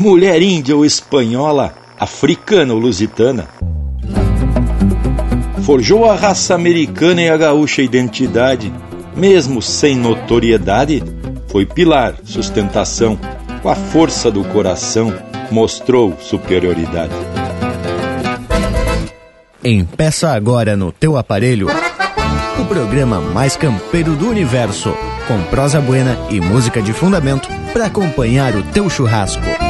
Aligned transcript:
mulher 0.00 0.40
índia 0.40 0.74
ou 0.74 0.82
espanhola, 0.82 1.74
africana 1.98 2.72
ou 2.72 2.80
lusitana. 2.80 3.46
Forjou 5.62 6.10
a 6.10 6.14
raça 6.14 6.54
americana 6.54 7.20
e 7.20 7.28
a 7.28 7.36
gaúcha 7.36 7.82
identidade, 7.82 8.72
mesmo 9.14 9.60
sem 9.60 9.94
notoriedade, 9.94 11.02
foi 11.48 11.66
pilar, 11.66 12.14
sustentação, 12.24 13.18
com 13.62 13.68
a 13.68 13.74
força 13.74 14.30
do 14.30 14.42
coração, 14.42 15.12
mostrou 15.50 16.16
superioridade. 16.18 17.12
Empeça 19.62 20.30
agora 20.30 20.78
no 20.78 20.90
teu 20.90 21.18
aparelho 21.18 21.68
o 22.58 22.64
programa 22.64 23.20
mais 23.20 23.54
campeiro 23.54 24.16
do 24.16 24.30
universo, 24.30 24.94
com 25.28 25.42
prosa 25.50 25.78
buena 25.78 26.16
e 26.30 26.40
música 26.40 26.80
de 26.80 26.94
fundamento 26.94 27.50
para 27.74 27.86
acompanhar 27.86 28.56
o 28.56 28.62
teu 28.62 28.88
churrasco. 28.88 29.69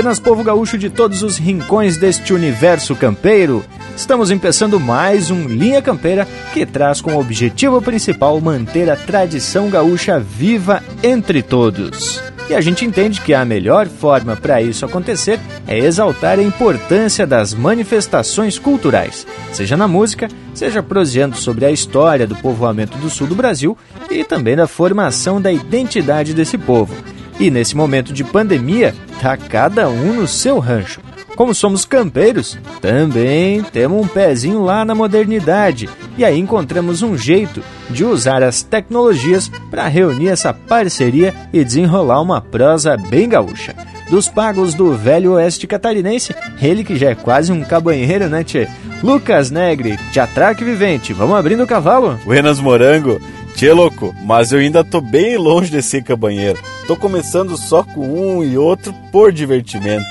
Buenas 0.00 0.18
povo 0.18 0.42
gaúcho 0.42 0.78
de 0.78 0.88
todos 0.88 1.22
os 1.22 1.36
rincões 1.36 1.98
deste 1.98 2.32
universo 2.32 2.96
campeiro. 2.96 3.62
Estamos 3.94 4.30
começando 4.30 4.80
mais 4.80 5.30
um 5.30 5.46
Linha 5.46 5.82
Campeira 5.82 6.26
que 6.54 6.64
traz 6.64 7.02
como 7.02 7.20
objetivo 7.20 7.82
principal 7.82 8.40
manter 8.40 8.88
a 8.88 8.96
tradição 8.96 9.68
gaúcha 9.68 10.18
viva 10.18 10.82
entre 11.02 11.42
todos. 11.42 12.18
E 12.48 12.54
a 12.54 12.62
gente 12.62 12.82
entende 12.82 13.20
que 13.20 13.34
a 13.34 13.44
melhor 13.44 13.88
forma 13.88 14.34
para 14.36 14.62
isso 14.62 14.86
acontecer 14.86 15.38
é 15.68 15.78
exaltar 15.78 16.38
a 16.38 16.42
importância 16.42 17.26
das 17.26 17.52
manifestações 17.52 18.58
culturais, 18.58 19.26
seja 19.52 19.76
na 19.76 19.86
música, 19.86 20.28
seja 20.54 20.82
proseando 20.82 21.36
sobre 21.36 21.66
a 21.66 21.70
história 21.70 22.26
do 22.26 22.36
povoamento 22.36 22.96
do 22.96 23.10
sul 23.10 23.26
do 23.26 23.34
Brasil 23.34 23.76
e 24.10 24.24
também 24.24 24.56
da 24.56 24.66
formação 24.66 25.42
da 25.42 25.52
identidade 25.52 26.32
desse 26.32 26.56
povo 26.56 26.94
e 27.40 27.50
nesse 27.50 27.74
momento 27.74 28.12
de 28.12 28.22
pandemia, 28.22 28.94
tá 29.18 29.34
cada 29.34 29.88
um 29.88 30.12
no 30.12 30.28
seu 30.28 30.58
rancho. 30.58 31.00
Como 31.34 31.54
somos 31.54 31.86
campeiros, 31.86 32.58
também 32.82 33.62
temos 33.62 34.04
um 34.04 34.06
pezinho 34.06 34.62
lá 34.62 34.84
na 34.84 34.94
modernidade 34.94 35.88
e 36.18 36.24
aí 36.24 36.38
encontramos 36.38 37.00
um 37.00 37.16
jeito 37.16 37.62
de 37.88 38.04
usar 38.04 38.42
as 38.42 38.62
tecnologias 38.62 39.50
para 39.70 39.88
reunir 39.88 40.28
essa 40.28 40.52
parceria 40.52 41.34
e 41.50 41.64
desenrolar 41.64 42.20
uma 42.20 42.42
prosa 42.42 42.94
bem 42.94 43.26
gaúcha. 43.26 43.74
Dos 44.10 44.28
pagos 44.28 44.74
do 44.74 44.94
velho 44.94 45.32
oeste 45.32 45.66
catarinense, 45.66 46.34
ele 46.60 46.84
que 46.84 46.96
já 46.96 47.08
é 47.08 47.14
quase 47.14 47.50
um 47.52 47.62
cabanheiro, 47.62 48.28
né, 48.28 48.44
tchê? 48.44 48.68
Lucas 49.02 49.50
Negre, 49.50 49.98
teatraque 50.12 50.62
vivente, 50.62 51.14
vamos 51.14 51.36
abrindo 51.36 51.62
o 51.62 51.66
cavalo? 51.66 52.20
Buenas 52.22 52.60
Morango, 52.60 53.18
tchê 53.60 53.74
louco, 53.74 54.14
mas 54.22 54.52
eu 54.52 54.58
ainda 54.58 54.82
tô 54.82 55.02
bem 55.02 55.36
longe 55.36 55.70
de 55.70 55.82
ser 55.82 56.02
cabanheiro. 56.02 56.58
Tô 56.86 56.96
começando 56.96 57.58
só 57.58 57.82
com 57.82 58.08
um 58.08 58.42
e 58.42 58.56
outro 58.56 58.94
por 59.12 59.30
divertimento. 59.30 60.06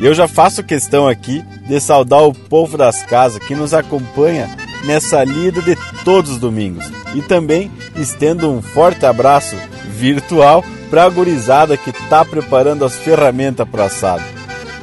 E 0.00 0.06
eu 0.06 0.14
já 0.14 0.26
faço 0.26 0.64
questão 0.64 1.06
aqui 1.06 1.44
de 1.68 1.78
saudar 1.78 2.22
o 2.22 2.32
povo 2.32 2.78
das 2.78 3.02
casas 3.02 3.38
que 3.44 3.54
nos 3.54 3.74
acompanha 3.74 4.48
nessa 4.86 5.22
lida 5.22 5.60
de 5.60 5.76
todos 6.06 6.30
os 6.30 6.38
domingos. 6.38 6.90
E 7.14 7.20
também 7.20 7.70
estendo 7.96 8.50
um 8.50 8.62
forte 8.62 9.04
abraço 9.04 9.56
virtual 9.90 10.64
para 10.88 11.04
a 11.04 11.10
gurizada 11.10 11.76
que 11.76 11.90
está 11.90 12.24
preparando 12.24 12.82
as 12.82 12.96
ferramentas 12.96 13.68
para 13.68 13.84
assado. 13.84 14.24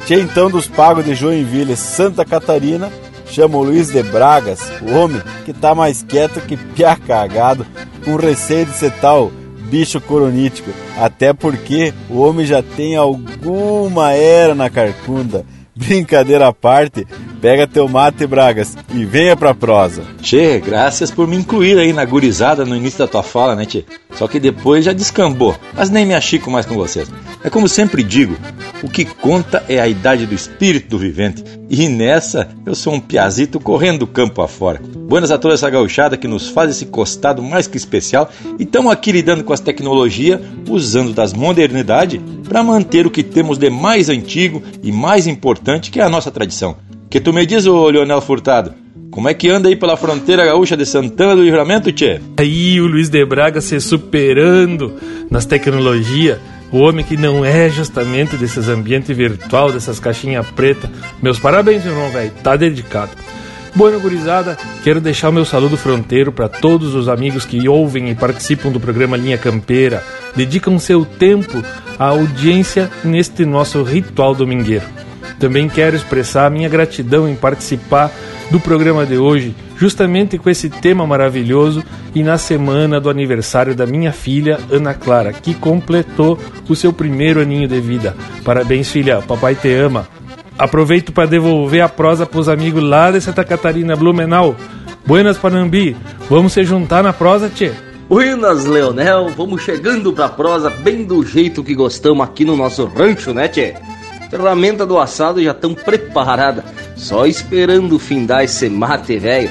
Tia 0.06 0.20
então 0.20 0.48
dos 0.48 0.68
pagos 0.68 1.04
de 1.04 1.16
Joinville, 1.16 1.76
Santa 1.76 2.24
Catarina, 2.24 2.92
chama 3.34 3.58
o 3.58 3.64
Luiz 3.64 3.90
de 3.90 4.00
Bragas, 4.00 4.60
o 4.80 4.94
homem 4.94 5.20
que 5.44 5.50
está 5.50 5.74
mais 5.74 6.04
quieto 6.04 6.40
que 6.40 6.56
piá 6.56 6.94
cagado, 6.94 7.66
com 8.04 8.14
receio 8.14 8.64
de 8.64 8.72
ser 8.72 8.92
tal 9.00 9.32
bicho 9.68 10.00
coronítico, 10.00 10.70
até 10.96 11.32
porque 11.32 11.92
o 12.08 12.20
homem 12.20 12.46
já 12.46 12.62
tem 12.62 12.94
alguma 12.94 14.12
era 14.12 14.54
na 14.54 14.70
carcunda. 14.70 15.44
Brincadeira 15.76 16.46
à 16.46 16.52
parte, 16.52 17.04
pega 17.40 17.66
teu 17.66 17.88
mate, 17.88 18.26
Bragas, 18.26 18.76
e 18.94 19.04
venha 19.04 19.36
pra 19.36 19.52
prosa. 19.52 20.04
Che, 20.22 20.60
graças 20.60 21.10
por 21.10 21.26
me 21.26 21.36
incluir 21.36 21.76
aí 21.78 21.92
na 21.92 22.04
gurizada 22.04 22.64
no 22.64 22.76
início 22.76 23.00
da 23.00 23.08
tua 23.08 23.24
fala, 23.24 23.56
né, 23.56 23.66
Tchê? 23.66 23.84
Só 24.12 24.28
que 24.28 24.38
depois 24.38 24.84
já 24.84 24.92
descambou, 24.92 25.56
mas 25.74 25.90
nem 25.90 26.06
me 26.06 26.14
achico 26.14 26.48
mais 26.48 26.64
com 26.64 26.76
vocês. 26.76 27.10
É 27.42 27.50
como 27.50 27.68
sempre 27.68 28.04
digo, 28.04 28.36
o 28.82 28.88
que 28.88 29.04
conta 29.04 29.64
é 29.68 29.80
a 29.80 29.88
idade 29.88 30.26
do 30.26 30.34
espírito 30.34 30.90
do 30.90 30.98
vivente. 30.98 31.42
E 31.68 31.88
nessa, 31.88 32.48
eu 32.64 32.74
sou 32.74 32.94
um 32.94 33.00
piazito 33.00 33.58
correndo 33.58 34.06
campo 34.06 34.40
afora. 34.40 34.80
Buenas 34.80 35.32
a 35.32 35.38
toda 35.38 35.54
essa 35.54 35.68
gauchada 35.68 36.16
que 36.16 36.28
nos 36.28 36.48
faz 36.48 36.70
esse 36.70 36.86
costado 36.86 37.42
mais 37.42 37.66
que 37.66 37.76
especial 37.76 38.30
e 38.58 38.62
estamos 38.62 38.92
aqui 38.92 39.10
lidando 39.10 39.42
com 39.42 39.52
as 39.52 39.60
tecnologias, 39.60 40.40
usando 40.68 41.12
das 41.12 41.32
modernidades 41.32 42.20
para 42.48 42.62
manter 42.62 43.06
o 43.06 43.10
que 43.10 43.22
temos 43.22 43.58
de 43.58 43.68
mais 43.68 44.08
antigo 44.08 44.62
e 44.82 44.92
mais 44.92 45.26
importante 45.26 45.63
que 45.90 46.00
é 46.00 46.02
a 46.02 46.08
nossa 46.08 46.30
tradição. 46.30 46.76
Que 47.08 47.20
tu 47.20 47.32
me 47.32 47.46
diz, 47.46 47.66
ô 47.66 47.88
Leonel 47.88 48.20
Furtado, 48.20 48.74
como 49.10 49.28
é 49.28 49.34
que 49.34 49.48
anda 49.48 49.68
aí 49.68 49.76
pela 49.76 49.96
fronteira 49.96 50.44
gaúcha 50.44 50.76
de 50.76 50.84
Santana 50.84 51.36
do 51.36 51.42
Livramento, 51.42 51.92
Tchê? 51.92 52.20
Aí 52.36 52.80
o 52.80 52.86
Luiz 52.86 53.08
de 53.08 53.24
Braga 53.24 53.60
se 53.60 53.80
superando 53.80 54.94
nas 55.30 55.46
tecnologias. 55.46 56.38
O 56.72 56.78
homem 56.78 57.04
que 57.04 57.16
não 57.16 57.44
é 57.44 57.70
justamente 57.70 58.36
desses 58.36 58.68
ambientes 58.68 59.16
virtual, 59.16 59.70
dessas 59.70 60.00
caixinhas 60.00 60.44
preta. 60.50 60.90
Meus 61.22 61.38
parabéns, 61.38 61.86
irmão, 61.86 62.10
velho. 62.10 62.32
Tá 62.42 62.56
dedicado. 62.56 63.12
Boa 63.76 63.96
gurizada, 63.98 64.56
quero 64.82 65.00
deixar 65.00 65.30
o 65.30 65.32
meu 65.32 65.44
saludo 65.44 65.76
fronteiro 65.76 66.30
para 66.30 66.48
todos 66.48 66.94
os 66.94 67.08
amigos 67.08 67.44
que 67.44 67.68
ouvem 67.68 68.08
e 68.08 68.14
participam 68.14 68.70
do 68.70 68.78
programa 68.78 69.16
Linha 69.16 69.36
Campeira, 69.36 70.00
dedicam 70.34 70.78
seu 70.78 71.04
tempo 71.04 71.60
à 71.98 72.06
audiência 72.06 72.88
neste 73.04 73.44
nosso 73.44 73.82
ritual 73.82 74.32
domingueiro. 74.32 75.03
Também 75.44 75.68
quero 75.68 75.94
expressar 75.94 76.46
a 76.46 76.50
minha 76.50 76.70
gratidão 76.70 77.28
em 77.28 77.36
participar 77.36 78.10
do 78.50 78.58
programa 78.58 79.04
de 79.04 79.18
hoje, 79.18 79.54
justamente 79.76 80.38
com 80.38 80.48
esse 80.48 80.70
tema 80.70 81.06
maravilhoso 81.06 81.84
e 82.14 82.22
na 82.22 82.38
semana 82.38 82.98
do 82.98 83.10
aniversário 83.10 83.74
da 83.74 83.84
minha 83.84 84.10
filha 84.10 84.58
Ana 84.72 84.94
Clara, 84.94 85.34
que 85.34 85.52
completou 85.52 86.38
o 86.66 86.74
seu 86.74 86.94
primeiro 86.94 87.42
aninho 87.42 87.68
de 87.68 87.78
vida. 87.78 88.16
Parabéns, 88.42 88.90
filha, 88.90 89.20
papai 89.20 89.54
te 89.54 89.70
ama. 89.70 90.08
Aproveito 90.58 91.12
para 91.12 91.28
devolver 91.28 91.82
a 91.82 91.90
prosa 91.90 92.24
para 92.24 92.40
os 92.40 92.48
amigos 92.48 92.82
lá 92.82 93.10
de 93.10 93.20
Santa 93.20 93.44
Catarina, 93.44 93.94
Blumenau. 93.94 94.56
Buenas, 95.04 95.36
Panambi. 95.36 95.94
Vamos 96.30 96.54
se 96.54 96.64
juntar 96.64 97.02
na 97.02 97.12
prosa, 97.12 97.50
tchê? 97.50 97.70
Buenas, 98.08 98.64
Leonel. 98.64 99.28
Vamos 99.36 99.60
chegando 99.60 100.10
pra 100.10 100.26
prosa 100.26 100.70
bem 100.70 101.04
do 101.04 101.22
jeito 101.22 101.62
que 101.62 101.74
gostamos 101.74 102.24
aqui 102.26 102.46
no 102.46 102.56
nosso 102.56 102.86
rancho, 102.86 103.34
né, 103.34 103.46
tchê? 103.46 103.74
Ferramenta 104.30 104.84
do 104.84 104.98
assado 104.98 105.42
já 105.42 105.52
estão 105.52 105.74
preparada, 105.74 106.64
só 106.96 107.26
esperando 107.26 107.98
findar 107.98 108.44
esse 108.44 108.68
mate 108.68 109.18
velho. 109.18 109.50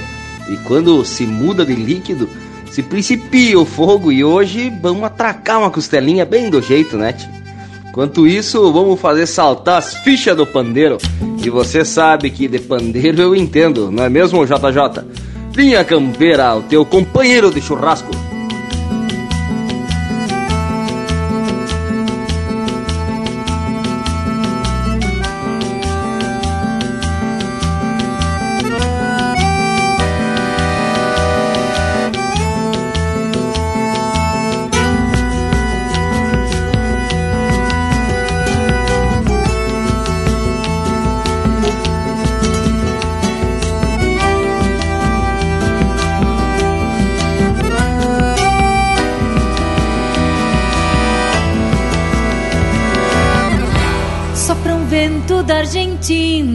E 0.50 0.58
quando 0.58 1.04
se 1.06 1.26
muda 1.26 1.66
de 1.66 1.76
líquido, 1.76 2.28
se 2.70 2.84
principia 2.84 3.60
o 3.60 3.66
fogo 3.66 4.12
e 4.12 4.24
hoje 4.24 4.74
vamos 4.82 5.04
atracar 5.04 5.60
uma 5.60 5.72
costelinha 5.72 6.26
bem 6.26 6.50
do 6.50 6.62
jeito, 6.62 6.98
né, 6.98 7.14
tchê? 7.14 7.28
Enquanto 7.94 8.26
isso, 8.26 8.74
vamos 8.74 9.00
fazer 9.00 9.28
saltar 9.28 9.78
as 9.78 9.94
fichas 9.98 10.36
do 10.36 10.48
pandeiro. 10.48 10.98
E 11.46 11.50
você 11.52 11.86
sabe 11.86 12.32
que 12.32 12.48
de 12.48 12.58
pandeiro 12.58 13.22
eu 13.22 13.36
entendo, 13.36 13.92
não 13.92 14.04
é 14.04 14.10
mesmo, 14.10 14.44
JJ? 14.44 15.06
Linha 15.56 15.84
Campeira, 15.84 16.56
o 16.56 16.64
teu 16.64 16.84
companheiro 16.84 17.52
de 17.52 17.62
churrasco. 17.62 18.10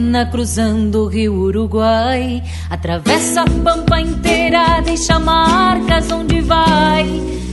Argentina, 0.09 0.25
cruzando 0.25 1.03
o 1.03 1.07
rio 1.07 1.33
Uruguai. 1.35 2.43
Atravessa 2.69 3.41
a 3.41 3.45
pampa 3.45 4.01
inteira, 4.01 4.81
deixa 4.81 5.19
marcas 5.19 6.11
onde 6.11 6.41
vai. 6.41 7.05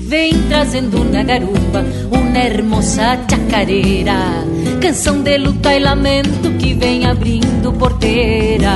Vem 0.08 0.32
trazendo 0.48 1.04
na 1.04 1.22
garupa 1.22 1.84
uma 2.10 2.38
hermosa 2.38 3.18
chacareira. 3.28 4.14
Canção 4.80 5.22
de 5.22 5.36
luta 5.38 5.74
e 5.74 5.80
lamento 5.80 6.50
que 6.58 6.74
vem 6.74 7.06
abrindo 7.06 7.72
porteira. 7.72 8.72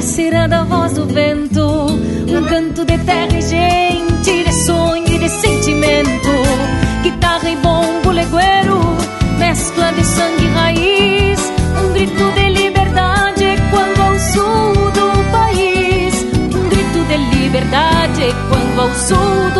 Parceira 0.00 0.48
da 0.48 0.64
voz 0.64 0.94
do 0.94 1.04
vento, 1.04 1.60
um 1.62 2.44
canto 2.48 2.86
de 2.86 2.96
terra 3.04 3.36
e 3.36 3.42
gente, 3.42 4.44
de 4.44 4.52
sonho 4.64 5.06
e 5.06 5.18
de 5.18 5.28
sentimento, 5.28 6.30
guitarra 7.02 7.50
e 7.50 7.56
bombo 7.56 8.10
legueiro, 8.10 8.80
mescla 9.38 9.92
de 9.92 10.02
sangue 10.02 10.46
e 10.46 10.48
raiz, 10.48 11.52
um 11.84 11.92
grito 11.92 12.32
de 12.32 12.48
liberdade 12.48 13.44
quando 13.70 14.00
ao 14.00 14.18
sul 14.18 14.90
do 14.90 15.32
país, 15.32 16.14
um 16.56 16.68
grito 16.70 17.04
de 17.06 17.16
liberdade 17.36 18.34
quando 18.48 18.80
ao 18.80 18.94
sul 18.94 19.50
do 19.52 19.59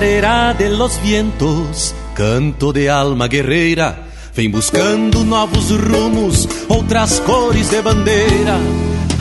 chacarera 0.00 0.54
de 0.54 0.70
los 0.70 0.98
vientos, 1.02 1.94
canto 2.14 2.72
de 2.72 2.88
alma 2.88 3.28
guerreira, 3.28 3.98
vem 4.34 4.50
buscando 4.50 5.22
novos 5.24 5.70
rumos, 5.70 6.48
outras 6.68 7.20
cores 7.20 7.68
de 7.68 7.82
bandeira. 7.82 8.58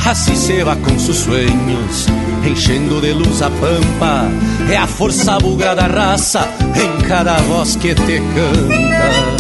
Assim 0.06 0.36
se 0.36 0.64
va 0.64 0.78
com 0.78 0.98
seus 0.98 1.18
sonhos, 1.18 2.08
enchendo 2.46 3.02
de 3.02 3.12
luz 3.12 3.42
a 3.42 3.50
pampa. 3.50 4.30
É 4.72 4.78
a 4.78 4.88
força 4.88 5.38
bugra 5.38 5.76
da 5.76 5.88
raça 5.88 6.48
em 6.76 7.02
cada 7.06 7.36
voz 7.40 7.76
que 7.76 7.94
te 7.94 8.22
canta. 8.34 9.39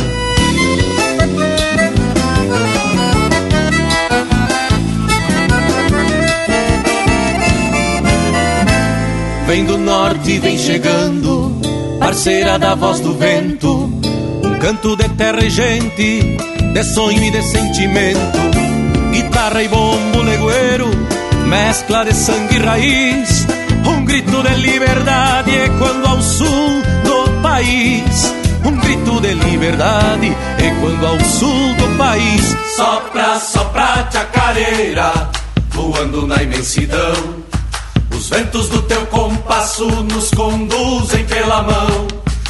Vem 9.50 9.66
do 9.66 9.80
norte, 9.80 10.38
vem 10.38 10.60
chegando, 10.60 11.60
parceira 12.00 12.60
da 12.60 12.76
voz 12.76 13.00
do 13.00 13.16
vento. 13.16 13.92
Um 14.44 14.60
canto 14.60 14.96
de 14.96 15.10
terra 15.10 15.44
e 15.44 15.50
gente, 15.50 16.38
de 16.72 16.84
sonho 16.84 17.24
e 17.24 17.32
de 17.32 17.42
sentimento. 17.42 18.38
Guitarra 19.12 19.64
e 19.64 19.68
bombo 19.68 20.22
legueiro, 20.22 20.92
mescla 21.48 22.06
de 22.06 22.14
sangue 22.14 22.58
e 22.58 22.60
raiz. 22.60 23.48
Um 23.88 24.06
grito 24.06 24.44
de 24.44 24.54
liberdade 24.54 25.52
quando 25.80 26.06
ao 26.06 26.22
sul 26.22 26.84
do 27.04 27.42
país. 27.42 28.32
Um 28.64 28.78
grito 28.78 29.20
de 29.20 29.34
liberdade 29.34 30.28
e 30.28 30.80
quando 30.80 31.08
ao 31.08 31.20
sul 31.22 31.74
do 31.74 31.98
país. 31.98 32.56
Sopra, 32.76 33.40
sopra, 33.40 34.08
chacareira, 34.12 35.12
voando 35.72 36.28
na 36.28 36.44
imensidão 36.44 37.49
os 38.20 38.28
ventos 38.28 38.68
do 38.68 38.82
teu 38.82 39.06
compasso 39.08 39.86
nos 39.86 40.30
conduzem 40.32 41.26
pela 41.26 41.64
mão. 41.64 42.08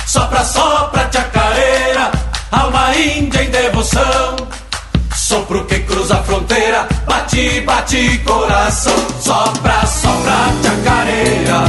Sopra, 0.07 0.43
sopra, 0.43 1.07
chacareira, 1.13 2.11
alma 2.51 2.95
índia 2.95 3.43
em 3.43 3.51
devoção. 3.51 4.35
Sopro 5.15 5.63
que 5.65 5.79
cruza 5.81 6.15
a 6.15 6.23
fronteira, 6.23 6.87
bate, 7.05 7.61
bate 7.61 8.17
coração. 8.25 8.95
Sopra, 9.21 9.85
sopra, 9.85 10.37
chacareira, 10.63 11.63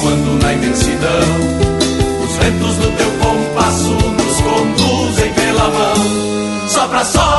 voando 0.00 0.42
na 0.42 0.52
imensidão. 0.54 1.28
Os 2.24 2.36
ventos 2.36 2.76
do 2.76 2.96
teu 2.96 3.10
compasso 3.18 3.90
nos 3.92 4.40
conduzem 4.40 5.32
pela 5.34 5.68
mão. 5.68 6.68
Sopra, 6.68 7.04
sopra, 7.04 7.37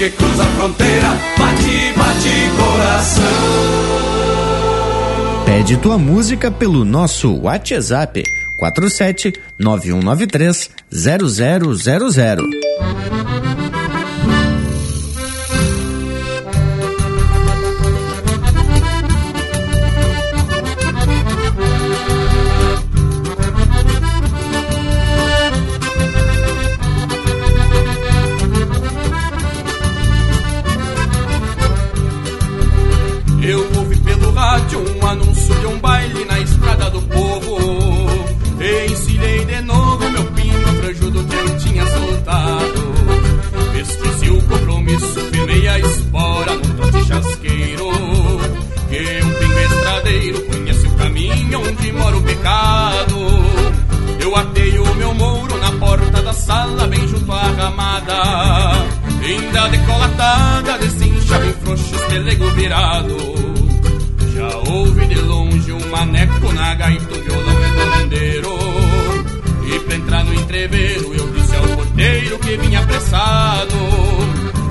que 0.00 0.10
cruza 0.12 0.42
a 0.42 0.46
fronteira, 0.46 1.08
bate, 1.36 1.92
bate 1.94 2.30
coração. 2.56 3.22
Pede 5.44 5.76
tua 5.76 5.98
música 5.98 6.50
pelo 6.50 6.86
nosso 6.86 7.38
WhatsApp 7.38 8.24
47 8.58 9.34
9193 9.58 10.70
0000. 10.90 13.59
Eu 54.30 54.36
atei 54.36 54.78
o 54.78 54.94
meu 54.94 55.14
mouro 55.14 55.58
na 55.58 55.72
porta 55.72 56.22
da 56.22 56.32
sala, 56.32 56.86
bem 56.86 57.06
junto 57.08 57.32
à 57.32 57.42
ramada. 57.42 58.14
Ainda 59.22 59.68
decolatada, 59.68 60.78
desincha 60.78 61.38
bem 61.38 61.52
frouxo, 61.54 61.94
estelego 61.94 62.48
virado. 62.50 63.16
Já 64.34 64.56
ouvi 64.70 65.06
de 65.06 65.16
longe 65.16 65.72
um 65.72 65.90
maneco 65.90 66.52
na 66.52 66.74
gaita, 66.74 67.14
um 67.14 67.22
violão 67.22 67.64
é 67.64 67.68
e 67.68 67.72
dolandeiro. 67.72 68.58
E 69.66 69.80
pra 69.80 69.94
entrar 69.96 70.24
no 70.24 70.34
entreveiro, 70.34 71.14
eu 71.14 71.28
disse 71.32 71.56
ao 71.56 71.62
porteiro 71.62 72.38
que 72.38 72.56
vinha 72.56 72.80
apressado. 72.80 73.74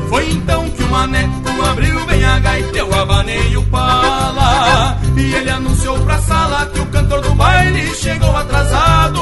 Foi 0.10 0.30
então 0.32 0.70
que 0.70 0.84
o 0.84 0.90
maneco 0.90 1.62
abriu 1.70 2.06
bem 2.06 2.26
a 2.26 2.40
gaita, 2.40 2.78
eu 2.78 2.94
abanei 2.94 3.58
o 3.58 3.64
pala. 3.64 4.99
E 5.20 5.36
ele 5.36 5.50
anunciou 5.50 6.00
pra 6.00 6.18
sala 6.20 6.66
que 6.68 6.80
o 6.80 6.86
cantor 6.86 7.20
do 7.22 7.36
baile 7.36 7.94
chegou 7.94 8.36
atrasado. 8.38 9.20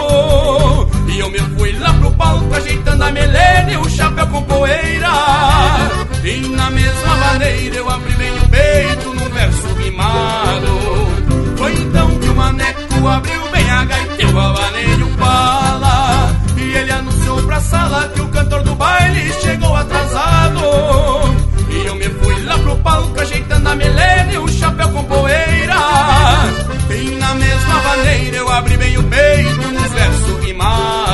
E 1.08 1.20
eu 1.20 1.30
me 1.32 1.40
fui 1.40 1.72
lá 1.80 1.92
pro 1.96 2.12
palco 2.12 2.54
ajeitando 2.54 3.04
a 3.04 3.12
melena 3.12 3.72
e 3.72 3.78
o 3.78 3.90
chapéu 3.90 4.28
com 4.28 4.44
poeira. 4.44 5.10
E 6.24 6.38
na 6.50 6.70
mesma 6.70 7.16
maneira 7.16 7.78
eu 7.78 7.90
abri 7.90 8.14
bem 8.14 8.32
o 8.32 8.50
peito 8.50 9.14
num 9.14 9.30
verso 9.30 9.68
rimado 9.76 10.68
Foi 11.58 11.74
então 11.74 12.10
que 12.20 12.30
o 12.30 12.36
maneco 12.36 13.08
abriu 13.08 13.48
bem 13.50 13.70
a 13.70 13.86
gaita 13.86 14.22
e 14.22 14.26
o 14.26 14.40
avaneio 14.40 15.08
fala. 15.18 16.36
E 16.58 16.76
ele 16.76 16.92
anunciou 16.92 17.42
pra 17.44 17.60
sala 17.60 18.08
que 18.10 18.22
o 18.22 18.28
cantor 18.28 18.62
do 18.62 18.76
baile 18.76 19.34
chegou 19.42 19.76
atrasado. 19.76 20.62
E 21.72 21.86
eu 21.88 21.96
me 21.96 22.06
fui 22.06 22.44
lá 22.44 22.58
pro 22.60 22.76
palco 22.78 23.20
ajeitando 23.20 23.68
a 23.68 23.76
melena 23.76 24.32
e 24.32 24.38
o 24.38 24.48
chapéu 24.48 24.90
com 24.90 25.04
poeira 25.06 25.57
na 27.28 27.36
mesma 27.36 27.82
maneira 27.82 28.38
eu 28.38 28.50
abri 28.50 28.78
bem 28.78 28.98
o 28.98 29.04
peito 29.04 29.68
universo 29.68 29.88
verso 29.90 30.38
rimado. 30.46 31.07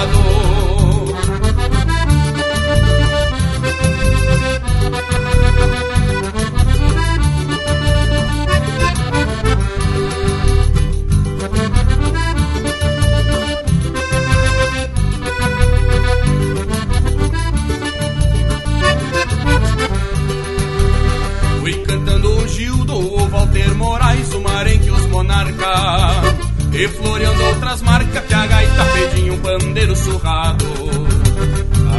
monarca 25.24 26.36
E 26.74 26.88
floreando 26.90 27.44
outras 27.46 27.82
marcas 27.82 28.24
Que 28.26 28.34
a 28.34 28.46
gaita, 28.46 28.86
pedinho, 28.94 29.38
bandeiro 29.38 29.96
surrado. 29.96 30.66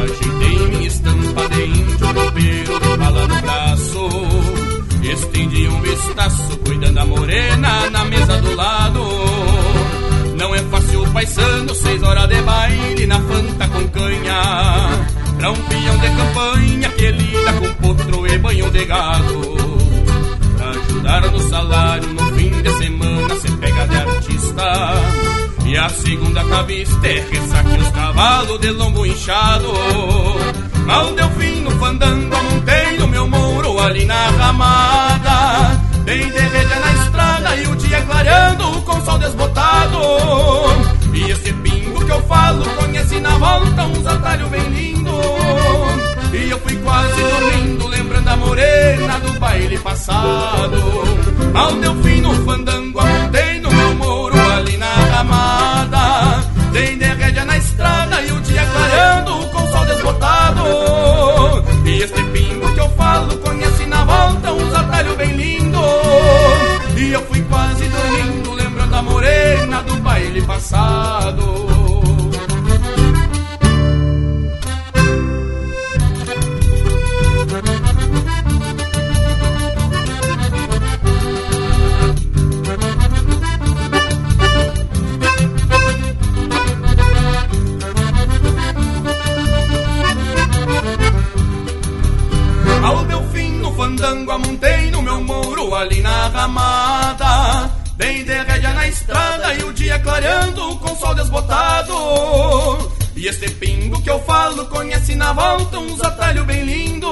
Agitei 0.03 0.67
minha 0.67 0.87
estampa 0.87 1.49
de 1.49 1.63
índio 1.63 2.13
Roupeiro 2.13 2.79
de 2.79 2.97
bala 2.97 3.27
no 3.27 3.41
braço. 3.41 4.09
Estendi 5.03 5.67
um 5.67 5.81
vistaço 5.81 6.57
Cuidando 6.59 6.99
a 6.99 7.05
morena 7.05 7.89
na 7.89 8.05
mesa 8.05 8.41
do 8.41 8.55
lado. 8.55 9.01
Não 10.37 10.53
é 10.53 10.59
fácil 10.59 11.07
paisando 11.11 11.73
Seis 11.73 12.03
horas 12.03 12.27
de 12.27 12.41
baile 12.41 13.07
na 13.07 13.19
fanta 13.19 13.67
com 13.67 13.87
canha. 13.87 15.07
Pra 15.37 15.51
um 15.51 15.55
peão 15.55 15.97
de 15.97 16.09
campanha 16.09 16.89
Que 16.89 17.11
lida 17.11 17.53
com 17.53 17.73
potro 17.75 18.27
e 18.27 18.37
banho 18.37 18.69
de 18.69 18.85
gado. 18.85 19.55
Pra 20.57 20.69
ajudar 20.69 21.31
no 21.31 21.39
salário, 21.39 22.13
no 22.13 22.34
de 22.65 22.77
semana 22.79 23.35
cê 23.39 23.51
pega 23.51 23.87
de 23.87 23.95
artista. 23.95 24.63
E 25.65 25.77
a 25.77 25.89
segunda 25.89 26.43
cabista 26.45 27.07
é 27.07 27.19
ressaque 27.31 27.79
os 27.79 27.89
cavalos 27.89 28.59
de 28.59 28.71
lombo 28.71 29.05
inchado. 29.05 29.71
Mal 30.85 31.13
deu 31.13 31.29
fim 31.31 31.61
no 31.61 31.71
fandango, 31.71 32.35
montei 32.43 32.97
no 32.97 33.07
meu 33.07 33.27
muro 33.27 33.79
ali 33.79 34.05
na 34.05 34.29
ramada. 34.31 35.81
Bem 36.03 36.29
derrete 36.29 36.79
na 36.79 37.03
estrada 37.03 37.55
e 37.55 37.67
o 37.67 37.75
dia 37.75 38.01
clareando 38.01 38.81
com 38.81 39.01
sol 39.01 39.17
desbotado. 39.17 39.99
E 41.13 41.31
esse 41.31 41.53
pingo 41.53 42.03
que 42.05 42.11
eu 42.11 42.21
falo 42.23 42.63
conhece 42.77 43.19
na 43.19 43.37
volta 43.37 43.83
uns 43.85 44.05
atalhos 44.05 44.49
bem 44.49 44.67
lindos. 44.69 46.14
E 46.35 46.49
eu 46.49 46.59
fui 46.59 46.75
quase 46.77 47.21
dormindo, 47.21 47.87
lembrando 47.87 48.27
a 48.27 48.35
morena 48.35 49.19
do 49.19 49.39
baile 49.39 49.77
passado. 49.79 50.77
Ao 51.53 51.71
teu 51.77 51.95
fim 52.03 52.19
no 52.19 52.33
fandango, 52.43 52.99
amontei 52.99 53.59
no 53.61 53.71
meu 53.71 53.95
muro 53.95 54.35
ali 54.51 54.75
na 54.75 54.93
ramada. 55.15 56.43
Tem 56.73 56.97
derrédia 56.97 57.45
na 57.45 57.57
estrada 57.57 58.21
e 58.21 58.31
o 58.33 58.41
dia 58.41 58.65
clarando 58.65 59.49
com 59.49 59.63
o 59.63 59.71
sol 59.71 59.85
desbotado. 59.85 60.63
E 61.85 62.01
este 62.01 62.21
pingo 62.25 62.73
que 62.73 62.79
eu 62.81 62.89
falo 62.89 63.37
conhece 63.37 63.85
na 63.85 64.03
volta 64.03 64.51
uns 64.51 64.73
atalhos 64.73 65.15
bem 65.15 65.31
lindo. 65.31 65.79
E 66.97 67.13
eu 67.13 67.21
fui 67.27 67.41
quase 67.43 67.87
dormindo, 67.87 68.53
lembrando 68.53 68.93
a 68.93 69.01
morena 69.01 69.81
do 69.83 69.95
baile 70.01 70.41
passado. 70.41 71.94
Fandango 93.95 94.31
amontei 94.31 94.91
no 94.91 95.01
meu 95.01 95.21
muro 95.21 95.73
ali 95.73 96.01
na 96.01 96.27
ramada. 96.27 97.71
Dei 97.95 98.23
de 98.23 98.33
rédea 98.33 98.73
na 98.73 98.87
estrada 98.87 99.53
e 99.53 99.63
o 99.63 99.71
dia 99.71 99.97
clareando 99.99 100.75
com 100.79 100.95
sol 100.97 101.15
desbotado. 101.15 102.91
E 103.15 103.27
este 103.27 103.49
pingo 103.51 104.01
que 104.01 104.09
eu 104.09 104.19
falo 104.23 104.65
conhece 104.65 105.15
na 105.15 105.31
volta 105.31 105.79
uns 105.79 106.01
atalhos 106.03 106.45
bem 106.45 106.63
lindo. 106.65 107.07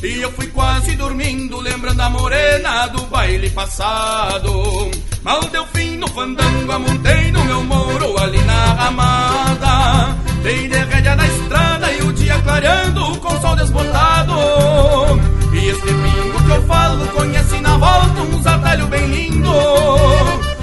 E 0.00 0.20
eu 0.22 0.30
fui 0.32 0.46
quase 0.48 0.94
dormindo 0.94 1.60
lembrando 1.60 2.00
a 2.00 2.08
morena 2.08 2.86
do 2.88 3.02
baile 3.06 3.50
passado. 3.50 4.90
Mal 5.24 5.40
deu 5.50 5.66
fim 5.74 5.96
no 5.96 6.06
fandango, 6.08 6.70
amontei 6.70 7.32
no 7.32 7.44
meu 7.44 7.64
moro 7.64 8.16
ali 8.20 8.38
na 8.44 8.74
ramada. 8.74 10.16
Dei 10.44 10.68
de 10.68 10.78
rédea 10.84 11.16
na 11.16 11.26
estrada 11.26 11.92
e 11.92 12.02
o 12.02 12.12
dia 12.12 12.40
clareando 12.42 13.18
com 13.18 13.40
sol 13.40 13.56
desbotado 13.56 15.33
E 15.54 15.68
este 15.68 15.86
pingo 15.86 16.44
que 16.44 16.50
eu 16.50 16.62
falo 16.62 17.06
conhece 17.08 17.60
na 17.60 17.76
volta 17.76 18.20
uns 18.22 18.46
atalhos 18.46 18.88
bem 18.88 19.06
lindo. 19.06 19.50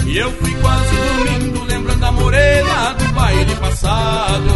E 0.05 0.17
eu 0.17 0.29
fui 0.33 0.53
quase 0.55 0.95
dormindo 0.95 1.63
lembrando 1.63 2.05
a 2.05 2.11
morena 2.11 2.93
do 2.93 3.13
baile 3.13 3.55
passado. 3.55 4.53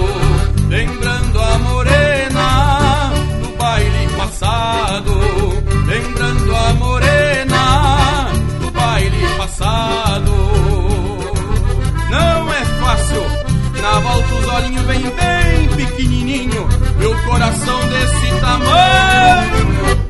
Lembrando 0.68 1.40
a 1.40 1.58
morena 1.60 3.12
do 3.42 3.58
baile 3.58 4.08
passado. 4.18 5.14
Lembrando 5.88 6.56
a 6.56 6.74
morena 6.74 8.28
do 8.60 8.72
baile 8.72 9.28
passado. 9.38 10.32
Não 12.10 12.54
é 12.54 12.66
fácil. 12.66 13.24
Na 13.82 14.00
volta 14.00 14.36
os 14.36 14.48
olhinhos 14.48 14.86
vem 14.86 15.02
bem 15.02 15.68
pequenininho. 15.78 16.68
O 17.06 17.30
coração 17.30 17.80
desse 17.88 18.42
tamanho 18.42 20.05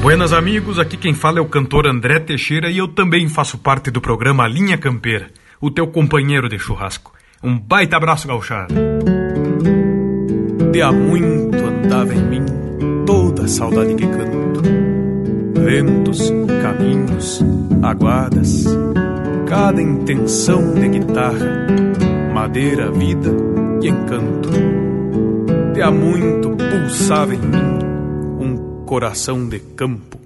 Buenas 0.00 0.32
amigos, 0.32 0.78
aqui 0.78 0.96
quem 0.96 1.12
fala 1.12 1.38
é 1.38 1.42
o 1.42 1.48
cantor 1.48 1.88
André 1.88 2.20
Teixeira 2.20 2.70
e 2.70 2.78
eu 2.78 2.86
também 2.86 3.28
faço 3.28 3.58
parte 3.58 3.90
do 3.90 4.00
programa 4.00 4.46
Linha 4.46 4.78
Campeira, 4.78 5.28
o 5.60 5.72
teu 5.72 5.88
companheiro 5.88 6.48
de 6.48 6.56
churrasco. 6.56 7.12
Um 7.42 7.58
baita 7.58 7.96
abraço, 7.96 8.28
gauchada. 8.28 8.72
De 10.72 10.80
há 10.80 10.92
muito 10.92 11.56
andava 11.56 12.14
em 12.14 12.22
mim 12.22 12.46
toda 13.04 13.44
a 13.44 13.48
saudade 13.48 13.96
que 13.96 14.06
canto. 14.06 14.62
Ventos, 15.64 16.32
caminhos, 16.62 17.44
aguadas, 17.82 18.64
cada 19.48 19.82
intenção 19.82 20.74
de 20.74 20.88
guitarra, 20.90 21.66
madeira, 22.32 22.92
vida 22.92 23.30
e 23.82 23.88
encanto. 23.88 24.48
De 25.74 25.82
há 25.82 25.90
muito 25.90 26.50
pulsava 26.50 27.34
em 27.34 27.38
mim 27.38 27.87
coração 28.88 29.46
de 29.46 29.58
campo. 29.76 30.18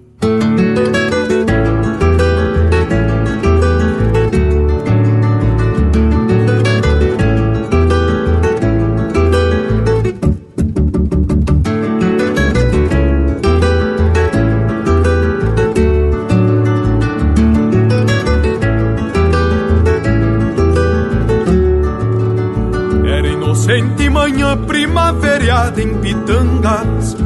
Era 23.05 23.27
inocente 23.27 24.09
manhã 24.09 24.57
primavereada 24.57 25.83
em 25.83 25.99
pitangas 25.99 27.17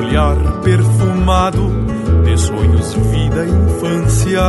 olhar 0.00 0.36
perfumado 0.62 1.70
de 2.24 2.38
sonhos, 2.38 2.94
vida 2.94 3.44
infância 3.44 4.40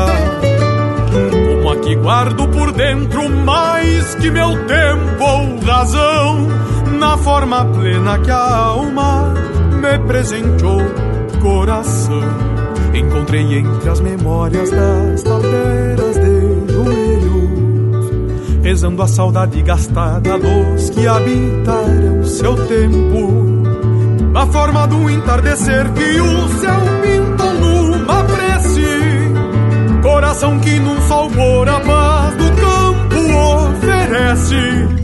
Como 1.11 1.69
aqui 1.71 1.95
guardo 1.95 2.47
por 2.47 2.71
dentro 2.71 3.29
mais 3.29 4.15
que 4.15 4.31
meu 4.31 4.49
tempo 4.65 5.23
ou 5.23 5.59
razão 5.59 6.47
Na 6.97 7.17
forma 7.17 7.65
plena 7.65 8.17
que 8.19 8.31
a 8.31 8.55
alma 8.55 9.33
me 9.81 9.99
presenteou 10.07 10.79
coração 11.41 12.23
Encontrei 12.93 13.59
entre 13.59 13.89
as 13.89 13.99
memórias 13.99 14.69
das 14.71 15.23
talveras 15.23 16.15
de 16.15 16.73
joelhos 16.73 17.11
rezando 18.63 19.01
a 19.01 19.07
saudade 19.07 19.59
gastada 19.63 20.37
dos 20.37 20.91
que 20.91 21.07
habitaram 21.07 22.23
seu 22.23 22.55
tempo. 22.67 23.60
Na 24.31 24.47
forma 24.47 24.87
do 24.87 25.09
entardecer 25.09 25.91
que 25.91 26.21
o 26.21 26.47
céu 26.59 26.79
pintou 27.01 27.53
numa 27.53 28.23
prece, 28.23 29.31
coração 30.01 30.57
que 30.59 30.79
num 30.79 31.01
sol 31.01 31.29
por 31.29 31.67
a 31.67 31.79
paz 31.81 32.35
do 32.35 32.51
campo 32.61 33.17
oferece. 33.67 35.01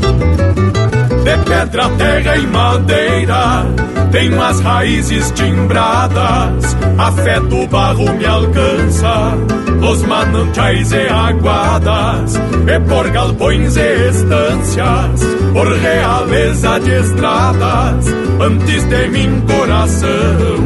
De 1.28 1.38
pedra, 1.40 1.90
terra 1.98 2.38
e 2.38 2.48
madeira, 2.48 3.66
tenho 4.14 4.42
as 4.42 4.62
raízes 4.62 5.30
timbradas, 5.32 6.78
a 6.98 7.12
fé 7.12 7.42
do 7.42 7.68
barro 7.68 8.14
me 8.14 8.26
alcança, 8.26 9.36
nos 9.82 10.04
manantiais 10.04 10.90
e 10.94 11.06
aguadas, 11.10 12.36
e 12.38 12.80
por 12.80 13.10
galpões 13.10 13.76
e 13.76 14.08
estâncias, 14.08 15.22
por 15.52 15.68
realeza 15.68 16.80
de 16.80 16.92
estradas, 16.92 18.06
antes 18.40 18.84
de 18.86 19.08
mim 19.10 19.42
coração, 19.42 20.58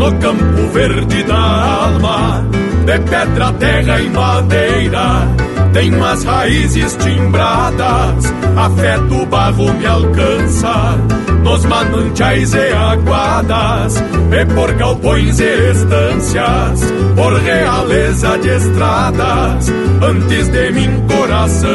no 0.00 0.12
campo 0.18 0.68
verde 0.72 1.22
da 1.22 1.84
alma, 1.84 2.44
de 2.86 2.98
pedra, 3.08 3.52
terra 3.52 4.00
e 4.00 4.10
madeira, 4.10 5.31
tenho 5.72 6.04
as 6.04 6.22
raízes 6.24 6.96
timbradas, 6.96 8.32
a 8.56 8.70
fé 8.70 8.98
do 8.98 9.24
barro 9.26 9.72
me 9.74 9.86
alcança, 9.86 10.96
nos 11.42 11.64
manantiais 11.64 12.52
e 12.52 12.72
aguadas, 12.72 13.96
e 13.96 14.54
por 14.54 14.72
galpões 14.74 15.40
e 15.40 15.70
estâncias, 15.70 16.92
por 17.16 17.34
realeza 17.40 18.38
de 18.38 18.48
estradas, 18.48 19.72
antes 20.02 20.48
de 20.48 20.72
mim 20.72 21.06
coração, 21.08 21.70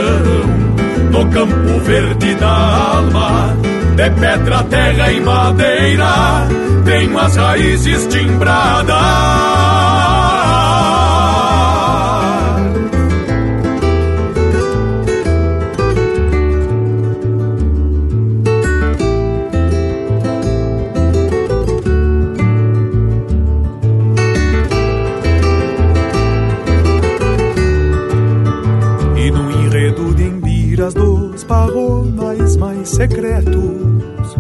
no 1.12 1.26
campo 1.32 1.80
verde 1.84 2.36
da 2.36 2.48
alma, 2.48 3.58
de 3.96 4.10
pedra, 4.12 4.64
terra 4.64 5.12
e 5.12 5.20
madeira, 5.22 6.48
tenho 6.86 7.18
as 7.18 7.36
raízes 7.36 8.06
timbradas. 8.08 9.57
Secretos, 32.90 34.36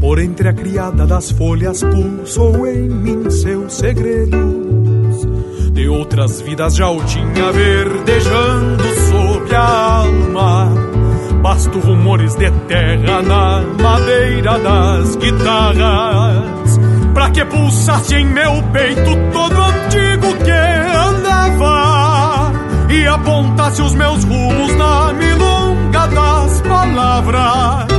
por 0.00 0.18
entre 0.18 0.48
a 0.48 0.52
criada 0.52 1.06
das 1.06 1.30
folhas 1.30 1.82
pulsou 1.82 2.66
em 2.66 2.88
mim 2.88 3.30
seus 3.30 3.74
segredos. 3.74 5.28
De 5.72 5.88
outras 5.88 6.40
vidas 6.40 6.74
já 6.74 6.90
o 6.90 7.02
tinha 7.04 7.52
verdejando 7.52 8.82
sobre 9.10 9.54
a 9.54 9.98
alma. 9.98 10.68
Basto 11.42 11.78
rumores 11.80 12.34
de 12.36 12.50
terra 12.68 13.22
na 13.22 13.62
madeira 13.82 14.58
das 14.58 15.16
guitarras, 15.16 16.78
pra 17.14 17.30
que 17.30 17.44
pulsasse 17.44 18.14
em 18.14 18.26
meu 18.26 18.62
peito 18.72 19.10
todo 19.32 19.56
antigo 19.56 20.36
que 20.44 20.50
andava 20.50 22.52
e 22.88 23.06
apontasse 23.06 23.82
os 23.82 23.94
meus 23.94 24.24
rumos 24.24 24.74
na 24.74 25.12
milonga 25.14 26.06
das 26.08 26.60
palavras. 26.60 27.91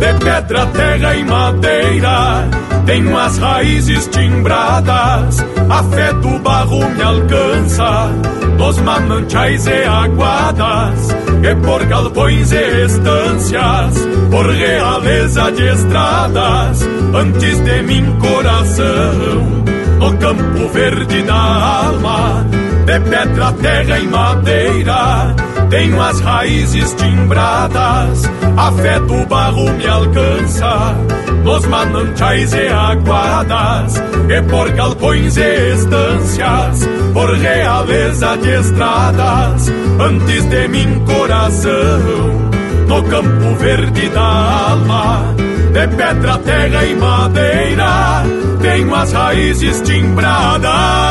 De 0.00 0.14
pedra, 0.14 0.64
terra 0.66 1.14
e 1.14 1.24
madeira, 1.24 2.48
tenho 2.86 3.18
as 3.18 3.36
raízes 3.36 4.06
timbradas, 4.06 5.44
a 5.68 5.82
fé 5.94 6.10
do 6.14 6.38
barro 6.38 6.88
me 6.88 7.02
alcança, 7.02 8.08
dos 8.56 8.78
mananciais 8.78 9.66
e 9.66 9.84
aguadas, 9.84 11.10
e 11.42 11.54
por 11.56 11.84
galpões 11.84 12.50
e 12.50 12.84
estâncias, 12.86 14.08
por 14.30 14.46
realeza 14.48 15.52
de 15.52 15.66
estradas, 15.68 16.80
antes 17.14 17.60
de 17.60 17.82
mim 17.82 18.16
coração, 18.20 19.64
no 19.98 20.16
campo 20.16 20.68
verde 20.72 21.22
da 21.24 21.34
alma, 21.34 22.46
de 22.86 23.00
pedra, 23.00 23.52
terra 23.52 23.98
e 23.98 24.06
madeira, 24.06 25.36
tenho 25.70 26.02
as 26.02 26.18
raízes 26.20 26.92
timbradas, 26.94 28.24
a 28.56 28.72
fé 28.72 28.98
do 28.98 29.24
barro 29.26 29.70
me 29.72 29.86
alcança, 29.86 30.96
nos 31.44 31.64
mananciais 31.66 32.52
e 32.52 32.66
aguadas, 32.66 34.02
e 34.28 34.42
por 34.42 34.68
galpões 34.72 35.36
e 35.36 35.72
estâncias, 35.72 36.88
por 37.14 37.32
realeza 37.36 38.36
de 38.38 38.50
estradas, 38.50 39.72
antes 40.00 40.44
de 40.46 40.68
mim 40.68 41.04
coração, 41.06 42.50
no 42.88 43.02
campo 43.04 43.54
verde 43.54 44.08
da 44.08 44.70
alma, 44.70 45.34
de 45.72 45.86
pedra, 45.96 46.36
terra 46.38 46.84
e 46.84 46.94
madeira, 46.96 48.24
tenho 48.60 48.92
as 48.92 49.12
raízes 49.12 49.80
timbradas. 49.82 51.09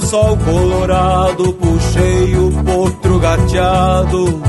Sol 0.00 0.36
colorado, 0.38 1.52
puxei 1.54 2.36
o 2.36 2.50
potro 2.64 3.18
gateado 3.18 4.40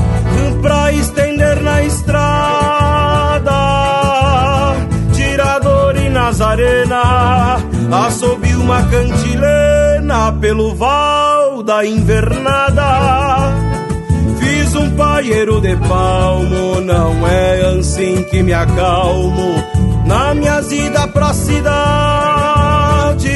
pra 0.62 0.92
estender 0.92 1.60
na 1.62 1.82
estrada. 1.82 3.50
Tirador 5.12 5.96
e 5.96 6.08
Nazarena, 6.08 7.58
assobi 8.06 8.54
uma 8.54 8.82
cantilena 8.84 10.32
pelo 10.40 10.74
val 10.74 11.62
da 11.62 11.84
invernada. 11.84 13.52
Fiz 14.38 14.74
um 14.74 14.90
paieiro 14.96 15.60
de 15.60 15.76
palmo, 15.76 16.80
não 16.80 17.26
é 17.26 17.78
assim 17.78 18.22
que 18.24 18.42
me 18.42 18.52
acalmo 18.54 19.62
na 20.06 20.34
minha 20.34 20.60
ida 20.60 21.08
pra 21.08 21.34
cidade. 21.34 23.32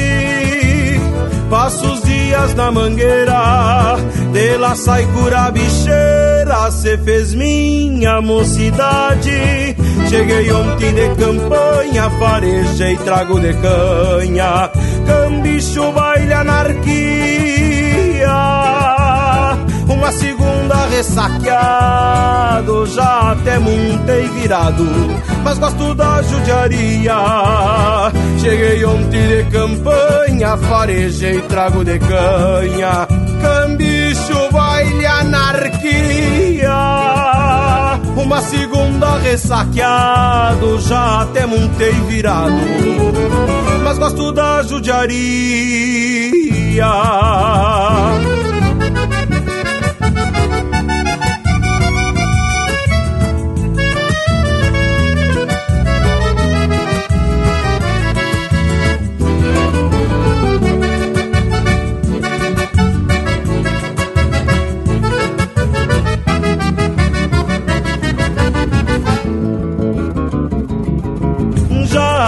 Passo 1.49 1.93
os 1.93 2.01
dias 2.01 2.53
na 2.55 2.71
mangueira, 2.71 3.95
de 4.33 4.57
lá 4.57 4.75
sai 4.75 5.05
cura 5.05 5.49
bicheira, 5.49 6.69
cê 6.71 6.97
fez 6.97 7.33
minha 7.33 8.21
mocidade. 8.21 9.75
Cheguei 10.09 10.51
ontem 10.51 10.93
de 10.93 11.09
campanha, 11.15 12.09
farejei 12.19 12.97
trago 12.97 13.39
de 13.39 13.53
canha, 13.53 14.69
cambicho 15.05 15.89
baile 15.93 16.33
anarquia. 16.33 16.87
Uma 19.87 20.11
segunda 20.11 20.85
ressaqueado, 20.87 22.85
já 22.87 23.31
até 23.31 23.57
montei 23.57 24.27
virado, 24.29 24.85
mas 25.43 25.57
gosto 25.57 25.95
da 25.95 26.21
judiaria. 26.21 27.15
Cheguei 28.39 28.85
ontem 28.85 29.27
de 29.27 29.43
campanha, 29.45 30.26
farejei 30.57 31.41
trago 31.41 31.83
de 31.83 31.97
canha, 31.99 33.07
cambicho, 33.41 34.51
baile, 34.51 35.05
anarquia. 35.05 36.69
Uma 38.15 38.41
segunda 38.41 39.17
ressaqueado, 39.17 40.79
já 40.81 41.21
até 41.21 41.45
montei 41.45 41.93
virado, 42.07 42.53
mas 43.83 43.97
gosto 43.97 44.31
da 44.31 44.61
judiaria. 44.63 45.17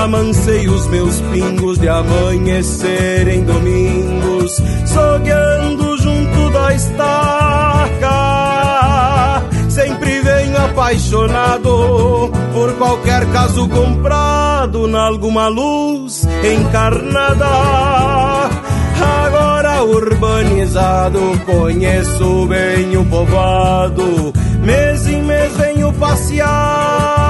Amancei 0.09 0.67
os 0.67 0.87
meus 0.87 1.21
pingos 1.21 1.77
de 1.77 1.87
amanhecer 1.87 3.27
em 3.27 3.43
domingos, 3.43 4.59
sogueando 4.87 5.97
junto 5.99 6.49
da 6.49 6.73
estaca. 6.73 8.09
Sempre 9.69 10.19
venho 10.21 10.57
apaixonado 10.57 12.31
por 12.51 12.73
qualquer 12.79 13.23
caso 13.31 13.69
comprado 13.69 14.87
na 14.87 15.03
alguma 15.03 15.47
luz 15.47 16.27
encarnada. 16.43 17.45
Agora 19.25 19.83
urbanizado, 19.83 21.39
conheço 21.45 22.47
bem 22.47 22.97
o 22.97 23.05
povoado, 23.05 24.33
mês 24.63 25.05
em 25.05 25.21
mês 25.21 25.55
venho 25.55 25.93
passear 25.93 27.29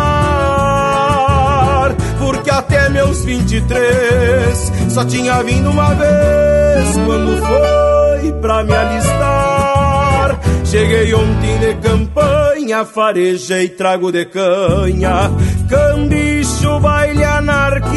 porque 2.30 2.52
até 2.52 2.88
meus 2.90 3.26
23 3.26 4.72
só 4.90 5.04
tinha 5.04 5.42
vindo 5.42 5.72
uma 5.72 5.96
vez 5.96 6.96
quando 7.04 7.36
foi 7.38 8.32
pra 8.34 8.64
me 8.64 8.72
alistar. 8.72 10.40
Cheguei 10.64 11.12
ontem 11.12 11.58
de 11.58 11.74
campanha, 11.82 12.86
farejei 12.86 13.70
trago 13.70 14.12
de 14.12 14.26
canha, 14.26 15.32
cambicho, 15.68 16.80
baile, 16.80 17.24
anarquia. 17.24 17.90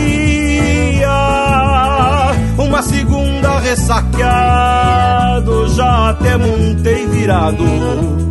Uma 2.56 2.82
segunda 2.82 3.58
ressaqueado, 3.58 5.68
já 5.74 6.08
até 6.08 6.38
montei 6.38 7.06
virado 7.06 8.22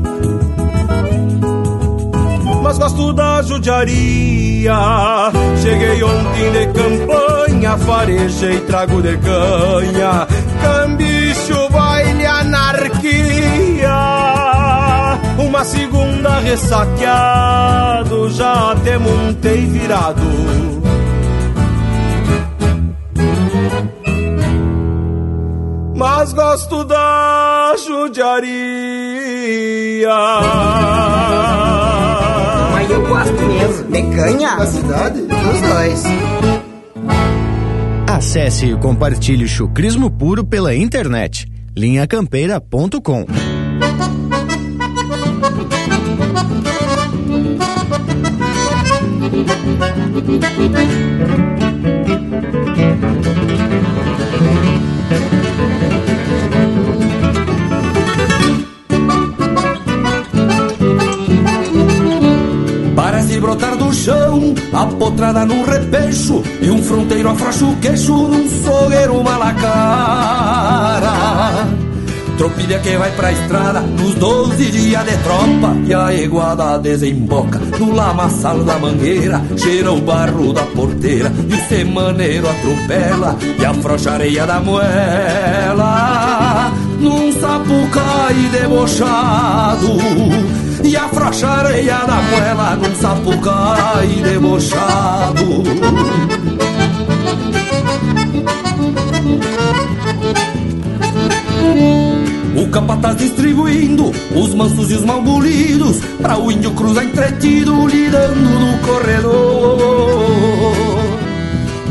mas 2.72 2.78
gosto 2.78 3.12
da 3.12 3.42
judiaria. 3.42 4.74
Cheguei 5.62 6.02
ontem 6.02 6.52
de 6.54 6.68
campanha, 6.68 7.78
farejei 7.80 8.62
trago 8.62 9.02
de 9.02 9.18
canha, 9.18 10.26
cambicho, 10.62 11.70
baile, 11.70 12.26
anarquia. 12.26 13.90
Uma 15.38 15.66
segunda 15.66 16.40
ressaqueado, 16.40 18.30
já 18.30 18.72
até 18.72 18.98
montei 18.98 19.66
virado. 19.66 20.22
Mas 25.94 26.32
gosto 26.32 26.86
da 26.86 27.76
judiaria 27.86 28.42
eu 32.92 33.08
gosto 33.08 33.42
mesmo. 33.44 33.92
De 33.92 34.16
canha? 34.16 34.56
Da 34.56 34.66
cidade? 34.66 35.22
Dos 35.22 35.62
dois. 35.62 36.04
Acesse 38.08 38.68
e 38.68 38.78
compartilhe 38.78 39.46
o 39.46 39.48
chucrismo 39.48 40.12
puro 40.12 40.46
pela 40.46 40.76
internet. 40.76 41.48
linhacampeira.com 41.76 43.26
brotar 50.22 51.71
chão, 64.32 64.56
apotrada 64.72 65.46
num 65.46 65.64
repecho 65.64 66.42
E 66.62 66.70
um 66.70 66.82
fronteiro 66.82 67.30
afrouxa 67.30 67.66
o 67.66 67.76
queixo 67.78 68.14
num 68.14 68.50
sogueiro 68.64 69.22
malacara. 69.24 71.12
Tropilha 72.38 72.80
que 72.80 72.98
vai 72.98 73.12
pra 73.12 73.32
estrada 73.32 73.82
nos 73.82 74.16
12 74.16 74.72
dias 74.72 75.06
de 75.06 75.16
tropa 75.18 75.76
E 75.86 75.94
a 75.94 76.12
iguada 76.12 76.80
desemboca 76.80 77.60
no 77.78 77.94
lamaçal 77.94 78.64
da 78.64 78.80
mangueira 78.80 79.40
Cheira 79.56 79.92
o 79.92 80.02
barro 80.02 80.52
da 80.52 80.64
porteira 80.64 81.32
e 81.48 81.54
o 81.54 81.68
semaneiro 81.68 82.50
atropela 82.50 83.38
E 83.60 83.66
afrouxa 83.66 84.14
areia 84.14 84.48
da 84.48 84.60
moela. 84.60 85.92
Num 87.00 87.32
sapucai 87.34 88.50
debochado 88.52 90.00
E 90.84 90.98
afrouxa 90.98 91.48
a 91.48 91.60
areia 91.60 91.98
da 92.06 92.22
moela 92.22 92.76
num 92.76 92.96
sapucai 92.96 94.08
debochado. 94.24 95.64
O 102.56 102.70
capataz 102.70 103.18
distribuindo 103.18 104.12
os 104.36 104.54
mansos 104.54 104.92
e 104.92 104.96
os 104.96 105.06
malbolidos 105.06 106.00
Pra 106.22 106.38
o 106.38 106.52
índio 106.52 106.72
cruzar 106.72 107.04
entretido 107.04 107.88
lidando 107.88 108.40
no 108.40 108.78
corredor. 108.80 110.32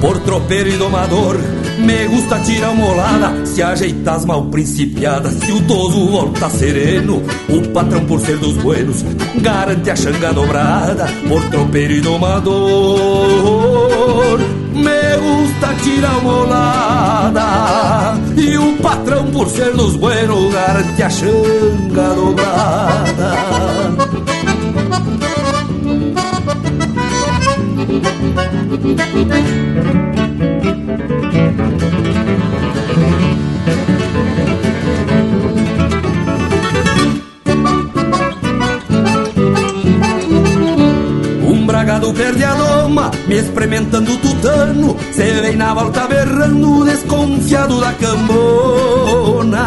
Por 0.00 0.18
tropeiro 0.20 0.68
e 0.68 0.76
domador 0.76 1.36
me 1.80 2.06
gusta 2.06 2.38
tirar 2.40 2.74
molada 2.74 3.44
Se 3.44 3.62
ajeitar 3.62 4.16
as 4.16 4.24
mal 4.24 4.46
principiadas. 4.46 5.34
Se 5.34 5.52
o 5.52 5.60
toso 5.62 6.06
volta 6.08 6.48
sereno 6.50 7.22
O 7.48 7.68
patrão 7.68 8.04
por 8.06 8.20
ser 8.20 8.38
dos 8.38 8.56
buenos 8.56 9.04
Garante 9.40 9.90
a 9.90 9.96
xanga 9.96 10.32
dobrada. 10.32 11.06
Por 11.28 11.44
tropeiro 11.50 11.94
e 11.94 12.00
domador 12.00 13.20
Me 14.74 15.16
gusta 15.18 15.74
tirar 15.82 16.22
molada. 16.22 18.18
E 18.36 18.56
o 18.56 18.76
patrão 18.76 19.26
por 19.30 19.48
ser 19.48 19.72
dos 19.72 19.96
buenos 19.96 20.52
Garante 20.52 21.02
a 21.02 21.10
xanga 21.10 22.14
dobrada 22.14 23.50
bragado 41.80 42.12
perde 42.12 42.44
a 42.44 42.54
doma, 42.54 43.10
me 43.26 43.36
experimentando 43.36 44.14
tutano. 44.18 44.94
Se 45.12 45.22
vem 45.40 45.56
na 45.56 45.72
volta 45.72 46.06
berrando, 46.06 46.84
desconfiado 46.84 47.80
da 47.80 47.90
cambona. 47.94 49.66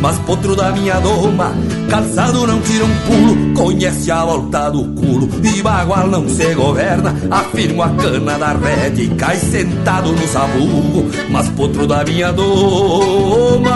Mas 0.00 0.16
potro 0.20 0.56
da 0.56 0.72
minha 0.72 0.98
doma, 1.00 1.52
calçado 1.90 2.46
não 2.46 2.60
tira 2.62 2.84
um 2.84 2.96
pulo. 3.06 3.54
Conhece 3.54 4.10
a 4.10 4.24
volta 4.24 4.70
do 4.70 4.84
culo, 4.84 5.28
e 5.42 5.62
bagual 5.62 6.08
não 6.08 6.26
se 6.30 6.54
governa. 6.54 7.14
Afirmo 7.30 7.82
a 7.82 7.90
cana 7.90 8.38
da 8.38 8.52
rede 8.54 9.02
e 9.02 9.08
cai 9.08 9.36
sentado 9.36 10.12
no 10.12 10.26
sabugo. 10.26 11.10
Mas 11.28 11.46
potro 11.50 11.86
da 11.86 12.04
minha 12.04 12.32
doma, 12.32 13.70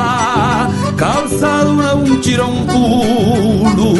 calçado 1.00 1.72
não 1.72 2.20
tira 2.20 2.44
um 2.44 2.66
pulo. 2.66 3.94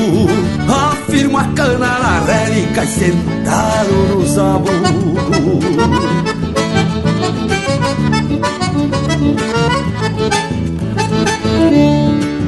A 1.40 1.44
cana 1.54 1.86
da 1.98 2.20
rede 2.20 2.68
e 2.68 2.86
sentado 2.86 3.92
no 4.14 4.26
sabugo 4.26 4.70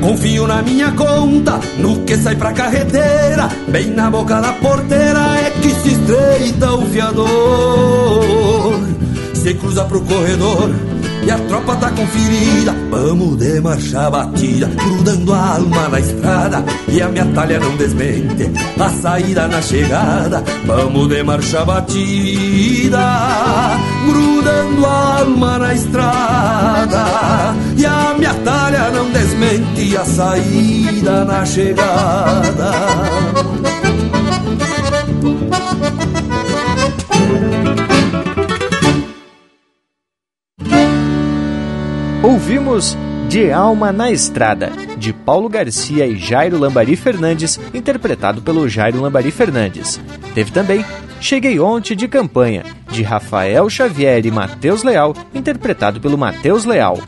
Confio 0.02 0.46
na 0.46 0.60
minha 0.60 0.92
conta, 0.92 1.58
no 1.78 2.00
que 2.00 2.18
sai 2.18 2.36
pra 2.36 2.52
carreteira 2.52 3.48
Bem 3.68 3.92
na 3.92 4.10
boca 4.10 4.42
da 4.42 4.52
porteira 4.52 5.20
é 5.38 5.50
que 5.62 5.70
se 5.70 5.94
estreita 5.94 6.74
o 6.74 6.84
fiador. 6.86 8.78
Se 9.32 9.54
cruza 9.54 9.84
pro 9.86 10.02
corredor 10.02 10.91
e 11.24 11.30
a 11.30 11.38
tropa 11.38 11.76
tá 11.76 11.90
conferida 11.90 12.82
Vamos 12.92 13.38
de 13.38 13.58
marcha 13.58 14.10
batida, 14.10 14.66
grudando 14.66 15.32
a 15.32 15.54
alma 15.56 15.88
na 15.88 15.98
estrada. 15.98 16.62
E 16.86 17.00
a 17.00 17.08
minha 17.08 17.24
talha 17.24 17.58
não 17.58 17.74
desmente, 17.74 18.50
a 18.78 18.90
saída 18.90 19.48
na 19.48 19.62
chegada. 19.62 20.44
Vamos 20.66 21.08
de 21.08 21.22
marcha 21.22 21.64
batida, 21.64 22.98
grudando 24.06 24.84
a 24.84 25.20
alma 25.20 25.58
na 25.58 25.72
estrada. 25.72 27.04
E 27.78 27.86
a 27.86 28.14
minha 28.18 28.34
talha 28.44 28.90
não 28.90 29.10
desmente, 29.10 29.96
a 29.96 30.04
saída 30.04 31.24
na 31.24 31.46
chegada 31.46 33.11
Ouvimos 42.32 42.96
De 43.28 43.52
Alma 43.52 43.92
na 43.92 44.10
Estrada, 44.10 44.72
de 44.96 45.12
Paulo 45.12 45.50
Garcia 45.50 46.06
e 46.06 46.16
Jairo 46.16 46.58
Lambari 46.58 46.96
Fernandes, 46.96 47.60
interpretado 47.74 48.40
pelo 48.40 48.66
Jairo 48.66 49.02
Lambari 49.02 49.30
Fernandes. 49.30 50.00
Teve 50.34 50.50
também 50.50 50.82
Cheguei 51.20 51.60
Ontem 51.60 51.94
de 51.94 52.08
Campanha, 52.08 52.64
de 52.90 53.02
Rafael 53.02 53.68
Xavier 53.68 54.24
e 54.24 54.30
Matheus 54.30 54.82
Leal, 54.82 55.14
interpretado 55.34 56.00
pelo 56.00 56.16
Matheus 56.16 56.64
Leal. 56.64 56.98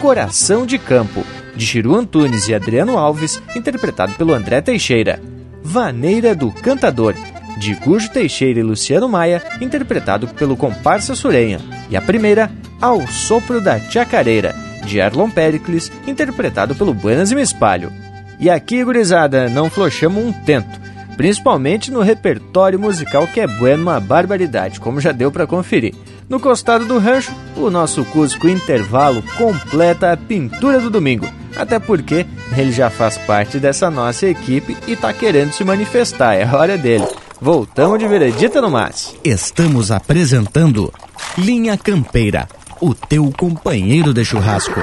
Coração 0.00 0.64
de 0.64 0.78
Campo, 0.78 1.22
de 1.54 1.66
Chiru 1.66 1.94
Antunes 1.94 2.48
e 2.48 2.54
Adriano 2.54 2.96
Alves, 2.96 3.42
interpretado 3.54 4.14
pelo 4.14 4.32
André 4.32 4.62
Teixeira. 4.62 5.20
Vaneira 5.62 6.34
do 6.34 6.50
Cantador, 6.50 7.14
de 7.58 7.74
Gujo 7.74 8.10
Teixeira 8.10 8.60
e 8.60 8.62
Luciano 8.62 9.06
Maia, 9.06 9.42
interpretado 9.60 10.28
pelo 10.28 10.56
Comparsa 10.56 11.14
Surenha. 11.14 11.60
E 11.90 11.96
a 11.96 12.00
primeira, 12.00 12.50
Ao 12.82 13.06
Sopro 13.06 13.60
da 13.60 13.78
Chacareira, 13.78 14.56
de 14.84 14.98
Erlon 14.98 15.30
Pericles, 15.30 15.92
interpretado 16.04 16.74
pelo 16.74 16.92
Buenas 16.92 17.30
e 17.30 17.34
Me 17.36 17.40
Espalho. 17.40 17.92
E 18.40 18.50
aqui, 18.50 18.82
gurizada, 18.82 19.48
não 19.48 19.70
flochamos 19.70 20.24
um 20.24 20.32
tento, 20.32 20.80
principalmente 21.16 21.92
no 21.92 22.00
repertório 22.00 22.80
musical 22.80 23.28
que 23.28 23.38
é 23.38 23.46
bueno 23.46 23.84
uma 23.84 24.00
barbaridade, 24.00 24.80
como 24.80 25.00
já 25.00 25.12
deu 25.12 25.30
para 25.30 25.46
conferir. 25.46 25.94
No 26.28 26.40
costado 26.40 26.84
do 26.84 26.98
rancho, 26.98 27.32
o 27.56 27.70
nosso 27.70 28.04
Cusco 28.06 28.48
Intervalo 28.48 29.22
completa 29.38 30.10
a 30.10 30.16
pintura 30.16 30.80
do 30.80 30.90
domingo, 30.90 31.28
até 31.54 31.78
porque 31.78 32.26
ele 32.56 32.72
já 32.72 32.90
faz 32.90 33.16
parte 33.16 33.60
dessa 33.60 33.92
nossa 33.92 34.26
equipe 34.26 34.76
e 34.88 34.96
tá 34.96 35.12
querendo 35.12 35.52
se 35.52 35.62
manifestar, 35.62 36.34
é 36.34 36.44
hora 36.52 36.76
dele. 36.76 37.06
Voltamos 37.40 38.00
de 38.00 38.08
veredita 38.08 38.60
no 38.60 38.70
mas. 38.70 39.14
Estamos 39.22 39.92
apresentando 39.92 40.92
Linha 41.36 41.76
Campeira, 41.76 42.48
o 42.82 42.92
teu 42.92 43.32
companheiro 43.38 44.12
de 44.12 44.24
churrasco. 44.24 44.80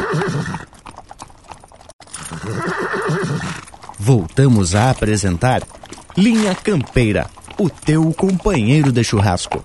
Voltamos 3.99 4.73
a 4.73 4.89
apresentar 4.89 5.61
Linha 6.17 6.55
Campeira, 6.55 7.29
o 7.57 7.69
teu 7.69 8.13
companheiro 8.13 8.89
de 8.89 9.03
churrasco. 9.03 9.61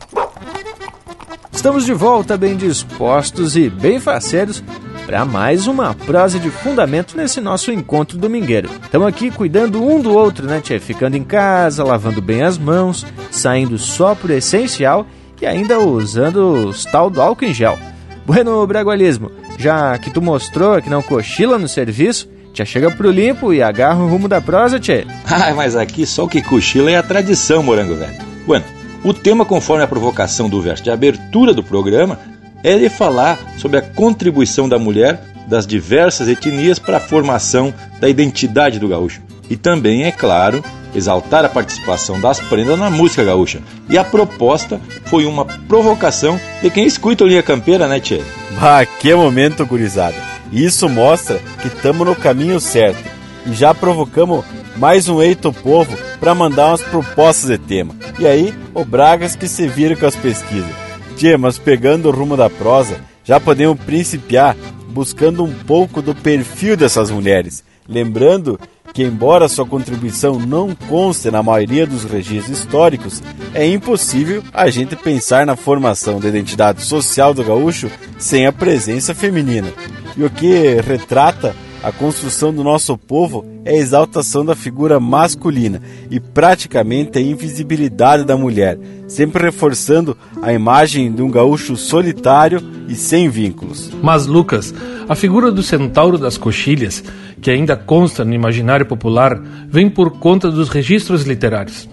Estamos 1.53 1.85
de 1.85 1.95
volta 1.95 2.37
bem 2.37 2.57
dispostos 2.57 3.57
e 3.57 3.71
bem 3.71 4.01
faceiros 4.01 4.65
para 5.07 5.25
mais 5.25 5.69
uma 5.69 5.95
prosa 5.95 6.37
de 6.41 6.51
fundamento 6.51 7.17
nesse 7.17 7.41
nosso 7.41 7.71
encontro 7.71 8.19
domingueiro. 8.19 8.69
Estamos 8.83 9.07
aqui 9.07 9.31
cuidando 9.31 9.81
um 9.81 10.01
do 10.01 10.13
outro, 10.13 10.45
né, 10.45 10.61
Tchê? 10.61 10.81
Ficando 10.81 11.17
em 11.17 11.23
casa, 11.23 11.85
lavando 11.85 12.21
bem 12.21 12.43
as 12.43 12.59
mãos, 12.59 13.07
saindo 13.31 13.79
só 13.79 14.13
por 14.13 14.31
essencial 14.31 15.07
e 15.41 15.47
ainda 15.47 15.79
usando 15.79 16.69
os 16.69 16.85
tal 16.85 17.09
do 17.09 17.23
álcool 17.23 17.45
em 17.45 17.55
gel. 17.55 17.79
Bueno, 18.27 18.67
Bragualismo, 18.67 19.31
já 19.59 19.97
que 19.99 20.11
tu 20.11 20.23
mostrou 20.23 20.81
que 20.81 20.89
não 20.89 21.03
cochila 21.03 21.59
no 21.59 21.69
serviço, 21.69 22.29
já 22.55 22.65
chega 22.65 22.91
pro 22.91 23.11
limpo 23.11 23.53
e 23.53 23.63
agarra 23.63 24.03
o 24.03 24.09
rumo 24.09 24.29
da 24.29 24.41
prosa, 24.41 24.81
Tchê. 24.81 25.07
Ah, 25.29 25.53
mas 25.55 25.77
aqui 25.77 26.07
só 26.07 26.25
o 26.25 26.29
que 26.29 26.41
cochila 26.41 26.91
é 26.91 26.97
a 26.97 27.03
tradição, 27.03 27.63
morango 27.63 27.95
velho. 27.97 28.15
Bueno, 28.47 28.65
o 29.05 29.13
tema, 29.13 29.45
conforme 29.45 29.83
a 29.85 29.89
provocação 29.89 30.49
do 30.49 30.63
verso 30.63 30.83
de 30.83 30.91
abertura 30.91 31.53
do 31.53 31.63
programa, 31.63 32.19
é 32.63 32.79
de 32.79 32.89
falar 32.89 33.39
sobre 33.59 33.79
a 33.79 33.83
contribuição 33.83 34.69
da 34.69 34.79
mulher 34.79 35.21
das 35.47 35.67
diversas 35.67 36.27
etnias 36.27 36.79
para 36.79 36.97
a 36.97 37.01
formação 37.01 37.75
da 38.01 38.09
identidade 38.09 38.79
do 38.79 38.89
gaúcho. 38.89 39.21
E 39.51 39.57
também, 39.57 40.05
é 40.05 40.11
claro, 40.11 40.65
exaltar 40.95 41.45
a 41.45 41.49
participação 41.49 42.21
das 42.21 42.41
prendas 42.41 42.79
na 42.79 42.91
música 42.91 43.25
gaúcha. 43.25 43.63
E 43.89 43.99
a 43.99 44.05
proposta 44.05 44.81
foi 45.07 45.25
uma 45.25 45.45
provocação 45.45 46.41
de 46.63 46.71
quem 46.71 46.87
escuta 46.87 47.25
o 47.25 47.27
Linha 47.27 47.43
Campeira, 47.43 47.89
né, 47.89 48.01
Tchê? 48.01 48.23
Ah, 48.61 48.85
que 48.87 49.15
momento, 49.15 49.67
gurizada! 49.67 50.17
Isso 50.53 50.89
mostra 50.89 51.41
que 51.61 51.69
estamos 51.69 52.07
no 52.07 52.15
caminho 52.15 52.61
certo. 52.61 53.03
E 53.47 53.53
já 53.53 53.75
provocamos 53.75 54.45
mais 54.77 55.09
um 55.09 55.21
eito 55.21 55.53
povo 55.53 55.97
para 56.19 56.35
mandar 56.35 56.69
umas 56.69 56.83
propostas 56.83 57.51
de 57.51 57.59
tema. 57.59 57.95
E 58.19 58.27
aí, 58.27 58.55
o 58.73 58.85
Bragas 58.85 59.37
que 59.37 59.49
se 59.49 59.67
vira 59.67 59.97
com 59.97 60.07
as 60.07 60.17
pesquisas. 60.17 60.71
Tia, 61.17 61.37
mas 61.37 61.59
pegando 61.59 62.09
o 62.09 62.13
rumo 62.13 62.37
da 62.37 62.49
prosa, 62.49 63.01
já 63.25 63.39
podemos 63.39 63.79
principiar 63.81 64.57
buscando 64.89 65.45
um 65.45 65.53
pouco 65.53 66.01
do 66.01 66.15
perfil 66.15 66.77
dessas 66.77 67.11
mulheres. 67.11 67.65
Lembrando 67.89 68.59
que, 68.95 69.03
embora 69.03 69.49
sua 69.49 69.67
contribuição 69.67 70.39
não 70.39 70.73
conste 70.89 71.29
na 71.29 71.43
maioria 71.43 71.85
dos 71.85 72.05
registros 72.05 72.61
históricos, 72.61 73.21
é 73.53 73.67
impossível 73.67 74.43
a 74.53 74.71
gente 74.71 74.95
pensar 74.95 75.45
na 75.45 75.57
formação 75.57 76.21
da 76.21 76.29
identidade 76.29 76.81
social 76.81 77.35
do 77.35 77.43
gaúcho 77.43 77.91
sem 78.17 78.47
a 78.47 78.53
presença 78.53 79.13
feminina. 79.13 79.73
E 80.17 80.23
o 80.23 80.31
que 80.31 80.81
retrata 80.81 81.57
a 81.85 81.93
construção 81.93 82.51
do 82.51 82.65
nosso 82.65 82.97
povo 82.97 83.45
é 83.63 83.73
a 83.73 83.77
exaltação 83.77 84.43
da 84.43 84.55
figura 84.55 84.99
masculina 84.99 85.83
e 86.11 86.19
praticamente 86.19 87.19
a 87.19 87.21
invisibilidade 87.21 88.25
da 88.25 88.39
mulher, 88.39 88.79
sempre 89.07 89.43
reforçando 89.43 90.17
a 90.41 90.51
imagem 90.51 91.13
de 91.13 91.21
um 91.21 91.31
gaúcho 91.31 91.77
solitário 91.77 92.63
e 92.89 92.95
sem 92.95 93.29
vínculos. 93.29 93.91
Mas, 94.03 94.27
Lucas, 94.27 94.75
a 95.07 95.15
figura 95.15 95.53
do 95.53 95.63
centauro 95.63 96.17
das 96.17 96.39
coxilhas, 96.39 97.05
que 97.43 97.51
ainda 97.51 97.77
consta 97.77 98.25
no 98.25 98.33
imaginário 98.33 98.87
popular, 98.87 99.39
vem 99.69 99.91
por 99.91 100.19
conta 100.19 100.51
dos 100.51 100.71
registros 100.71 101.25
literários. 101.25 101.87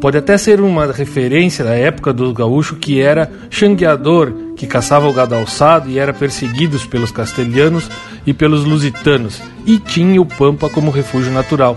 Pode 0.00 0.16
até 0.16 0.38
ser 0.38 0.62
uma 0.62 0.90
referência 0.90 1.62
da 1.62 1.74
época 1.74 2.10
do 2.10 2.32
gaúcho 2.32 2.76
que 2.76 3.02
era 3.02 3.30
xangueador, 3.50 4.32
que 4.56 4.66
caçava 4.66 5.06
o 5.06 5.12
gado 5.12 5.34
alçado 5.34 5.90
e 5.90 5.98
era 5.98 6.14
perseguido 6.14 6.78
pelos 6.88 7.12
castelhanos 7.12 7.90
e 8.26 8.32
pelos 8.32 8.64
lusitanos, 8.64 9.42
e 9.66 9.78
tinha 9.78 10.20
o 10.20 10.24
Pampa 10.24 10.70
como 10.70 10.90
refúgio 10.90 11.30
natural. 11.30 11.76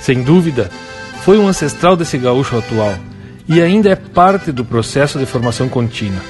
Sem 0.00 0.20
dúvida, 0.24 0.68
foi 1.22 1.38
um 1.38 1.46
ancestral 1.46 1.96
desse 1.96 2.18
gaúcho 2.18 2.58
atual, 2.58 2.92
e 3.48 3.62
ainda 3.62 3.88
é 3.88 3.94
parte 3.94 4.50
do 4.50 4.64
processo 4.64 5.16
de 5.16 5.24
formação 5.24 5.68
contínua. 5.68 6.20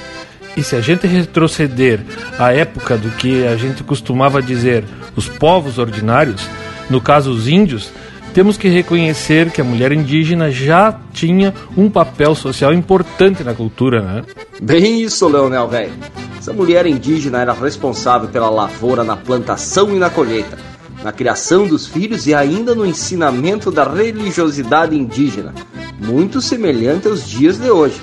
E 0.55 0.61
se 0.61 0.75
a 0.75 0.81
gente 0.81 1.07
retroceder 1.07 2.01
à 2.37 2.53
época 2.53 2.97
do 2.97 3.09
que 3.09 3.47
a 3.47 3.55
gente 3.55 3.83
costumava 3.83 4.43
dizer 4.43 4.83
os 5.15 5.27
povos 5.27 5.79
ordinários, 5.79 6.47
no 6.87 7.01
caso 7.01 7.31
os 7.31 7.47
índios, 7.47 7.91
temos 8.33 8.57
que 8.57 8.67
reconhecer 8.69 9.51
que 9.51 9.61
a 9.61 9.63
mulher 9.63 9.91
indígena 9.91 10.49
já 10.49 10.97
tinha 11.13 11.53
um 11.75 11.89
papel 11.89 12.33
social 12.33 12.73
importante 12.73 13.43
na 13.43 13.53
cultura, 13.53 14.01
né? 14.01 14.23
Bem 14.61 15.01
isso, 15.01 15.27
Leonel, 15.27 15.67
velho. 15.67 15.91
Essa 16.37 16.53
mulher 16.53 16.85
indígena 16.85 17.41
era 17.41 17.53
responsável 17.53 18.29
pela 18.29 18.49
lavoura 18.49 19.03
na 19.03 19.15
plantação 19.15 19.95
e 19.95 19.99
na 19.99 20.09
colheita, 20.09 20.57
na 21.03 21.11
criação 21.11 21.67
dos 21.67 21.85
filhos 21.85 22.25
e 22.25 22.33
ainda 22.33 22.73
no 22.73 22.85
ensinamento 22.85 23.69
da 23.69 23.83
religiosidade 23.83 24.95
indígena, 24.97 25.53
muito 25.99 26.41
semelhante 26.41 27.07
aos 27.07 27.27
dias 27.27 27.59
de 27.59 27.69
hoje. 27.69 28.01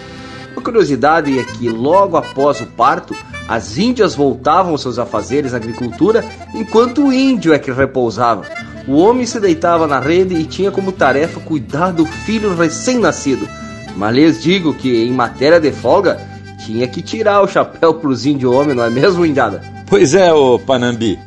Uma 0.52 0.62
curiosidade 0.62 1.38
é 1.38 1.44
que 1.44 1.68
logo 1.68 2.16
após 2.16 2.60
o 2.60 2.66
parto, 2.66 3.14
as 3.48 3.78
índias 3.78 4.14
voltavam 4.14 4.72
aos 4.72 4.82
seus 4.82 4.98
afazeres 4.98 5.52
na 5.52 5.58
agricultura, 5.58 6.24
enquanto 6.54 7.06
o 7.06 7.12
índio 7.12 7.54
é 7.54 7.58
que 7.58 7.70
repousava. 7.70 8.44
O 8.88 8.96
homem 8.96 9.26
se 9.26 9.38
deitava 9.38 9.86
na 9.86 10.00
rede 10.00 10.34
e 10.34 10.44
tinha 10.44 10.70
como 10.70 10.92
tarefa 10.92 11.38
cuidar 11.40 11.90
do 11.90 12.06
filho 12.06 12.56
recém-nascido. 12.56 13.46
Mas 13.94 14.14
lhes 14.14 14.42
digo 14.42 14.72
que, 14.72 15.04
em 15.04 15.12
matéria 15.12 15.60
de 15.60 15.70
folga, 15.70 16.18
tinha 16.64 16.88
que 16.88 17.02
tirar 17.02 17.42
o 17.42 17.46
chapéu 17.46 17.92
pros 17.92 18.24
índios 18.24 18.50
homens, 18.50 18.74
não 18.74 18.84
é 18.84 18.88
mesmo, 18.88 19.26
Indiada? 19.26 19.62
Pois 19.86 20.14
é, 20.14 20.32
ô 20.32 20.58
Panambi. 20.58 21.18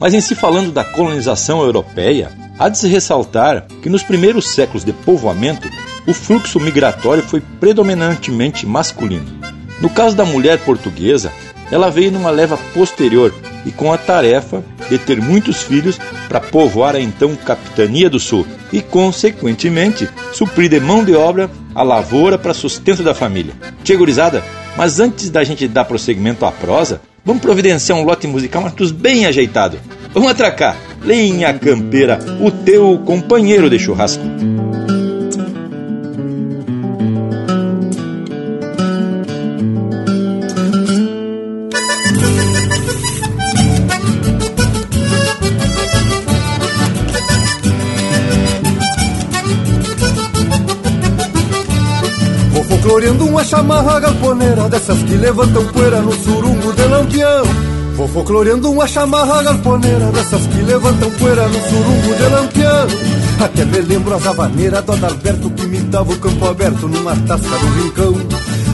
Mas 0.00 0.12
em 0.12 0.20
se 0.20 0.34
falando 0.34 0.72
da 0.72 0.82
colonização 0.82 1.62
europeia, 1.62 2.32
há 2.58 2.68
de 2.68 2.78
se 2.78 2.88
ressaltar 2.88 3.64
que 3.80 3.88
nos 3.88 4.02
primeiros 4.02 4.48
séculos 4.48 4.84
de 4.84 4.92
povoamento, 4.92 5.68
o 6.08 6.12
fluxo 6.12 6.58
migratório 6.58 7.22
foi 7.22 7.40
predominantemente 7.60 8.66
masculino. 8.66 9.38
No 9.80 9.88
caso 9.88 10.16
da 10.16 10.24
mulher 10.24 10.58
portuguesa, 10.64 11.30
ela 11.70 11.92
veio 11.92 12.10
numa 12.10 12.30
leva 12.30 12.58
posterior 12.74 13.32
e 13.64 13.72
com 13.72 13.92
a 13.92 13.98
tarefa 13.98 14.62
de 14.88 14.98
ter 14.98 15.20
muitos 15.20 15.62
filhos 15.62 15.98
para 16.28 16.40
povoar 16.40 16.94
a 16.94 17.00
então 17.00 17.34
Capitania 17.36 18.10
do 18.10 18.20
Sul 18.20 18.46
e, 18.72 18.80
consequentemente, 18.80 20.08
suprir 20.32 20.68
de 20.68 20.80
mão 20.80 21.04
de 21.04 21.14
obra 21.14 21.50
a 21.74 21.82
lavoura 21.82 22.38
para 22.38 22.54
sustento 22.54 23.02
da 23.02 23.14
família. 23.14 23.54
Tia 23.82 23.96
gurizada, 23.96 24.42
mas 24.76 25.00
antes 25.00 25.30
da 25.30 25.42
gente 25.44 25.66
dar 25.66 25.84
prosseguimento 25.84 26.44
à 26.44 26.52
prosa, 26.52 27.00
vamos 27.24 27.42
providenciar 27.42 27.98
um 27.98 28.04
lote 28.04 28.26
musical, 28.26 28.62
mas 28.62 28.90
bem 28.90 29.26
ajeitado. 29.26 29.78
Vamos 30.12 30.30
atracar, 30.30 30.76
lenha 31.02 31.52
campeira, 31.54 32.18
o 32.40 32.50
teu 32.50 33.00
companheiro 33.04 33.68
de 33.68 33.78
churrasco. 33.78 34.22
Chamarra 53.54 54.00
galponeira 54.00 54.68
Dessas 54.68 55.02
que 55.04 55.14
levantam 55.14 55.64
poeira 55.68 56.00
no 56.00 56.12
surungo 56.12 56.72
de 56.72 56.82
lampião. 56.86 57.44
Vou 57.96 58.08
folcloreando 58.08 58.70
uma 58.70 58.86
chamarra 58.88 59.42
galponeira 59.42 60.06
Dessas 60.10 60.46
que 60.48 60.62
levantam 60.62 61.10
poeira 61.12 61.46
no 61.46 61.60
surungo 61.68 62.14
de 62.16 62.28
lampião. 62.34 62.86
Até 63.40 63.64
me 63.64 63.78
lembro 63.80 64.14
as 64.14 64.26
havaneiras 64.26 64.84
do 64.84 64.92
Adalberto 64.92 65.50
Que 65.50 65.62
imitava 65.62 66.12
o 66.12 66.18
campo 66.18 66.46
aberto 66.46 66.88
numa 66.88 67.16
tasca 67.16 67.58
do 67.58 67.82
rincão. 67.82 68.14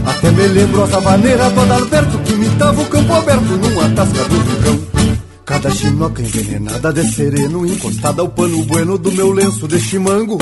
Até 0.07 0.31
me 0.31 0.47
lembro 0.47 0.83
as 0.83 0.95
havaneiras 0.95 1.53
do 1.53 1.61
Adalberto 1.61 2.19
Que 2.19 2.33
imitava 2.33 2.81
o 2.81 2.87
campo 2.87 3.13
aberto 3.13 3.57
numa 3.63 3.89
tasca 3.91 4.25
do 4.25 4.39
rincão. 4.39 4.81
Cada 5.45 5.71
chinoca 5.71 6.23
envenenada 6.23 6.93
de 6.93 7.13
sereno 7.13 7.67
Encostada 7.67 8.23
ao 8.23 8.29
pano 8.29 8.65
bueno 8.65 8.97
do 8.97 9.11
meu 9.13 9.33
lenço 9.33 9.67
de 9.67 9.81
chimango 9.81 10.39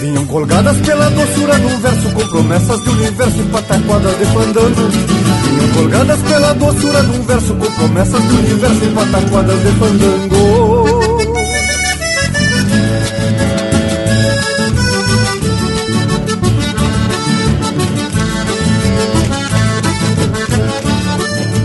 Vinham 0.00 0.24
colgadas 0.26 0.76
pela 0.78 1.10
doçura 1.10 1.58
do 1.58 1.68
verso 1.80 2.08
Com 2.10 2.28
promessas 2.28 2.80
de 2.82 2.88
universo 2.88 3.40
e 3.40 3.44
pataquadas 3.46 4.18
de 4.18 4.24
fandango 4.26 4.88
Vinham 5.42 5.68
colgadas 5.74 6.20
pela 6.22 6.54
doçura 6.54 7.00
um 7.00 7.22
verso 7.22 7.54
Com 7.54 7.72
promessas 7.72 8.22
de 8.22 8.36
universo 8.36 8.84
e 8.84 8.94
pataquadas 8.94 9.60
de 9.60 9.72
fandango 9.72 11.18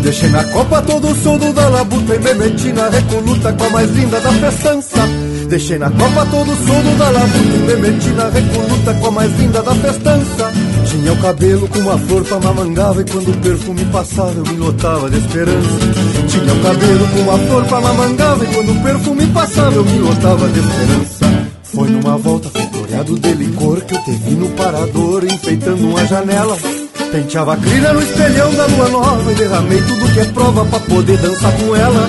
Deixei 0.02 0.30
na 0.30 0.44
copa 0.46 0.82
todo 0.82 1.08
o 1.08 1.16
soldo 1.16 1.54
da 1.54 1.70
labuta 1.70 2.16
E 2.16 2.20
me 2.20 2.34
meti 2.34 2.74
na 2.74 2.90
recoluta 2.90 3.54
com 3.54 3.64
a 3.64 3.70
mais 3.70 3.92
linda 3.92 4.20
da 4.20 4.32
festança 4.34 5.23
Deixei 5.54 5.78
na 5.78 5.88
copa 5.88 6.26
todo 6.32 6.52
o 6.52 6.56
soldo 6.56 6.98
da 6.98 7.12
labuta 7.12 8.14
na 8.16 8.30
recoluta 8.30 8.94
com 8.96 9.06
a 9.06 9.12
mais 9.12 9.40
linda 9.40 9.62
da 9.62 9.76
festança. 9.76 10.52
Tinha 10.84 11.14
o 11.14 11.18
cabelo 11.18 11.68
com 11.68 11.78
uma 11.78 11.96
flor 12.00 12.24
pra 12.24 12.40
mamangava 12.40 13.02
E 13.02 13.06
quando 13.06 13.30
o 13.30 13.38
perfume 13.38 13.86
passava 13.86 14.32
eu 14.32 14.44
me 14.46 14.58
lotava 14.58 15.12
de 15.12 15.20
esperança. 15.20 15.80
Tinha 16.28 16.54
o 16.54 16.64
cabelo 16.64 17.08
com 17.08 17.20
uma 17.20 17.38
flor 17.38 17.66
pra 17.66 17.82
mamangava 17.82 18.44
E 18.44 18.48
quando 18.48 18.72
o 18.72 18.82
perfume 18.82 19.28
passava 19.28 19.76
eu 19.76 19.86
me 19.86 20.00
lotava 20.00 20.50
de 20.50 20.60
esperança. 20.60 21.48
Foi 21.66 21.88
numa 21.88 22.18
volta 22.18 22.50
floreado 22.50 23.20
de 23.20 23.34
licor 23.34 23.82
Que 23.82 23.96
eu 23.96 24.04
te 24.06 24.12
vi 24.12 24.32
no 24.32 24.50
parador 24.56 25.24
enfeitando 25.24 25.88
uma 25.88 26.04
janela. 26.08 26.58
Penteava 27.12 27.54
a 27.54 27.58
crina 27.58 27.94
no 27.94 28.02
espelhão 28.02 28.52
da 28.56 28.66
lua 28.66 28.90
nova 28.90 29.32
E 29.32 29.36
derramei 29.36 29.84
tudo 29.84 30.14
que 30.14 30.20
é 30.20 30.26
prova 30.26 30.66
pra 30.66 30.80
poder 30.80 31.18
dançar 31.20 31.52
com 31.58 31.76
ela 31.76 32.08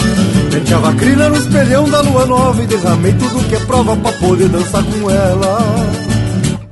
Penteava 0.54 0.90
a 0.90 0.94
crina 0.94 1.28
no 1.28 1.36
espelhão 1.36 1.90
da 1.90 2.00
lua 2.00 2.26
nova 2.26 2.62
E 2.62 2.66
derramei 2.66 3.12
tudo 3.14 3.48
que 3.48 3.56
é 3.56 3.60
prova 3.60 3.96
pra 3.96 4.12
poder 4.12 4.48
dançar 4.48 4.84
com 4.84 5.10
ela. 5.10 5.58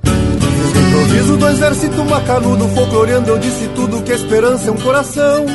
No 0.05 0.80
improviso 0.87 1.37
do 1.37 1.49
exército 1.49 2.05
macanudo 2.05 2.68
Folcloreando 2.68 3.30
eu 3.30 3.39
disse 3.41 3.68
tudo 3.74 4.01
que 4.03 4.12
a 4.12 4.14
esperança 4.14 4.68
é 4.68 4.70
um 4.70 4.76
coração. 4.76 5.47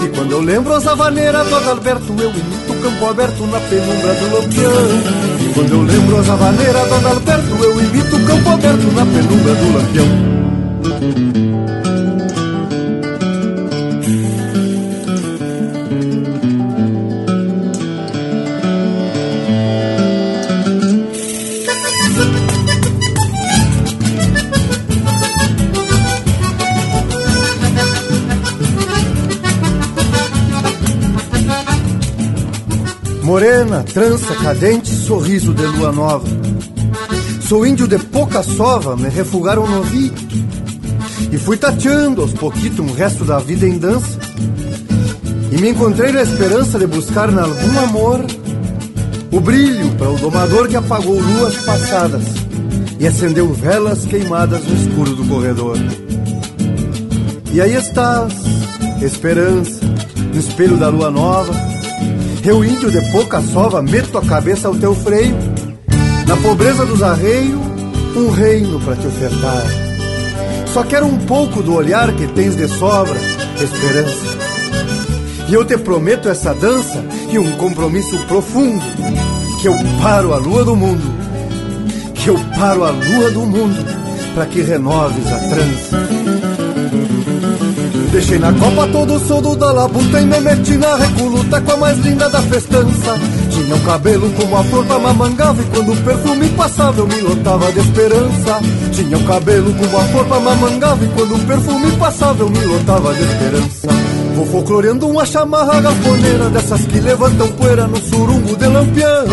E 0.00 0.08
quando 0.10 0.30
eu 0.30 0.40
lembro 0.40 0.72
as 0.74 0.86
havaneiras 0.86 1.48
do 1.48 1.56
Adalberto 1.56 2.14
Eu 2.18 2.30
imito 2.30 2.72
o 2.72 2.76
campo 2.82 3.10
aberto 3.10 3.46
na 3.48 3.58
penumbra 3.58 4.14
do 4.14 4.32
lampião. 4.32 4.72
E 5.40 5.52
quando 5.52 5.72
eu 5.72 5.82
lembro 5.82 6.18
as 6.20 6.30
havaneiras 6.30 6.88
do 6.88 6.94
Adalberto 6.94 7.64
Eu 7.64 7.80
imito 7.80 8.16
o 8.16 8.24
campo 8.24 8.48
aberto 8.48 8.92
na 8.92 9.06
penumbra 9.06 9.54
do 9.54 9.72
lampião 9.76 11.51
Morena, 33.72 33.82
trança, 33.84 34.34
cadente, 34.34 34.90
sorriso 34.90 35.54
de 35.54 35.62
lua 35.62 35.90
nova. 35.90 36.26
sou 37.40 37.66
índio 37.66 37.88
de 37.88 37.98
pouca 37.98 38.42
sova, 38.42 38.94
me 38.96 39.08
refugaram 39.08 39.66
no 39.66 39.78
ouvido. 39.78 40.14
E 41.32 41.38
fui 41.38 41.56
tateando 41.56 42.20
aos 42.20 42.34
pouquitos 42.34 42.78
um 42.80 42.92
resto 42.92 43.24
da 43.24 43.38
vida 43.38 43.66
em 43.66 43.78
dança. 43.78 44.18
E 45.50 45.56
me 45.58 45.70
encontrei 45.70 46.12
na 46.12 46.22
esperança 46.22 46.78
de 46.78 46.86
buscar 46.86 47.32
em 47.32 47.38
algum 47.38 47.78
amor 47.80 48.20
o 49.30 49.40
brilho 49.40 49.90
para 49.92 50.10
o 50.10 50.18
domador 50.18 50.68
que 50.68 50.76
apagou 50.76 51.18
luas 51.18 51.56
passadas 51.64 52.24
e 53.00 53.06
acendeu 53.06 53.52
velas 53.54 54.04
queimadas 54.04 54.62
no 54.64 54.74
escuro 54.74 55.14
do 55.14 55.24
corredor. 55.24 55.78
E 57.50 57.60
aí 57.60 57.74
estás, 57.74 58.34
esperança, 59.00 59.80
no 60.32 60.38
espelho 60.38 60.76
da 60.76 60.90
lua 60.90 61.10
nova. 61.10 61.71
Eu, 62.44 62.64
índio 62.64 62.90
de 62.90 63.00
pouca 63.12 63.40
sova, 63.40 63.80
meto 63.80 64.18
a 64.18 64.22
cabeça 64.22 64.66
ao 64.66 64.74
teu 64.74 64.94
freio. 64.96 65.36
Na 66.26 66.36
pobreza 66.38 66.84
dos 66.84 67.00
arreios, 67.00 67.60
um 68.16 68.30
reino 68.30 68.80
para 68.80 68.96
te 68.96 69.06
ofertar. 69.06 69.62
Só 70.72 70.82
quero 70.82 71.06
um 71.06 71.18
pouco 71.18 71.62
do 71.62 71.74
olhar 71.74 72.12
que 72.12 72.26
tens 72.26 72.56
de 72.56 72.66
sobra, 72.66 73.16
esperança. 73.60 74.38
E 75.48 75.54
eu 75.54 75.64
te 75.64 75.78
prometo 75.78 76.28
essa 76.28 76.52
dança 76.52 77.04
e 77.30 77.38
um 77.38 77.52
compromisso 77.52 78.18
profundo. 78.26 78.82
Que 79.60 79.68
eu 79.68 79.74
paro 80.02 80.34
a 80.34 80.38
lua 80.38 80.64
do 80.64 80.74
mundo. 80.74 81.04
Que 82.12 82.28
eu 82.28 82.38
paro 82.58 82.82
a 82.84 82.90
lua 82.90 83.30
do 83.30 83.40
mundo 83.40 83.84
para 84.34 84.46
que 84.46 84.62
renoves 84.62 85.26
a 85.28 85.38
trança. 85.38 86.11
Deixei 88.12 88.38
na 88.38 88.52
copa 88.52 88.86
todo 88.88 89.14
o 89.14 89.20
soldo 89.20 89.56
da 89.56 89.72
labuta 89.72 90.20
e 90.20 90.26
me 90.26 90.38
meti 90.38 90.76
na 90.76 90.96
recoluta 90.96 91.58
com 91.62 91.72
a 91.72 91.76
mais 91.78 91.98
linda 92.00 92.28
da 92.28 92.42
festança. 92.42 93.18
Tinha 93.50 93.74
um 93.74 93.80
cabelo 93.80 94.30
como 94.32 94.54
a 94.54 94.64
flor 94.64 94.84
da 94.84 94.98
mamangava 94.98 95.62
e 95.62 95.64
quando 95.64 95.92
o 95.92 95.96
perfume 95.96 96.48
passava 96.50 97.00
eu 97.00 97.06
me 97.06 97.20
lotava 97.22 97.72
de 97.72 97.78
esperança. 97.78 98.60
Tinha 98.92 99.16
um 99.16 99.24
cabelo 99.24 99.72
como 99.72 99.96
a 99.96 100.00
flor 100.02 100.24
da 100.26 100.40
mamangava 100.40 101.02
e 101.02 101.08
quando 101.08 101.34
o 101.36 101.38
perfume 101.38 101.92
passava 101.92 102.42
eu 102.42 102.50
me 102.50 102.60
lotava 102.60 103.14
de 103.14 103.22
esperança. 103.22 103.88
Vou 104.36 104.46
folcloreando 104.46 105.08
uma 105.08 105.24
chamarra 105.24 105.80
galponeira 105.80 106.50
dessas 106.50 106.84
que 106.84 107.00
levantam 107.00 107.48
poeira 107.52 107.86
no 107.86 107.96
surungo 107.96 108.56
de 108.56 108.66
lampião. 108.66 109.24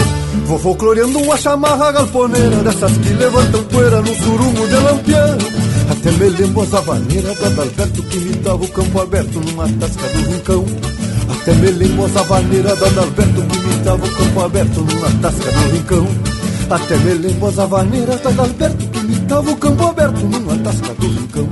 Vou 0.46 0.58
folcloreando 0.58 1.20
uma 1.20 1.36
chamarra 1.36 1.92
galponeira 1.92 2.56
dessas 2.64 2.94
que 2.94 3.10
levantam 3.10 3.62
poeira 3.64 4.02
no 4.02 4.16
surungo 4.16 4.68
de 4.68 4.76
lampião. 4.76 5.49
Até 6.10 6.18
me 6.18 6.30
lembro 6.32 6.64
as 6.64 6.74
havaneiras 6.74 7.38
do 7.38 7.46
Adalberto 7.46 8.04
que 8.04 8.18
me 8.18 8.36
dava 8.38 8.64
o 8.64 8.68
campo 8.70 9.00
aberto 9.00 9.40
numa 9.40 9.70
tasca 9.70 10.08
do 10.08 10.32
rincão. 10.32 10.66
Até 11.30 11.54
me 11.54 11.70
lembro 11.70 12.06
as 12.06 12.18
havaneiras 12.18 12.80
do 12.80 12.86
Adalberto 12.86 13.42
que 13.44 13.60
me 13.60 13.76
dava 13.84 14.06
o 14.06 14.12
campo 14.12 14.42
aberto 14.42 14.82
numa 14.82 15.12
tasca 15.22 15.52
do 15.52 15.72
rincão. 15.72 16.08
Até 16.72 16.98
me 16.98 17.14
lembro 17.14 17.48
as 17.48 17.60
havaneiras 17.60 18.22
do 18.22 18.28
Adalberto 18.28 18.88
que 18.88 19.00
me 19.02 19.16
dava 19.18 19.52
o 19.52 19.56
campo 19.58 19.88
aberto 19.88 20.20
numa 20.26 20.58
tasca 20.58 20.94
do 20.96 21.08
rincão. 21.08 21.50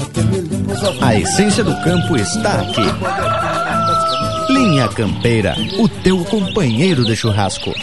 Até 0.00 0.22
me 0.22 0.40
lembro 0.40 0.72
as 0.72 0.84
havaneiras... 0.84 1.02
A 1.02 1.18
essência 1.18 1.64
do 1.64 1.74
campo 1.82 2.16
está 2.16 2.60
aqui. 2.60 4.52
Linha 4.52 4.86
Campeira, 4.86 5.56
o 5.80 5.88
teu 5.88 6.24
companheiro 6.26 7.04
de 7.04 7.16
churrasco. 7.16 7.74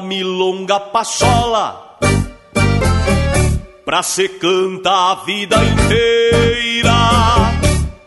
Milonga 0.00 0.78
pachola 0.80 1.88
pra 3.88 4.02
se 4.02 4.28
canta 4.28 4.90
a 4.90 5.14
vida 5.24 5.56
inteira. 5.64 6.92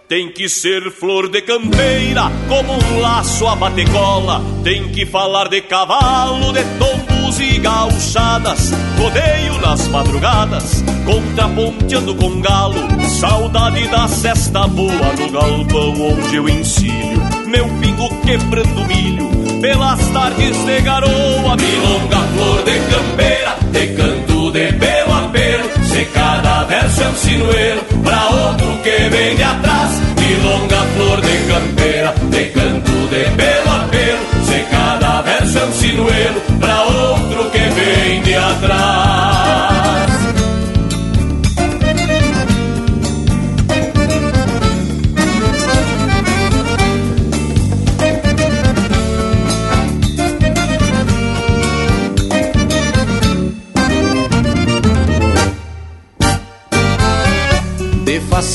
Tem 0.08 0.32
que 0.32 0.48
ser 0.48 0.92
flor 0.92 1.28
de 1.28 1.42
campeira, 1.42 2.32
como 2.48 2.74
um 2.74 3.00
laço 3.00 3.48
a 3.48 3.56
batecola. 3.56 4.44
Tem 4.64 4.90
que 4.90 5.08
falar 5.08 5.48
de 5.48 5.60
cavalo, 5.62 6.54
de 6.54 6.64
tombos 6.78 7.40
e 7.40 7.58
gauchadas. 7.58 8.72
Rodeio 9.00 9.60
nas 9.60 9.88
madrugadas, 9.88 10.84
contraponteando 11.04 12.14
com 12.14 12.40
galo. 12.42 12.76
Saudade 13.20 13.88
da 13.88 14.08
cesta 14.08 14.68
boa 14.68 15.14
no 15.18 15.32
galpão 15.32 16.12
onde 16.12 16.36
eu 16.36 16.48
ensino. 16.48 17.28
Meu 17.48 17.68
pingo 17.80 18.08
quebrando 18.22 18.86
milho 18.86 19.41
pelas 19.62 20.00
tardes 20.08 20.66
de 20.66 20.82
garoa, 20.82 21.56
milonga, 21.56 22.18
flor 22.34 22.64
de 22.64 22.80
campeira, 22.90 23.56
de 23.72 23.88
canto 23.96 24.52
de 24.52 24.74
pelo 24.74 25.14
a 25.14 25.30
pelo, 25.32 25.86
se 25.86 26.06
cada 26.06 26.64
verso 26.64 27.04
é 27.04 27.08
um 27.08 27.16
sinuelo, 27.16 27.82
pra 28.04 28.28
outro 28.30 28.68
que 28.84 29.10
vem 29.10 29.36
de 29.36 29.44
atrás, 29.44 30.02
milonga, 30.20 30.82
flor 30.96 31.22
de 31.22 31.38
campeira, 31.48 32.14
de 32.32 32.46
canto 32.46 32.92
de 32.92 33.24
pelo 33.38 33.72
a 33.72 33.88
pelo, 33.92 34.46
se 34.46 34.60
cada 34.72 35.22
verso 35.22 35.60
é 35.60 35.66
um 35.66 35.72
sinuelo, 35.74 36.42
pra 36.60 36.82
outro 36.82 37.52
que 37.52 37.60
vem 37.60 38.22
de 38.24 38.34
atrás. 38.34 39.01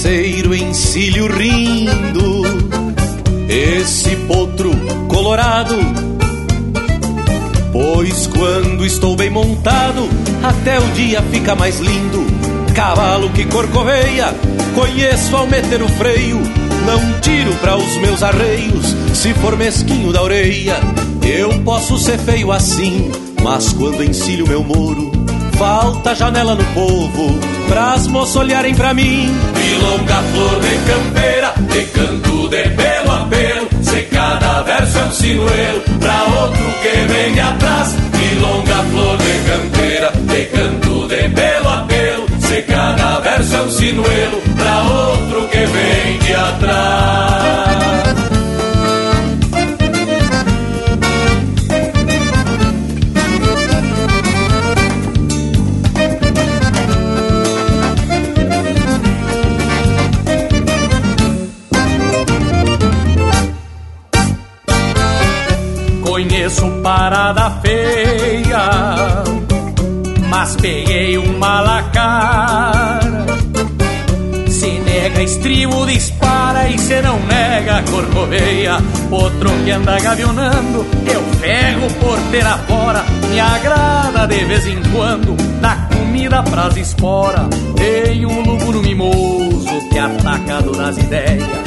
Faceiro 0.07 0.55
encilho 0.55 1.27
rindo, 1.27 2.43
esse 3.49 4.15
potro 4.29 4.71
colorado. 5.09 5.75
Pois 7.73 8.29
quando 8.29 8.87
estou 8.87 9.17
bem 9.17 9.31
montado, 9.31 10.09
até 10.45 10.79
o 10.79 10.87
dia 10.93 11.21
fica 11.23 11.57
mais 11.57 11.81
lindo. 11.81 12.25
Cavalo 12.73 13.31
que 13.31 13.47
corcoveia, 13.47 14.33
conheço 14.77 15.35
ao 15.35 15.49
meter 15.49 15.83
o 15.83 15.89
freio. 15.89 16.41
Não 16.87 17.21
tiro 17.21 17.53
para 17.57 17.77
os 17.77 17.97
meus 17.97 18.23
arreios, 18.23 18.95
se 19.13 19.35
for 19.35 19.57
mesquinho 19.57 20.13
da 20.13 20.23
orelha. 20.23 20.77
Eu 21.29 21.49
posso 21.65 21.99
ser 21.99 22.19
feio 22.19 22.53
assim, 22.53 23.11
mas 23.43 23.73
quando 23.73 24.05
encilho 24.05 24.47
meu 24.47 24.63
moro, 24.63 25.11
falta 25.57 26.15
janela 26.15 26.55
no 26.55 26.65
povo, 26.67 27.39
pras 27.69 28.07
moças 28.07 28.37
olharem 28.37 28.75
pra 28.75 28.93
mim. 28.95 29.35
Milonga, 29.55 30.23
flor 30.33 30.61
de 30.61 30.77
campeira, 30.91 31.55
de 31.73 31.85
canto 31.87 32.49
de 32.49 32.63
pelo 32.71 33.13
a 33.13 33.27
pelo, 33.27 33.85
se 33.85 34.03
cada 34.03 34.63
verso 34.63 34.99
é 34.99 35.05
um 35.05 35.13
sinuelo, 35.13 35.81
pra 35.99 36.25
outro 36.43 36.65
que 36.83 37.13
vem 37.13 37.41
atrás. 37.41 37.95
Milonga, 38.17 38.85
flor 38.91 39.17
de 39.19 39.51
campeira, 39.51 40.13
de 40.13 40.45
canto 40.47 41.09
de 41.09 41.29
pelo 41.31 41.69
a 41.69 41.87
pelo, 41.89 42.27
se 42.41 42.63
cada 42.63 43.21
verso 43.21 43.57
é 43.57 43.63
um 43.63 43.71
sinuelo, 43.71 44.43
pra 44.57 44.83
outro 44.83 45.49
que 45.49 45.67
vem 45.67 46.19
de 46.19 46.35
atrás. 46.35 48.06
Parada 67.09 67.51
feia, 67.63 69.23
mas 70.29 70.57
peguei 70.57 71.17
um 71.17 71.39
malacar. 71.39 72.99
Se 74.49 74.81
nega 74.81 75.23
estribo, 75.23 75.87
dispara 75.87 76.69
e 76.69 76.77
se 76.77 77.01
não 77.03 77.21
nega 77.21 77.81
corcoveia. 77.93 78.79
Outro 79.09 79.51
que 79.65 79.71
anda 79.71 80.01
gavionando, 80.01 80.85
eu 81.07 81.23
pego 81.41 81.89
porteira 82.01 82.59
fora. 82.67 83.05
Me 83.31 83.39
agrada 83.39 84.27
de 84.27 84.45
vez 84.45 84.67
em 84.67 84.83
quando, 84.91 85.37
dá 85.61 85.87
comida 85.97 86.43
pras 86.43 86.77
espora. 86.77 87.49
Tem 87.77 88.27
um 88.27 88.41
lúgulo 88.43 88.83
mimoso 88.83 89.89
que 89.93 89.99
ataca 90.01 90.61
nas 90.77 90.99
ideias 90.99 91.66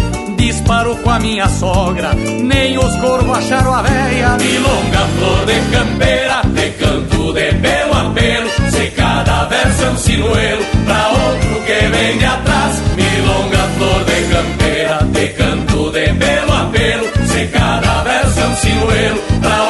disparo 0.50 0.96
com 1.04 1.12
a 1.12 1.20
minha 1.20 1.48
sogra, 1.48 2.12
nem 2.16 2.76
os 2.76 2.96
corvos 2.96 3.38
acharam 3.38 3.72
a 3.72 3.84
véia. 3.84 4.30
Milonga, 4.38 5.06
flor 5.16 5.46
de 5.46 5.60
campeira, 5.72 6.42
de 6.44 6.70
canto 6.72 7.34
de 7.34 7.54
pelo 7.54 7.94
a 7.94 8.10
pelo, 8.10 8.50
se 8.72 8.88
cada 8.96 9.46
verso 9.46 9.84
é 9.84 9.90
um 9.90 9.98
sinuelo, 9.98 10.66
pra 10.86 11.10
outro 11.10 11.66
que 11.68 11.88
vem 11.88 12.18
de 12.18 12.26
atrás. 12.26 12.82
Milonga, 12.96 13.64
flor 13.78 14.04
de 14.06 14.22
campeira, 14.34 14.98
de 15.12 15.28
canto 15.34 15.92
de 15.92 16.14
pelo 16.14 16.52
a 16.52 16.66
pelo, 16.72 17.28
se 17.28 17.46
cada 17.48 18.02
verso 18.02 18.40
é 18.40 18.48
um 18.48 18.56
sinuelo, 18.56 19.22
levantei. 19.42 19.69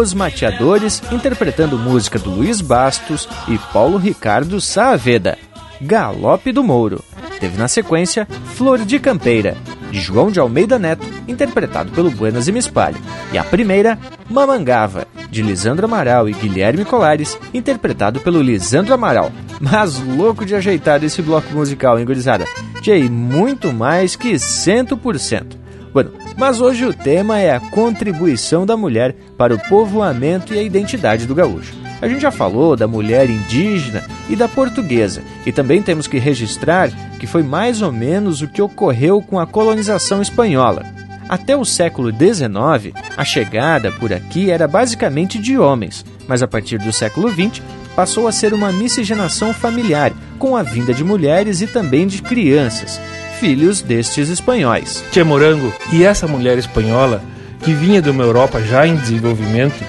Os 0.00 0.14
Mateadores, 0.14 1.02
interpretando 1.12 1.78
música 1.78 2.18
do 2.18 2.30
Luiz 2.30 2.62
Bastos 2.62 3.28
e 3.46 3.58
Paulo 3.70 3.98
Ricardo 3.98 4.58
Saavedra, 4.58 5.36
Galope 5.78 6.52
do 6.52 6.64
Mouro. 6.64 7.04
Teve 7.38 7.58
na 7.58 7.68
sequência 7.68 8.26
Flor 8.54 8.78
de 8.78 8.98
Campeira, 8.98 9.58
de 9.90 10.00
João 10.00 10.30
de 10.30 10.40
Almeida 10.40 10.78
Neto, 10.78 11.06
interpretado 11.28 11.92
pelo 11.92 12.10
Buenas 12.10 12.48
e 12.48 12.52
Me 12.52 12.58
Espalho. 12.58 12.96
E 13.30 13.36
a 13.36 13.44
primeira, 13.44 13.98
Mamangava, 14.30 15.06
de 15.30 15.42
Lisandro 15.42 15.84
Amaral 15.84 16.30
e 16.30 16.32
Guilherme 16.32 16.86
Colares, 16.86 17.38
interpretado 17.52 18.20
pelo 18.20 18.40
Lisandro 18.40 18.94
Amaral. 18.94 19.30
Mas 19.60 19.98
louco 19.98 20.46
de 20.46 20.54
ajeitar 20.54 21.04
esse 21.04 21.20
bloco 21.20 21.52
musical, 21.52 21.98
hein, 21.98 22.06
gurizada? 22.06 22.46
Tchê, 22.80 23.06
muito 23.06 23.70
mais 23.70 24.16
que 24.16 24.32
100%. 24.32 25.58
Bueno, 25.92 26.12
mas 26.40 26.58
hoje 26.58 26.86
o 26.86 26.94
tema 26.94 27.38
é 27.38 27.54
a 27.54 27.60
contribuição 27.60 28.64
da 28.64 28.74
mulher 28.74 29.14
para 29.36 29.54
o 29.54 29.58
povoamento 29.68 30.54
e 30.54 30.58
a 30.58 30.62
identidade 30.62 31.26
do 31.26 31.34
gaúcho. 31.34 31.74
A 32.00 32.08
gente 32.08 32.22
já 32.22 32.30
falou 32.30 32.74
da 32.74 32.88
mulher 32.88 33.28
indígena 33.28 34.02
e 34.26 34.34
da 34.34 34.48
portuguesa, 34.48 35.20
e 35.44 35.52
também 35.52 35.82
temos 35.82 36.06
que 36.06 36.18
registrar 36.18 36.88
que 37.18 37.26
foi 37.26 37.42
mais 37.42 37.82
ou 37.82 37.92
menos 37.92 38.40
o 38.40 38.48
que 38.48 38.62
ocorreu 38.62 39.20
com 39.20 39.38
a 39.38 39.46
colonização 39.46 40.22
espanhola. 40.22 40.86
Até 41.28 41.54
o 41.54 41.62
século 41.62 42.10
XIX, 42.10 42.94
a 43.18 43.22
chegada 43.22 43.92
por 43.92 44.10
aqui 44.10 44.50
era 44.50 44.66
basicamente 44.66 45.38
de 45.38 45.58
homens, 45.58 46.06
mas 46.26 46.42
a 46.42 46.48
partir 46.48 46.78
do 46.78 46.90
século 46.90 47.30
XX 47.30 47.60
passou 47.94 48.26
a 48.26 48.32
ser 48.32 48.54
uma 48.54 48.72
miscigenação 48.72 49.52
familiar, 49.52 50.10
com 50.38 50.56
a 50.56 50.62
vinda 50.62 50.94
de 50.94 51.04
mulheres 51.04 51.60
e 51.60 51.66
também 51.66 52.06
de 52.06 52.22
crianças, 52.22 52.98
filhos 53.40 53.80
destes 53.80 54.28
espanhóis. 54.28 55.02
Tia 55.10 55.24
Morango, 55.24 55.72
e 55.90 56.04
essa 56.04 56.28
mulher 56.28 56.58
espanhola, 56.58 57.22
que 57.62 57.72
vinha 57.72 58.02
de 58.02 58.10
uma 58.10 58.22
Europa 58.22 58.60
já 58.60 58.86
em 58.86 58.94
desenvolvimento, 58.94 59.82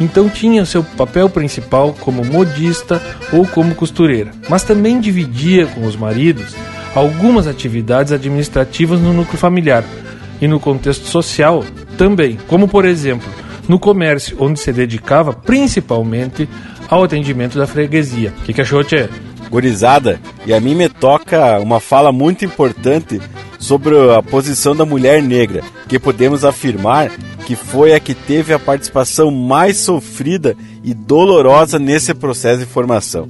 então 0.00 0.28
tinha 0.28 0.66
seu 0.66 0.82
papel 0.82 1.30
principal 1.30 1.94
como 2.00 2.24
modista 2.24 3.00
ou 3.32 3.46
como 3.46 3.76
costureira, 3.76 4.32
mas 4.48 4.64
também 4.64 5.00
dividia 5.00 5.66
com 5.68 5.86
os 5.86 5.94
maridos 5.94 6.56
algumas 6.96 7.46
atividades 7.46 8.12
administrativas 8.12 9.00
no 9.00 9.12
núcleo 9.12 9.38
familiar 9.38 9.84
e 10.40 10.48
no 10.48 10.58
contexto 10.58 11.06
social 11.06 11.64
também, 11.96 12.36
como 12.48 12.66
por 12.66 12.84
exemplo, 12.84 13.28
no 13.68 13.78
comércio, 13.78 14.36
onde 14.40 14.58
se 14.58 14.72
dedicava 14.72 15.32
principalmente 15.32 16.48
ao 16.88 17.04
atendimento 17.04 17.56
da 17.56 17.66
freguesia. 17.68 18.32
O 18.40 18.42
que, 18.42 18.52
que 18.52 18.60
achou, 18.60 18.82
Tchê? 18.82 19.08
Gurizada, 19.50 20.20
e 20.44 20.52
a 20.52 20.60
mim 20.60 20.74
me 20.74 20.88
toca 20.88 21.58
uma 21.60 21.80
fala 21.80 22.12
muito 22.12 22.44
importante 22.44 23.20
sobre 23.58 23.94
a 24.12 24.22
posição 24.22 24.74
da 24.74 24.84
mulher 24.84 25.22
negra, 25.22 25.62
que 25.88 25.98
podemos 25.98 26.44
afirmar 26.44 27.10
que 27.46 27.54
foi 27.54 27.94
a 27.94 28.00
que 28.00 28.14
teve 28.14 28.52
a 28.52 28.58
participação 28.58 29.30
mais 29.30 29.76
sofrida 29.76 30.56
e 30.82 30.92
dolorosa 30.92 31.78
nesse 31.78 32.12
processo 32.12 32.60
de 32.60 32.66
formação. 32.66 33.28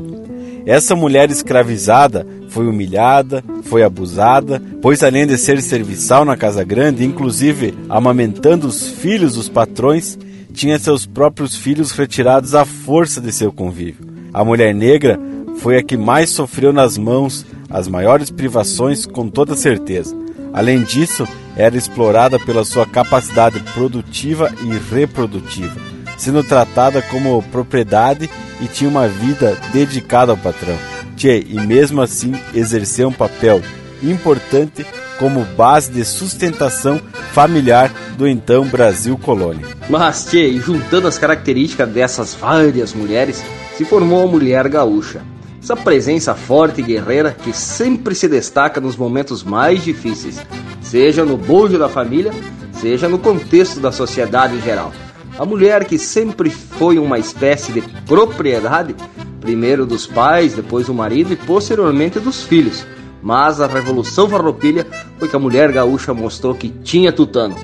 Essa 0.64 0.96
mulher 0.96 1.30
escravizada 1.30 2.26
foi 2.48 2.66
humilhada, 2.66 3.44
foi 3.62 3.82
abusada, 3.82 4.60
pois 4.80 5.02
além 5.02 5.26
de 5.26 5.36
ser 5.36 5.60
serviçal 5.60 6.24
na 6.24 6.36
casa 6.36 6.64
grande, 6.64 7.04
inclusive 7.04 7.74
amamentando 7.88 8.66
os 8.66 8.88
filhos 8.88 9.34
dos 9.34 9.48
patrões, 9.48 10.18
tinha 10.52 10.78
seus 10.78 11.04
próprios 11.04 11.54
filhos 11.54 11.92
retirados 11.92 12.54
à 12.54 12.64
força 12.64 13.20
de 13.20 13.30
seu 13.30 13.52
convívio. 13.52 14.06
A 14.32 14.42
mulher 14.44 14.74
negra 14.74 15.20
foi 15.58 15.78
a 15.78 15.82
que 15.82 15.96
mais 15.96 16.30
sofreu 16.30 16.72
nas 16.72 16.96
mãos 16.96 17.44
as 17.68 17.88
maiores 17.88 18.30
privações, 18.30 19.06
com 19.06 19.28
toda 19.28 19.54
certeza. 19.54 20.16
Além 20.52 20.82
disso, 20.82 21.26
era 21.56 21.76
explorada 21.76 22.38
pela 22.38 22.64
sua 22.64 22.86
capacidade 22.86 23.60
produtiva 23.74 24.52
e 24.62 24.94
reprodutiva, 24.94 25.76
sendo 26.16 26.42
tratada 26.42 27.02
como 27.02 27.42
propriedade 27.44 28.30
e 28.60 28.66
tinha 28.66 28.88
uma 28.88 29.08
vida 29.08 29.56
dedicada 29.72 30.32
ao 30.32 30.38
patrão. 30.38 30.76
Tchê, 31.16 31.44
e 31.48 31.60
mesmo 31.60 32.00
assim 32.00 32.34
exerceu 32.54 33.08
um 33.08 33.12
papel 33.12 33.60
importante 34.02 34.86
como 35.18 35.44
base 35.56 35.90
de 35.90 36.04
sustentação 36.04 37.00
familiar 37.32 37.90
do 38.16 38.28
então 38.28 38.64
Brasil 38.64 39.16
colônia. 39.16 39.66
Mas, 39.88 40.26
tchê, 40.26 40.58
juntando 40.58 41.08
as 41.08 41.18
características 41.18 41.88
dessas 41.88 42.34
várias 42.34 42.92
mulheres, 42.92 43.42
se 43.76 43.84
formou 43.84 44.24
a 44.24 44.30
mulher 44.30 44.68
gaúcha. 44.68 45.22
Essa 45.66 45.74
presença 45.74 46.32
forte 46.32 46.80
e 46.80 46.84
guerreira 46.84 47.32
que 47.32 47.52
sempre 47.52 48.14
se 48.14 48.28
destaca 48.28 48.80
nos 48.80 48.96
momentos 48.96 49.42
mais 49.42 49.82
difíceis, 49.82 50.38
seja 50.80 51.24
no 51.24 51.36
bojo 51.36 51.76
da 51.76 51.88
família, 51.88 52.32
seja 52.80 53.08
no 53.08 53.18
contexto 53.18 53.80
da 53.80 53.90
sociedade 53.90 54.54
em 54.54 54.60
geral. 54.60 54.92
A 55.36 55.44
mulher 55.44 55.84
que 55.84 55.98
sempre 55.98 56.50
foi 56.50 57.00
uma 57.00 57.18
espécie 57.18 57.72
de 57.72 57.80
propriedade, 58.06 58.94
primeiro 59.40 59.84
dos 59.84 60.06
pais, 60.06 60.54
depois 60.54 60.86
do 60.86 60.94
marido 60.94 61.32
e 61.32 61.36
posteriormente 61.36 62.20
dos 62.20 62.44
filhos. 62.44 62.86
Mas 63.20 63.60
a 63.60 63.66
Revolução 63.66 64.28
Farroupilha 64.28 64.86
foi 65.18 65.26
que 65.26 65.34
a 65.34 65.40
mulher 65.40 65.72
gaúcha 65.72 66.14
mostrou 66.14 66.54
que 66.54 66.68
tinha 66.68 67.10
tutano, 67.10 67.56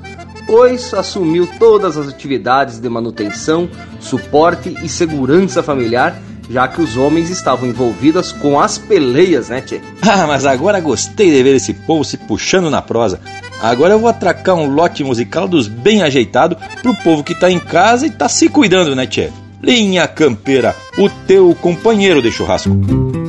pois 0.44 0.92
assumiu 0.92 1.48
todas 1.56 1.96
as 1.96 2.08
atividades 2.08 2.80
de 2.80 2.88
manutenção, 2.88 3.70
suporte 4.00 4.76
e 4.82 4.88
segurança 4.88 5.62
familiar 5.62 6.20
já 6.50 6.68
que 6.68 6.80
os 6.80 6.96
homens 6.96 7.30
estavam 7.30 7.68
envolvidos 7.68 8.32
com 8.32 8.58
as 8.58 8.78
peleias, 8.78 9.48
né, 9.48 9.60
Tchê? 9.60 9.80
Ah, 10.02 10.26
mas 10.26 10.44
agora 10.44 10.80
gostei 10.80 11.30
de 11.30 11.42
ver 11.42 11.56
esse 11.56 11.72
povo 11.72 12.04
se 12.04 12.16
puxando 12.16 12.70
na 12.70 12.82
prosa. 12.82 13.20
Agora 13.62 13.94
eu 13.94 13.98
vou 13.98 14.08
atracar 14.08 14.56
um 14.56 14.66
lote 14.66 15.04
musical 15.04 15.46
dos 15.46 15.68
bem 15.68 16.02
ajeitado 16.02 16.56
pro 16.82 16.94
povo 16.96 17.22
que 17.22 17.38
tá 17.38 17.50
em 17.50 17.58
casa 17.58 18.06
e 18.06 18.10
tá 18.10 18.28
se 18.28 18.48
cuidando, 18.48 18.94
né, 18.96 19.06
Tchê? 19.06 19.30
Linha 19.62 20.08
Campeira, 20.08 20.74
o 20.98 21.08
teu 21.08 21.54
companheiro 21.54 22.20
de 22.20 22.32
churrasco. 22.32 23.21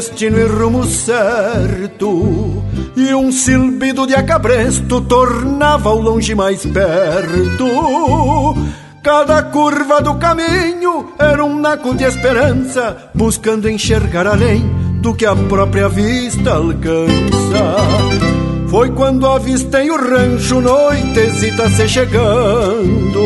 Destino 0.00 0.38
e 0.38 0.44
rumo 0.46 0.84
certo. 0.84 2.64
E 2.96 3.14
um 3.14 3.30
silbido 3.30 4.06
de 4.06 4.14
acabresto 4.14 5.02
tornava 5.02 5.90
o 5.90 6.00
longe 6.00 6.34
mais 6.34 6.64
perto. 6.64 7.66
Cada 9.02 9.42
curva 9.42 10.00
do 10.00 10.14
caminho 10.14 11.12
era 11.18 11.44
um 11.44 11.58
naco 11.58 11.94
de 11.94 12.04
esperança, 12.04 13.10
buscando 13.14 13.68
enxergar 13.68 14.26
além 14.26 14.62
do 15.02 15.14
que 15.14 15.26
a 15.26 15.36
própria 15.36 15.88
vista 15.88 16.54
alcança. 16.54 17.76
Foi 18.70 18.90
quando 18.92 19.26
avistei 19.26 19.90
o 19.90 19.96
rancho, 19.96 20.62
noitezita 20.62 21.68
se 21.68 21.86
chegando. 21.86 23.20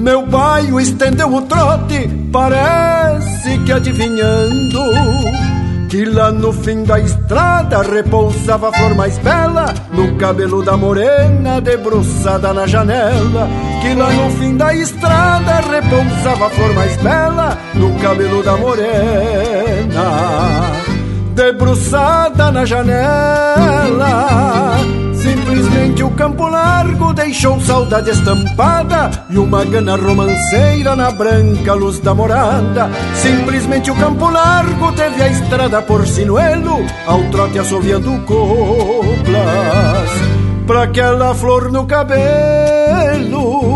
Meu 0.00 0.26
bairro 0.26 0.80
estendeu 0.80 1.32
o 1.32 1.42
trote, 1.42 2.23
parece 2.34 3.56
que 3.64 3.72
adivinhando 3.72 4.80
que 5.88 6.04
lá 6.04 6.32
no 6.32 6.52
fim 6.52 6.82
da 6.82 6.98
estrada 6.98 7.80
repousava 7.82 8.70
a 8.70 8.72
flor 8.72 8.92
mais 8.96 9.16
bela 9.18 9.72
no 9.92 10.16
cabelo 10.16 10.60
da 10.64 10.76
morena 10.76 11.60
debruçada 11.60 12.52
na 12.52 12.66
janela. 12.66 13.48
Que 13.80 13.94
lá 13.94 14.10
no 14.12 14.28
fim 14.30 14.56
da 14.56 14.74
estrada 14.74 15.60
repousava 15.60 16.46
a 16.46 16.50
flor 16.50 16.74
mais 16.74 16.96
bela 16.96 17.56
no 17.72 17.94
cabelo 18.00 18.42
da 18.42 18.56
morena 18.56 20.02
debruçada 21.36 22.50
na 22.50 22.64
janela. 22.64 24.24
Simplesmente 25.54 26.02
o 26.02 26.10
campo 26.10 26.48
largo 26.48 27.12
deixou 27.14 27.60
saudade 27.60 28.10
estampada 28.10 29.08
e 29.30 29.38
uma 29.38 29.64
gana 29.64 29.94
romanceira 29.94 30.96
na 30.96 31.12
branca 31.12 31.74
luz 31.74 32.00
da 32.00 32.12
morada. 32.12 32.90
Simplesmente 33.14 33.88
o 33.88 33.94
campo 33.94 34.28
largo 34.30 34.90
teve 34.94 35.22
a 35.22 35.28
estrada 35.28 35.80
por 35.80 36.08
sinuelo, 36.08 36.84
ao 37.06 37.22
trote 37.30 37.60
assoviando 37.60 38.18
coplas, 38.26 40.10
pra 40.66 40.82
aquela 40.82 41.32
flor 41.36 41.70
no 41.70 41.86
cabelo. 41.86 43.73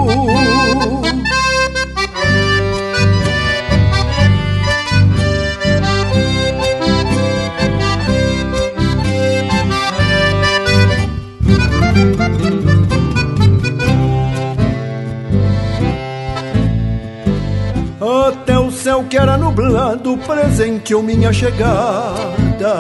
Céu 18.89 19.05
que 19.05 19.18
era 19.18 19.36
nublado 19.36 20.16
presenteou 20.26 21.03
minha 21.03 21.30
chegada. 21.30 22.72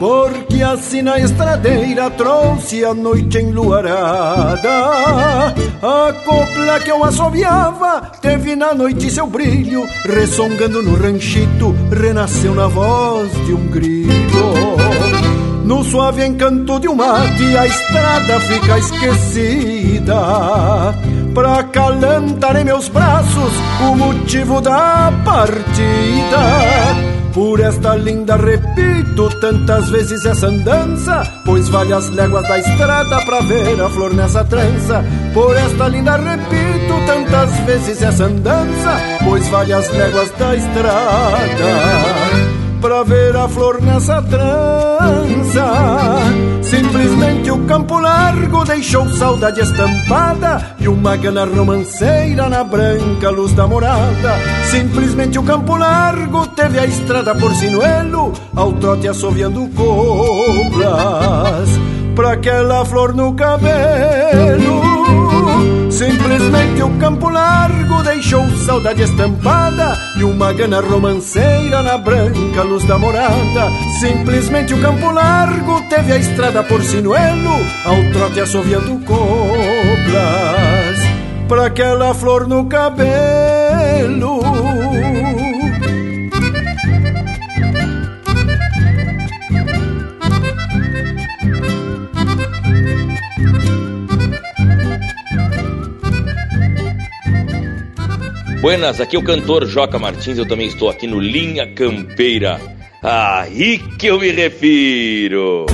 Porque 0.00 0.60
assim 0.64 1.00
na 1.00 1.16
estradeira 1.20 2.10
trouxe 2.10 2.84
a 2.84 2.92
noite 2.92 3.38
enluarada. 3.38 4.68
A 5.80 6.12
copla 6.24 6.80
que 6.80 6.90
eu 6.90 7.04
assoviava 7.04 8.00
teve 8.20 8.56
na 8.56 8.74
noite 8.74 9.08
seu 9.08 9.28
brilho, 9.28 9.88
ressongando 10.04 10.82
no 10.82 10.96
ranchito, 10.96 11.72
renasceu 11.92 12.52
na 12.52 12.66
voz 12.66 13.30
de 13.46 13.54
um 13.54 13.64
grito. 13.68 15.05
No 15.66 15.82
suave 15.82 16.24
encanto 16.24 16.78
de 16.78 16.88
um 16.88 16.94
mate, 16.94 17.56
a 17.56 17.66
estrada 17.66 18.38
fica 18.38 18.78
esquecida. 18.78 20.14
Pra 21.34 21.64
calentar 21.64 22.56
em 22.56 22.64
meus 22.64 22.88
braços 22.88 23.52
o 23.80 23.96
motivo 23.96 24.60
da 24.60 25.12
partida. 25.24 26.38
Por 27.34 27.58
esta 27.58 27.96
linda 27.96 28.36
repito 28.36 29.28
tantas 29.40 29.90
vezes 29.90 30.24
essa 30.24 30.46
andança, 30.46 31.22
pois 31.44 31.68
vale 31.68 31.92
as 31.92 32.10
léguas 32.10 32.48
da 32.48 32.58
estrada 32.60 33.20
pra 33.26 33.40
ver 33.40 33.82
a 33.82 33.90
flor 33.90 34.14
nessa 34.14 34.44
trança. 34.44 35.04
Por 35.34 35.56
esta 35.56 35.88
linda 35.88 36.16
repito 36.16 36.94
tantas 37.06 37.50
vezes 37.66 38.00
essa 38.00 38.24
andança, 38.24 39.00
pois 39.24 39.48
vale 39.48 39.72
as 39.72 39.90
léguas 39.90 40.30
da 40.38 40.54
estrada 40.54 41.46
pra 42.80 43.02
ver 43.02 43.36
a 43.36 43.48
flor 43.48 43.82
nessa 43.82 44.22
trança. 44.22 45.45
Simplesmente 46.62 47.50
o 47.50 47.58
campo 47.66 47.98
largo 47.98 48.64
deixou 48.64 49.08
saudade 49.10 49.60
estampada 49.60 50.76
e 50.78 50.88
uma 50.88 51.16
gana 51.16 51.44
romanceira 51.44 52.48
na 52.48 52.64
branca 52.64 53.30
luz 53.30 53.52
da 53.52 53.66
morada. 53.66 54.34
Simplesmente 54.70 55.38
o 55.38 55.42
campo 55.42 55.76
largo 55.76 56.46
teve 56.48 56.78
a 56.78 56.86
estrada 56.86 57.34
por 57.34 57.54
sinuelo, 57.54 58.32
ao 58.54 58.72
trote 58.72 59.08
assoviando 59.08 59.68
coplas 59.68 61.68
pra 62.16 62.32
aquela 62.32 62.84
flor 62.86 63.14
no 63.14 63.34
cabelo. 63.34 64.80
Simplesmente 65.90 66.82
o 66.82 66.90
campo 66.98 67.28
largo 67.28 68.02
deixou 68.02 68.48
saudade 68.64 69.02
estampada 69.02 69.96
e 70.18 70.24
uma 70.24 70.52
gana 70.52 70.80
romanceira 70.80 71.82
na 71.82 71.98
branca 71.98 72.62
luz 72.62 72.84
da 72.84 72.98
morada. 72.98 73.70
Simplesmente 74.00 74.72
o 74.72 74.80
campo 74.80 75.10
largo 75.10 75.82
teve 75.90 76.12
a 76.14 76.16
estrada 76.16 76.62
por 76.64 76.82
sinuelo, 76.82 77.52
ao 77.84 78.12
trote 78.12 78.40
assoviando 78.40 78.98
coplas, 79.04 80.98
pra 81.46 81.66
aquela 81.66 82.14
flor 82.14 82.48
no 82.48 82.64
cabelo. 82.64 84.35
Buenas, 98.60 99.00
aqui 99.00 99.16
é 99.16 99.18
o 99.18 99.22
cantor 99.22 99.66
Joca 99.66 99.98
Martins, 99.98 100.38
eu 100.38 100.46
também 100.46 100.66
estou 100.66 100.88
aqui 100.88 101.06
no 101.06 101.20
Linha 101.20 101.66
Campeira. 101.66 102.60
Aí 103.02 103.78
que 103.98 104.06
eu 104.06 104.18
me 104.18 104.30
refiro. 104.30 105.66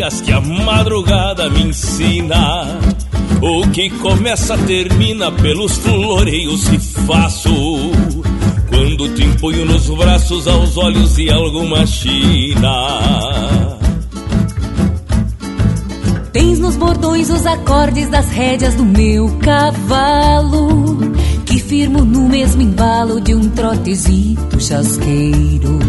Melodias 0.00 0.20
que 0.22 0.32
a 0.32 0.40
madrugada 0.40 1.50
me 1.50 1.64
ensina. 1.64 2.66
O 3.42 3.68
que 3.70 3.90
começa 3.90 4.56
termina 4.58 5.30
pelos 5.30 5.76
floreios 5.76 6.68
que 6.68 6.78
faço. 6.78 7.52
Quando 8.68 9.14
te 9.14 9.24
imponho 9.24 9.64
nos 9.64 9.88
braços 9.90 10.46
aos 10.48 10.76
olhos 10.76 11.16
de 11.16 11.30
alguma 11.30 11.86
china. 11.86 13.78
Tens 16.32 16.58
nos 16.58 16.76
bordões 16.76 17.28
os 17.28 17.44
acordes 17.44 18.08
das 18.08 18.28
rédeas 18.30 18.76
do 18.76 18.84
meu 18.84 19.28
cavalo 19.38 20.96
Que 21.44 21.58
firmo 21.58 22.04
no 22.04 22.28
mesmo 22.28 22.62
embalo 22.62 23.20
de 23.20 23.34
um 23.34 23.50
trotezito 23.50 24.60
chasqueiro 24.60 25.80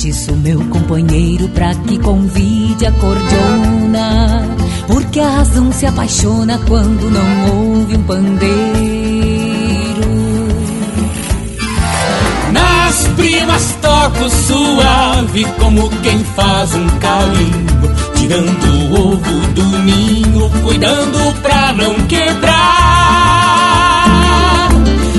Te 0.00 0.08
atiço 0.08 0.34
meu 0.36 0.58
companheiro 0.70 1.46
pra 1.50 1.74
que 1.74 1.98
convide 1.98 2.86
a 2.86 2.92
cordiona. 2.92 4.48
Porque 4.86 5.20
a 5.20 5.28
razão 5.28 5.70
se 5.70 5.84
apaixona 5.84 6.58
quando 6.66 7.10
não 7.10 7.74
ouve 7.74 7.98
um 7.98 8.02
pandeiro. 8.04 8.50
Nas 12.50 13.08
primas 13.08 13.76
toco 13.82 14.30
suave 14.30 15.44
como 15.58 15.90
quem 16.02 16.24
faz 16.24 16.74
um 16.74 16.88
carimbo 16.98 17.90
Tirando 18.14 18.94
o 18.94 19.12
ovo 19.12 19.52
do 19.52 19.64
ninho, 19.80 20.50
cuidando 20.62 21.42
pra 21.42 21.74
não 21.74 21.94
quebrar. 22.06 22.56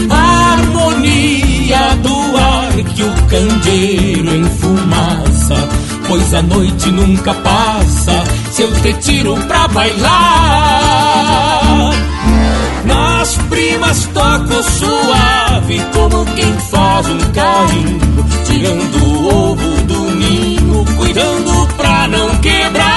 A 0.10 0.54
harmonia 0.54 1.96
do 2.02 2.21
que 3.32 3.38
o 3.38 3.48
candeeiro 3.48 4.36
enfumaça 4.36 5.56
Pois 6.08 6.34
a 6.34 6.42
noite 6.42 6.92
nunca 6.92 7.34
passa 7.34 8.24
se 8.52 8.64
eu 8.64 8.72
te 8.82 8.94
tiro 8.96 9.38
pra 9.48 9.68
bailar. 9.70 10.12
Nas 12.84 13.38
primas 13.50 14.10
toco 14.14 14.62
suave 14.64 15.82
como 15.94 16.26
quem 16.36 16.54
faz 16.70 17.08
um 17.08 17.20
carinho 17.32 18.26
Tirando 18.44 18.98
o 18.98 19.52
ovo 19.52 19.82
do 19.84 20.12
ninho, 20.16 20.86
cuidando 20.98 21.68
pra 21.78 22.08
não 22.10 22.36
quebrar. 22.40 22.88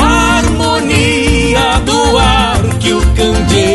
A 0.00 0.38
harmonia 0.38 1.78
do 1.84 2.18
ar 2.18 2.58
que 2.80 2.92
o 2.92 3.00
enfumaça 3.14 3.71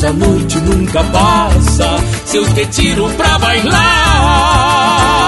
Pois 0.00 0.04
a 0.04 0.12
noite 0.12 0.60
nunca 0.60 1.02
passa. 1.02 1.96
Se 2.24 2.36
eu 2.36 2.54
te 2.54 2.64
tiro 2.66 3.08
pra 3.16 3.36
bailar 3.36 5.27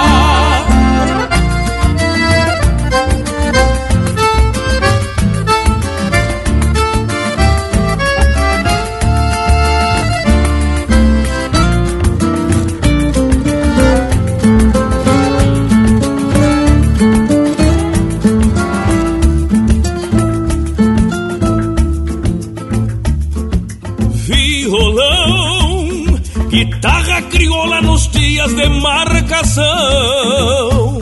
marcação. 29.51 31.01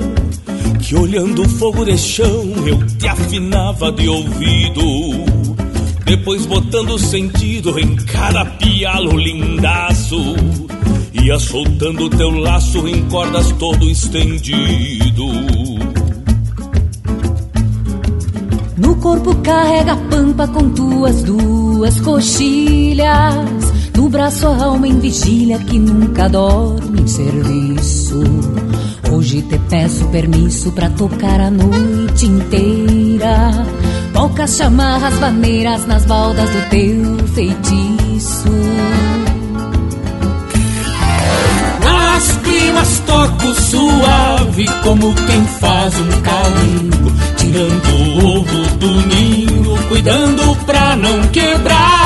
Que 0.79 0.95
olhando 0.95 1.43
o 1.43 1.49
fogo 1.49 1.85
de 1.85 1.97
chão 1.97 2.53
eu 2.65 2.85
te 2.97 3.07
afinava 3.07 3.91
de 3.91 4.09
ouvido. 4.09 4.81
Depois 6.03 6.45
botando 6.45 6.97
sentido 6.97 7.79
em 7.79 7.95
cada 7.95 8.45
pialo 8.45 9.17
lindaço. 9.17 10.35
Ia 11.13 11.37
soltando 11.37 12.09
teu 12.09 12.31
laço 12.31 12.87
em 12.87 13.07
cordas 13.09 13.51
todo 13.53 13.89
estendido. 13.89 15.25
No 18.77 18.95
corpo 18.95 19.35
carrega 19.35 19.93
a 19.93 19.97
pampa 19.97 20.47
com 20.47 20.69
tuas 20.69 21.21
duas 21.23 21.99
coxilhas. 21.99 23.58
No 24.09 24.13
braço 24.13 24.47
a 24.47 24.63
alma 24.63 24.87
em 24.87 24.99
vigília 24.99 25.59
que 25.59 25.77
nunca 25.77 26.27
dorme 26.27 27.01
em 27.01 27.05
serviço. 27.05 28.19
Hoje 29.11 29.43
te 29.43 29.55
peço 29.69 30.03
permisso 30.07 30.71
pra 30.71 30.89
tocar 30.89 31.39
a 31.39 31.51
noite 31.51 32.25
inteira. 32.25 33.51
Toca 34.11 34.47
chamarras 34.47 35.13
baneiras 35.19 35.85
nas 35.85 36.05
baldas 36.05 36.49
do 36.49 36.69
teu 36.71 37.27
feitiço. 37.35 38.49
Nas 41.83 42.31
primas 42.37 42.99
toco 43.05 43.53
suave 43.61 44.65
como 44.81 45.13
quem 45.13 45.45
faz 45.59 45.93
um 45.99 46.21
carimbo 46.21 47.11
Tirando 47.37 47.89
o 47.95 48.37
ovo 48.39 48.75
do 48.77 49.07
ninho, 49.07 49.77
cuidando 49.87 50.55
pra 50.65 50.95
não 50.95 51.27
quebrar 51.27 51.98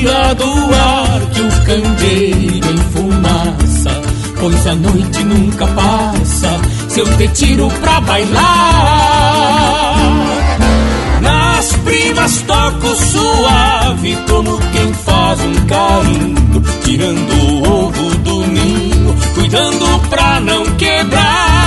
harmonia 0.00 0.34
do 0.34 0.74
ar 0.74 1.20
que 1.32 1.40
o 1.40 1.50
candeeiro 1.64 2.72
enfumaça 2.72 3.90
Pois 4.38 4.66
a 4.66 4.74
noite 4.74 5.22
nunca 5.24 5.66
passa 5.66 6.60
se 6.88 7.00
eu 7.00 7.16
te 7.16 7.28
tiro 7.28 7.68
pra 7.80 8.00
bailar. 8.00 8.40
Nas 11.20 11.72
primas 11.84 12.40
toco 12.42 12.96
suave 12.96 14.16
como 14.28 14.58
quem 14.72 14.94
faz 14.94 15.40
um 15.40 15.54
carinho 15.66 16.62
Tirando 16.84 17.32
o 17.34 17.86
ovo 17.86 18.16
do 18.16 18.46
ninho, 18.46 19.14
cuidando 19.34 20.08
pra 20.08 20.40
não 20.40 20.64
quebrar 20.76 21.59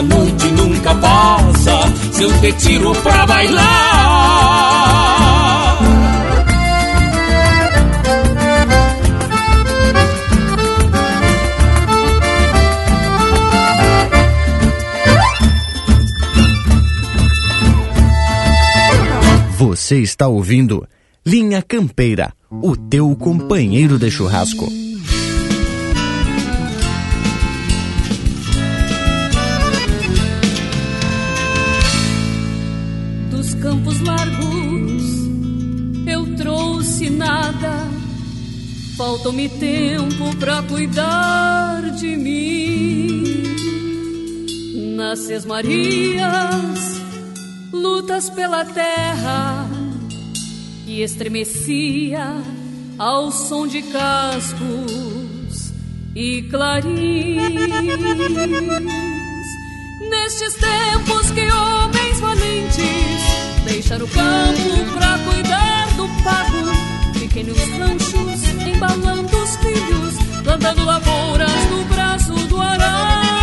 a 0.00 0.02
noite 0.02 0.48
nunca 0.52 0.94
passa 0.94 1.78
se 2.12 2.22
eu 2.22 2.40
te 2.40 2.52
tiro 2.54 2.92
pra 3.02 3.26
bailar 3.26 4.70
Você 19.58 19.98
está 19.98 20.26
ouvindo 20.26 20.88
Linha 21.26 21.60
Campeira, 21.60 22.32
o 22.50 22.74
teu 22.74 23.14
companheiro 23.14 23.98
de 23.98 24.10
churrasco. 24.10 24.66
Falta-me 39.22 39.50
tempo 39.50 40.34
pra 40.36 40.62
cuidar 40.62 41.82
de 41.90 42.16
mim. 42.16 43.22
Nas 44.96 45.44
Marias, 45.44 47.02
lutas 47.70 48.30
pela 48.30 48.64
terra 48.64 49.68
que 50.86 51.02
estremecia 51.02 52.34
ao 52.98 53.30
som 53.30 53.66
de 53.66 53.82
cascos 53.82 55.74
e 56.16 56.40
clarins. 56.50 57.52
Nestes 60.08 60.54
tempos 60.54 61.30
que 61.30 61.46
homens 61.52 62.20
valentes 62.20 63.20
deixaram 63.66 64.06
o 64.06 64.08
campo 64.08 64.92
pra 64.96 65.18
cuidar 65.18 65.94
do 65.94 66.08
pago, 66.24 66.99
pequenos 67.20 67.58
ranchos 67.78 68.42
embalando 68.66 69.36
os 69.36 69.56
filhos, 69.56 70.14
plantando 70.42 70.84
lavouras 70.86 71.50
no 71.70 71.84
braço 71.84 72.32
do 72.48 72.60
arado. 72.60 73.39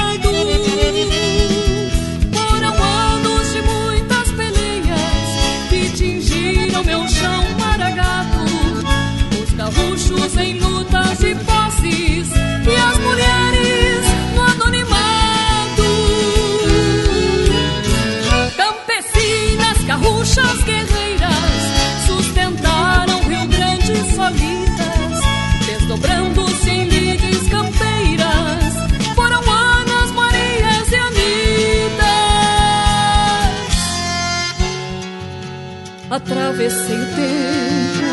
Atravessei 36.17 36.95
o 36.95 37.05
tempo, 37.15 38.03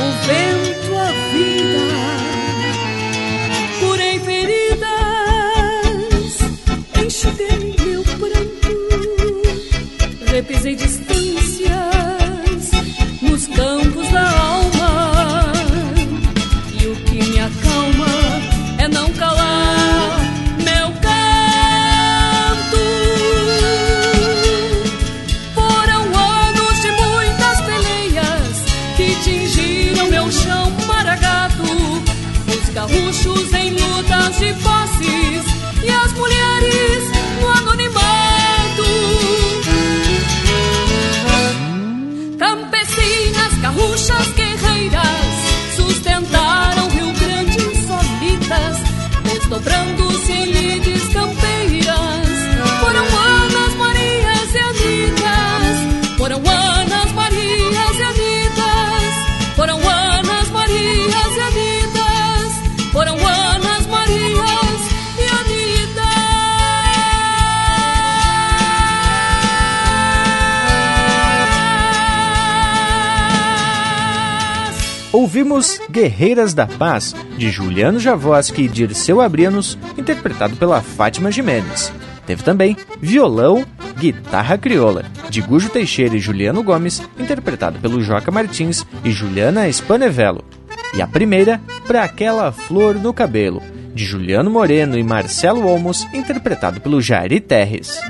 o 0.00 0.10
vento, 0.26 0.96
a 0.96 1.12
vida, 1.30 1.92
curei 3.80 4.18
feridas, 4.20 4.88
enxuguei 7.04 7.76
meu 7.84 8.02
pranto, 8.18 8.72
repisei 10.32 10.74
distâncias 10.74 10.99
Guerreiras 76.00 76.54
da 76.54 76.66
Paz, 76.66 77.14
de 77.36 77.50
Juliano 77.50 78.00
Javoski 78.00 78.62
e 78.62 78.68
Dirceu 78.68 79.20
Abrianos, 79.20 79.76
interpretado 79.98 80.56
pela 80.56 80.80
Fátima 80.80 81.30
Jimenez. 81.30 81.92
Teve 82.26 82.42
também 82.42 82.74
Violão, 83.02 83.66
Guitarra 83.98 84.56
Crioula, 84.56 85.04
de 85.28 85.42
Gujo 85.42 85.68
Teixeira 85.68 86.16
e 86.16 86.18
Juliano 86.18 86.62
Gomes, 86.62 87.02
interpretado 87.18 87.78
pelo 87.80 88.00
Joca 88.00 88.30
Martins 88.30 88.86
e 89.04 89.10
Juliana 89.10 89.70
Spanevello. 89.70 90.42
E 90.94 91.02
a 91.02 91.06
primeira, 91.06 91.60
Pra 91.86 92.04
Aquela 92.04 92.50
Flor 92.50 92.94
no 92.94 93.12
Cabelo, 93.12 93.60
de 93.94 94.02
Juliano 94.02 94.50
Moreno 94.50 94.96
e 94.96 95.04
Marcelo 95.04 95.66
Olmos, 95.66 96.08
interpretado 96.14 96.80
pelo 96.80 97.02
Jairi 97.02 97.40
Terres. 97.40 98.00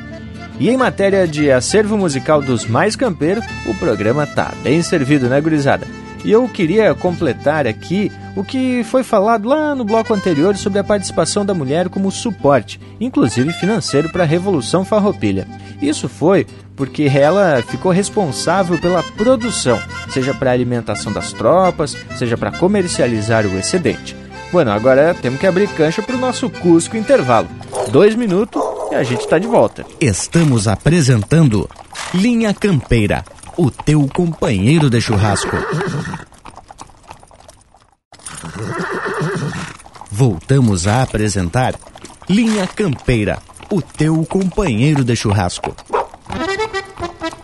E 0.61 0.71
em 0.71 0.77
matéria 0.77 1.27
de 1.27 1.51
acervo 1.51 1.99
musical 1.99 2.41
dos 2.41 2.67
mais 2.67 2.95
campeiros, 2.95 3.45
o 3.67 3.75
programa 3.75 4.29
tá 4.29 4.53
bem 4.63 4.81
servido, 4.81 5.29
né, 5.29 5.41
gurizada? 5.41 5.89
E 6.25 6.31
eu 6.31 6.47
queria 6.49 6.95
completar 6.95 7.67
aqui 7.67 8.13
o 8.37 8.45
que 8.45 8.85
foi 8.85 9.03
falado 9.03 9.49
lá 9.49 9.75
no 9.75 9.85
bloco 9.85 10.13
anterior 10.15 10.57
sobre 10.57 10.79
a 10.79 10.85
participação 10.85 11.45
da 11.45 11.55
mulher 11.55 11.89
como 11.89 12.11
suporte, 12.11 12.81
inclusive 13.01 13.53
financeiro, 13.53 14.11
para 14.11 14.23
a 14.23 14.27
Revolução 14.27 14.85
Farroupilha. 14.85 15.47
Isso 15.81 16.09
foi 16.09 16.47
porque 16.77 17.05
ela 17.05 17.63
ficou 17.63 17.93
responsável 17.93 18.79
pela 18.79 19.03
produção, 19.03 19.79
seja 20.09 20.33
para 20.33 20.51
a 20.51 20.55
alimentação 20.55 21.13
das 21.13 21.33
tropas, 21.33 21.97
seja 22.17 22.37
para 22.39 22.53
comercializar 22.53 23.47
o 23.47 23.59
excedente. 23.59 24.17
Bueno, 24.53 24.73
agora 24.73 25.15
temos 25.15 25.39
que 25.39 25.47
abrir 25.47 25.69
cancha 25.69 26.03
para 26.03 26.17
o 26.17 26.19
nosso 26.19 26.51
Cusco 26.51 26.97
intervalo. 26.97 27.49
Dois 27.91 28.15
minutos 28.15 28.63
e 28.91 28.95
a 28.95 29.03
gente 29.03 29.21
está 29.21 29.39
de 29.39 29.47
volta. 29.47 29.87
Estamos 30.01 30.67
apresentando 30.67 31.69
Linha 32.13 32.53
Campeira, 32.53 33.25
o 33.61 33.71
teu 33.71 34.09
companheiro 34.09 34.89
de 34.89 35.03
churrasco. 35.03 35.55
Voltamos 40.11 40.87
a 40.87 41.03
apresentar 41.03 41.75
Linha 42.27 42.67
Campeira, 42.67 43.39
o 43.71 43.83
teu 43.83 44.25
companheiro 44.25 45.05
de 45.05 45.15
churrasco. 45.15 45.77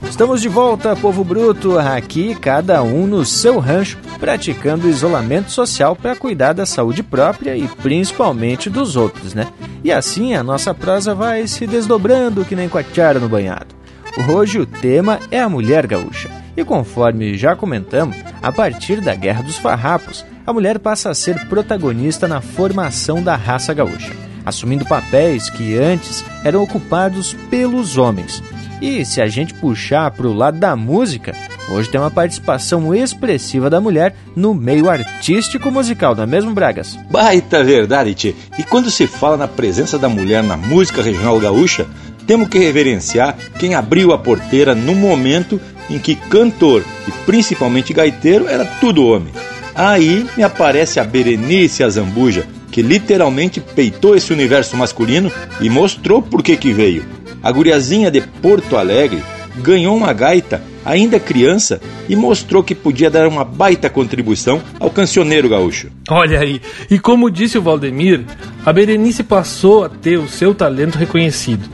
Estamos 0.09 0.41
de 0.41 0.49
volta, 0.49 0.97
povo 0.97 1.23
bruto, 1.23 1.79
aqui 1.79 2.35
cada 2.35 2.83
um 2.83 3.07
no 3.07 3.23
seu 3.23 3.59
rancho, 3.59 3.99
praticando 4.19 4.89
isolamento 4.89 5.51
social 5.51 5.95
para 5.95 6.17
cuidar 6.17 6.55
da 6.55 6.65
saúde 6.65 7.03
própria 7.03 7.55
e 7.55 7.69
principalmente 7.69 8.71
dos 8.71 8.97
outros, 8.97 9.35
né? 9.35 9.47
E 9.85 9.93
assim 9.93 10.35
a 10.35 10.43
nossa 10.43 10.73
prosa 10.73 11.15
vai 11.15 11.47
se 11.47 11.67
desdobrando 11.67 12.43
que 12.43 12.57
nem 12.57 12.71
coatiara 12.71 13.21
no 13.21 13.29
banhado. 13.29 13.77
Hoje 14.17 14.59
o 14.59 14.65
tema 14.65 15.21
é 15.31 15.39
a 15.39 15.49
mulher 15.49 15.87
gaúcha. 15.87 16.31
E 16.57 16.65
conforme 16.65 17.37
já 17.37 17.55
comentamos, 17.55 18.17
a 18.43 18.51
partir 18.51 19.03
da 19.03 19.15
Guerra 19.15 19.43
dos 19.43 19.59
Farrapos, 19.59 20.25
a 20.47 20.53
mulher 20.55 20.79
passa 20.79 21.11
a 21.11 21.15
ser 21.15 21.47
protagonista 21.49 22.27
na 22.27 22.41
formação 22.41 23.23
da 23.23 23.37
raça 23.37 23.75
gaúcha, 23.75 24.15
assumindo 24.45 24.87
papéis 24.87 25.51
que 25.51 25.77
antes 25.77 26.25
eram 26.43 26.63
ocupados 26.63 27.35
pelos 27.51 27.99
homens. 27.99 28.43
E 28.81 29.05
se 29.05 29.21
a 29.21 29.27
gente 29.27 29.53
puxar 29.53 30.11
para 30.11 30.27
o 30.27 30.33
lado 30.33 30.59
da 30.59 30.75
música, 30.75 31.35
hoje 31.71 31.91
tem 31.91 32.01
uma 32.01 32.11
participação 32.11 32.95
expressiva 32.95 33.69
da 33.69 33.81
mulher 33.83 34.15
no 34.35 34.55
meio 34.55 34.89
artístico 34.89 35.71
musical, 35.71 36.15
não 36.15 36.23
é 36.25 36.27
mesmo, 36.27 36.55
Bragas? 36.55 36.99
Baita 37.11 37.63
verdade, 37.63 38.15
tchê. 38.15 38.35
E 38.59 38.63
quando 38.63 38.91
se 38.91 39.07
fala 39.07 39.37
na 39.37 39.49
presença 39.49 39.99
da 39.99 40.09
mulher 40.09 40.43
na 40.43 40.57
música 40.57 41.03
regional 41.03 41.39
gaúcha, 41.39 41.87
temos 42.27 42.49
que 42.49 42.59
reverenciar 42.59 43.37
quem 43.59 43.75
abriu 43.75 44.13
a 44.13 44.19
porteira 44.19 44.75
no 44.75 44.95
momento 44.95 45.61
em 45.89 45.99
que 45.99 46.15
cantor 46.15 46.83
e 47.07 47.13
principalmente 47.25 47.93
gaiteiro 47.93 48.49
era 48.49 48.65
tudo 48.65 49.07
homem. 49.07 49.33
Aí 49.75 50.27
me 50.37 50.43
aparece 50.43 50.99
a 50.99 51.05
Berenice 51.05 51.85
Azambuja, 51.85 52.47
que 52.73 52.83
literalmente 52.83 53.61
peitou 53.61 54.17
esse 54.17 54.33
universo 54.33 54.77
masculino 54.77 55.31
e 55.61 55.69
mostrou 55.69 56.21
por 56.23 56.43
que 56.43 56.57
que 56.57 56.73
veio. 56.73 57.05
A 57.43 57.53
guriazinha 57.53 58.11
de 58.11 58.21
Porto 58.21 58.77
Alegre 58.77 59.23
ganhou 59.57 59.97
uma 59.97 60.13
gaita 60.13 60.63
ainda 60.85 61.19
criança 61.19 61.81
e 62.09 62.15
mostrou 62.15 62.63
que 62.63 62.75
podia 62.75 63.11
dar 63.11 63.27
uma 63.27 63.45
baita 63.45 63.91
contribuição 63.91 64.63
ao 64.79 64.89
cancioneiro 64.89 65.49
gaúcho. 65.49 65.91
Olha 66.09 66.39
aí, 66.39 66.61
e 66.89 66.99
como 66.99 67.31
disse 67.31 67.59
o 67.59 67.63
Valdemir, 67.63 68.25
a 68.65 68.73
Berenice 68.73 69.25
passou 69.25 69.85
a 69.85 69.89
ter 69.89 70.19
o 70.19 70.29
seu 70.29 70.55
talento 70.55 70.97
reconhecido. 70.97 71.69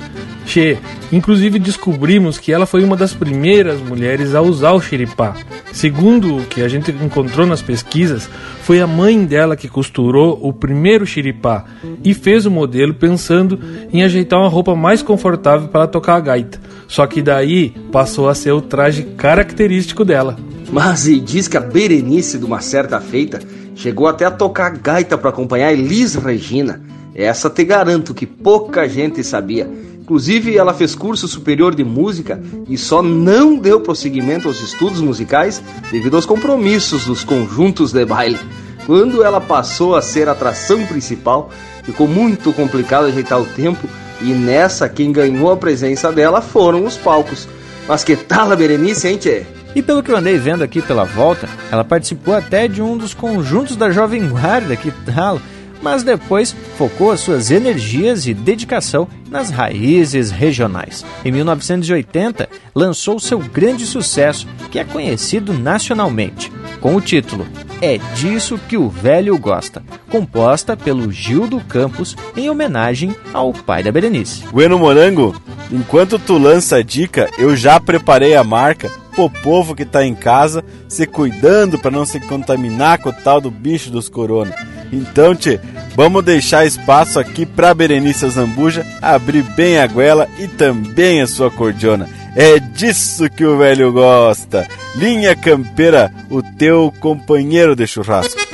Che, 0.45 0.79
inclusive 1.13 1.59
descobrimos 1.59 2.39
que 2.39 2.53
ela 2.53 2.67
foi 2.67 2.85
uma 2.85 2.97
das 2.97 3.15
primeiras 3.15 3.81
mulheres 3.81 4.35
a 4.35 4.43
usar 4.43 4.73
o 4.73 4.81
xiripá. 4.81 5.35
Segundo 5.73 6.37
o 6.37 6.43
que 6.43 6.63
a 6.63 6.69
gente 6.69 6.91
encontrou 6.91 7.47
nas 7.47 7.63
pesquisas, 7.63 8.29
foi 8.63 8.81
a 8.81 8.87
mãe 8.87 9.25
dela 9.25 9.57
que 9.57 9.69
costurou 9.69 10.39
o 10.43 10.53
primeiro 10.53 11.07
xiripá 11.07 11.65
e 12.05 12.13
fez 12.13 12.45
o 12.45 12.51
modelo 12.51 12.93
pensando 12.93 13.59
em 13.93 14.03
ajeitar 14.03 14.39
uma 14.39 14.49
roupa 14.49 14.75
mais 14.75 15.03
confortável 15.03 15.69
para 15.69 15.87
tocar 15.87 16.17
a 16.17 16.21
gaita. 16.21 16.61
Só 16.87 17.07
que 17.07 17.23
daí 17.23 17.71
passou 17.91 18.29
a 18.29 18.35
ser 18.35 18.53
o 18.53 18.61
traje 18.61 19.03
característico 19.17 20.05
dela. 20.05 20.37
Mas 20.71 21.07
e 21.07 21.19
diz 21.21 21.49
que 21.49 21.57
a 21.57 21.61
Berenice, 21.61 22.39
de 22.39 22.45
uma 22.45 22.61
certa 22.61 23.01
feita, 23.01 23.41
chegou 23.75 24.07
até 24.07 24.25
a 24.25 24.31
tocar 24.31 24.77
gaita 24.77 25.17
para 25.17 25.31
acompanhar 25.31 25.73
Elis 25.73 26.15
Regina. 26.15 26.81
Essa 27.15 27.51
te 27.51 27.65
garanto 27.65 28.15
que 28.15 28.27
pouca 28.27 28.89
gente 28.89 29.23
sabia. 29.23 29.69
Inclusive, 30.13 30.59
ela 30.59 30.75
fez 30.75 30.95
curso 30.95 31.27
superior 31.27 31.75
de 31.75 31.83
música 31.83 32.39
e 32.69 32.77
só 32.77 33.03
não 33.03 33.57
deu 33.57 33.81
prosseguimento 33.81 34.47
aos 34.47 34.61
estudos 34.61 35.01
musicais 35.01 35.63
devido 35.91 36.17
aos 36.17 36.27
compromissos 36.27 37.07
dos 37.07 37.25
conjuntos 37.25 37.93
de 37.93 38.05
baile. 38.05 38.39
Quando 38.85 39.25
ela 39.25 39.41
passou 39.41 39.97
a 39.97 40.03
ser 40.03 40.29
a 40.29 40.33
atração 40.33 40.85
principal, 40.85 41.51
ficou 41.83 42.07
muito 42.07 42.53
complicado 42.53 43.07
ajeitar 43.07 43.41
o 43.41 43.47
tempo 43.47 43.89
e 44.21 44.35
nessa 44.35 44.87
quem 44.87 45.11
ganhou 45.13 45.51
a 45.51 45.57
presença 45.57 46.13
dela 46.13 46.43
foram 46.43 46.85
os 46.85 46.99
palcos. 46.99 47.49
Mas 47.89 48.05
que 48.05 48.15
tal 48.15 48.53
a 48.53 48.55
Berenice, 48.55 49.09
hein, 49.09 49.17
tchê? 49.17 49.47
E 49.75 49.81
pelo 49.81 50.03
que 50.03 50.11
eu 50.11 50.17
andei 50.19 50.37
vendo 50.37 50.63
aqui 50.63 50.83
pela 50.83 51.05
volta, 51.05 51.49
ela 51.71 51.85
participou 51.85 52.35
até 52.35 52.69
de 52.69 52.83
um 52.83 52.99
dos 52.99 53.15
conjuntos 53.15 53.77
da 53.77 53.91
Jovem 53.91 54.29
Guarda, 54.29 54.77
que 54.77 54.91
tal? 55.07 55.41
mas 55.83 56.03
depois 56.03 56.55
focou 56.79 57.15
suas 57.17 57.51
energias 57.51 58.27
e 58.27 58.33
dedicação 58.33 59.09
nas 59.29 59.51
raízes 59.51 60.31
regionais. 60.31 61.05
Em 61.25 61.33
1980, 61.33 62.49
lançou 62.75 63.19
seu 63.19 63.39
grande 63.39 63.85
sucesso, 63.85 64.47
que 64.71 64.79
é 64.79 64.85
conhecido 64.85 65.53
nacionalmente, 65.53 66.53
com 66.81 66.95
o 66.95 67.01
título 67.01 67.47
É 67.81 67.99
Disso 68.15 68.59
Que 68.69 68.77
o 68.77 68.89
Velho 68.89 69.37
Gosta, 69.39 69.83
composta 70.11 70.77
pelo 70.77 71.11
Gil 71.11 71.47
do 71.47 71.61
Campos 71.61 72.17
em 72.37 72.49
homenagem 72.49 73.15
ao 73.33 73.53
pai 73.53 73.83
da 73.83 73.91
Berenice. 73.91 74.45
Bueno 74.53 74.79
Morango, 74.79 75.35
enquanto 75.71 76.19
tu 76.19 76.39
lança 76.39 76.77
a 76.77 76.83
dica, 76.83 77.29
eu 77.39 77.57
já 77.57 77.81
preparei 77.81 78.37
a 78.37 78.45
marca 78.45 78.91
pro 79.15 79.29
povo 79.29 79.75
que 79.75 79.85
tá 79.85 80.05
em 80.05 80.15
casa 80.15 80.65
se 80.89 81.07
cuidando 81.07 81.79
para 81.79 81.91
não 81.91 82.05
se 82.05 82.19
contaminar 82.21 82.99
com 82.99 83.11
o 83.11 83.13
tal 83.13 83.41
do 83.41 83.51
bicho 83.51 83.91
dos 83.91 84.09
coronas. 84.09 84.55
Então, 84.93 85.35
tchê, 85.35 85.59
vamos 85.97 86.23
deixar 86.23 86.67
espaço 86.67 87.19
aqui 87.19 87.47
para 87.47 87.73
Berenice 87.73 88.29
Zambuja 88.29 88.87
abrir 89.01 89.43
bem 89.43 89.79
a 89.79 89.87
goela 89.87 90.29
e 90.39 90.47
também 90.47 91.23
a 91.23 91.27
sua 91.27 91.51
cordiona. 91.51 92.09
É 92.37 92.59
disso 92.59 93.29
que 93.31 93.45
o 93.45 93.57
velho 93.57 93.91
gosta. 93.93 94.69
Linha 94.95 95.35
Campeira, 95.35 96.13
o 96.31 96.43
teu 96.43 96.93
companheiro 97.01 97.75
de 97.75 97.87
churrasco. 97.87 98.52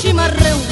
și 0.00 0.12
mă 0.12 0.20
mereu 0.20 0.69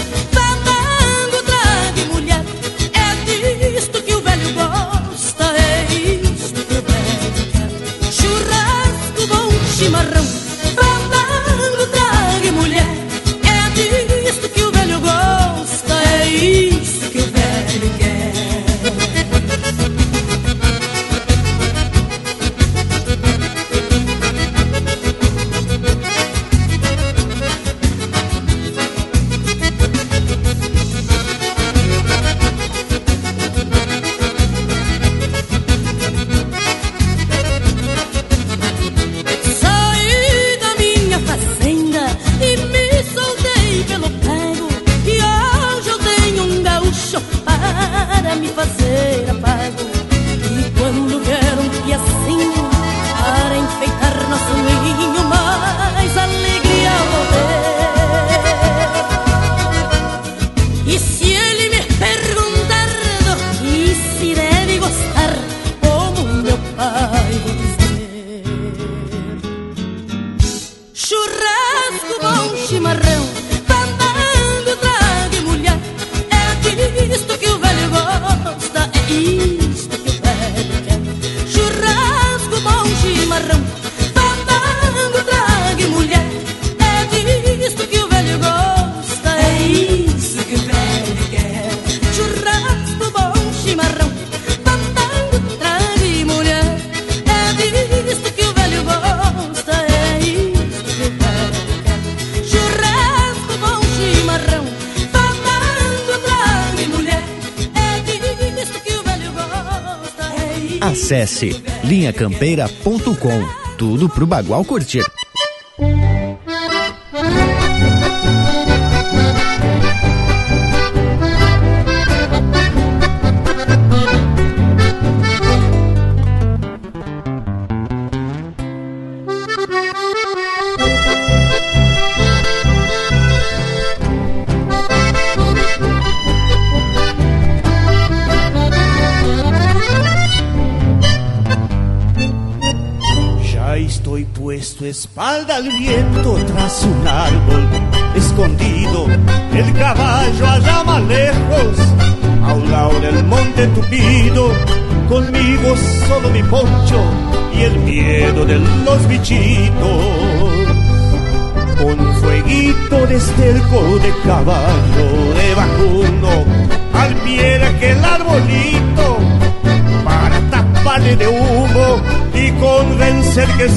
Bagual 114.39 114.65
Curtir. 114.65 115.18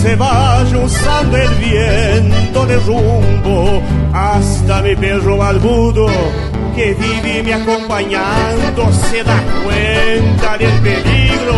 Se 0.01 0.15
vaya 0.15 0.77
usando 0.77 1.37
el 1.37 1.49
viento 1.55 2.65
de 2.65 2.77
rumbo 2.79 3.81
hasta 4.13 4.81
mi 4.81 4.95
perro 4.95 5.37
balbudo 5.37 6.07
que 6.75 6.93
vive 6.93 7.43
me 7.43 7.53
acompañando 7.53 8.91
se 9.09 9.23
da 9.23 9.41
cuenta 9.63 10.57
del 10.57 10.71
peligro 10.81 11.55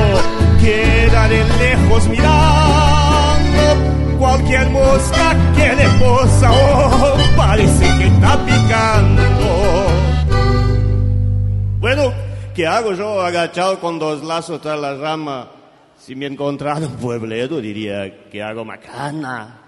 queda 0.61 1.27
de 1.27 1.43
lejos 1.59 2.07
mirando 2.07 4.19
cualquier 4.19 4.69
mosca 4.69 5.35
que 5.55 5.75
le 5.75 5.89
posa 5.99 6.51
oh, 6.51 7.17
parece 7.35 7.85
que 7.97 8.07
está 8.07 8.37
picando. 8.45 9.21
Bueno 11.79 12.13
¿qué 12.55 12.67
hago 12.67 12.93
yo 12.93 13.21
agachado 13.21 13.79
con 13.79 13.99
dos 13.99 14.23
lazos 14.23 14.61
tras 14.61 14.79
la 14.79 14.95
rama 14.95 15.47
si 16.05 16.15
me 16.15 16.25
encontrara 16.25 16.85
un 16.85 16.97
puebledo 16.97 17.61
diría 17.61 18.27
que 18.29 18.43
hago 18.43 18.65
macana. 18.65 19.59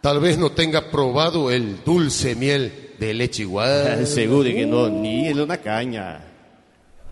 Tal 0.00 0.20
vez 0.20 0.38
no 0.38 0.52
tenga 0.52 0.88
probado 0.88 1.50
el 1.50 1.82
dulce 1.84 2.36
miel 2.36 2.94
de 2.98 3.12
leche 3.12 3.42
igual. 3.42 4.06
Seguro 4.06 4.44
que 4.44 4.66
no, 4.66 4.88
ni 4.88 5.26
en 5.26 5.40
una 5.40 5.56
caña. 5.56 6.20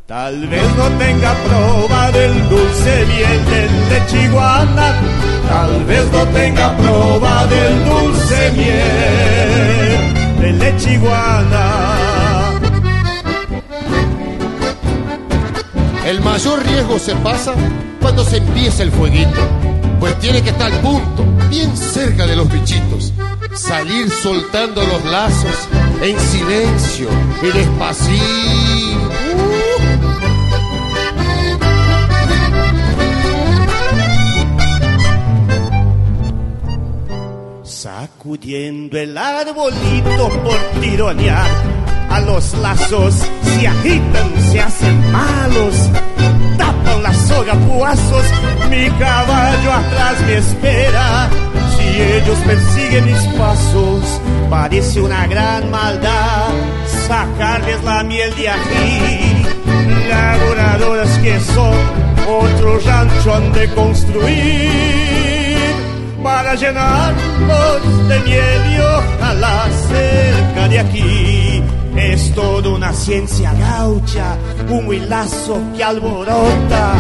Tal 0.07 0.47
vez 0.47 0.77
no 0.77 0.89
tenga 0.97 1.35
probado 1.43 2.21
el 2.21 2.49
dulce 2.49 3.07
miel 3.07 3.45
de 3.51 3.69
leche 3.91 4.25
iguana. 4.25 4.95
Tal 5.49 5.85
vez 5.85 6.13
no 6.13 6.27
tenga 6.29 6.77
probado 6.77 7.55
el 7.55 7.85
dulce 7.85 8.53
miel 8.53 10.41
de 10.41 10.53
leche 10.53 10.95
iguana. 10.95 11.78
El 16.09 16.23
mayor 16.23 16.65
riesgo 16.65 16.99
se 16.99 17.15
pasa 17.17 17.53
cuando 18.01 18.25
se 18.25 18.39
empieza 18.39 18.83
el 18.83 18.91
fueguito, 18.91 19.47
pues 20.01 20.19
tiene 20.21 20.41
que 20.41 20.49
estar 20.49 20.73
punto, 20.81 21.23
bien 21.51 21.77
cerca 21.77 22.27
de 22.27 22.35
los 22.35 22.51
bichitos. 22.51 23.13
Salir 23.53 24.09
soltando 24.09 24.83
los 24.87 25.05
lazos 25.05 25.69
en 26.01 26.19
silencio 26.19 27.11
y 27.43 27.47
despacito. 27.49 28.25
Sacudiendo 37.65 38.97
el 38.97 39.19
arbolito 39.19 40.31
por 40.43 40.57
tironear 40.81 41.78
a 42.09 42.21
los 42.21 42.55
lazos 42.55 43.15
se 43.43 43.69
agitan, 43.69 44.31
se 44.51 44.61
hacen 44.61 45.13
malos, 45.13 45.75
tapan 46.57 47.03
la 47.03 47.13
soga 47.15 47.55
puazos, 47.55 48.25
mi 48.71 48.89
caballo 48.99 49.73
atrás 49.73 50.21
me 50.27 50.37
espera. 50.37 51.29
Si 51.77 52.01
ellos 52.01 52.39
persiguen 52.47 53.05
mis 53.07 53.23
pasos, 53.39 54.21
parece 54.51 55.01
una 55.01 55.27
gran 55.27 55.71
maldad 55.71 56.49
sacarles 57.09 57.83
la 57.85 58.03
miel 58.05 58.35
de 58.37 58.49
aquí. 58.49 59.45
Laboradoras 60.09 61.19
que 61.19 61.41
son, 61.41 61.77
otro 62.27 62.79
rancho 62.81 63.35
han 63.35 63.53
de 63.53 63.69
construir 63.75 65.09
para 66.23 66.55
llenarlos 66.55 68.09
de 68.09 68.21
miel 68.21 68.63
y 68.75 68.79
ojalá 68.81 69.67
cerca 69.89 70.69
de 70.69 70.79
aquí. 70.81 71.48
Es 71.99 72.33
toda 72.33 72.69
una 72.71 72.93
ciencia 72.93 73.53
gaucha, 73.55 74.37
un 74.71 74.95
hilazo 74.95 75.61
que 75.77 75.83
alborota, 75.83 76.93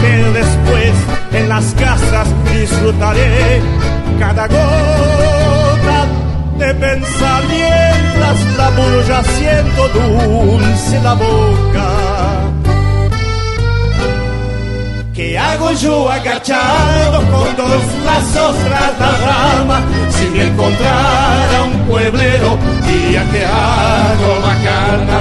pero 0.00 0.32
después 0.32 0.92
en 1.34 1.48
las 1.50 1.74
casas 1.74 2.26
disfrutaré 2.54 3.60
cada 4.18 4.48
gota 4.48 6.06
de 6.58 6.74
pensar 6.74 7.42
mientras 7.48 8.56
la 8.56 8.70
bulla 8.70 9.22
siento 9.24 9.88
dulce 9.88 11.02
la 11.02 11.14
boca. 11.14 12.16
¿Qué 15.16 15.38
hago 15.38 15.72
yo 15.72 16.10
agachado 16.10 17.22
con 17.30 17.56
dos 17.56 17.82
lazos 18.04 18.56
tras 18.68 18.98
la 19.00 19.12
rama? 19.26 19.80
Si 20.10 20.28
me 20.28 20.44
encontrara 20.44 21.62
un 21.64 21.86
pueblero, 21.86 22.58
día 22.98 23.22
que 23.32 23.44
hago 23.44 24.32
bacana. 24.48 25.18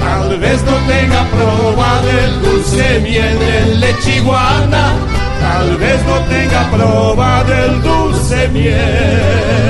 Tal 0.00 0.38
vez 0.38 0.62
no 0.64 0.76
tenga 0.92 1.24
probado 1.36 2.08
el 2.24 2.42
dulce 2.42 3.00
miel 3.00 3.38
de 3.38 3.74
leche 3.76 4.16
iguana. 4.16 4.94
Tal 5.40 5.76
vez 5.76 5.98
no 6.06 6.16
tenga 6.34 6.70
probado 6.70 7.52
el 7.54 7.82
dulce 7.82 8.48
miel 8.48 9.60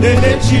de 0.00 0.14
leche 0.20 0.60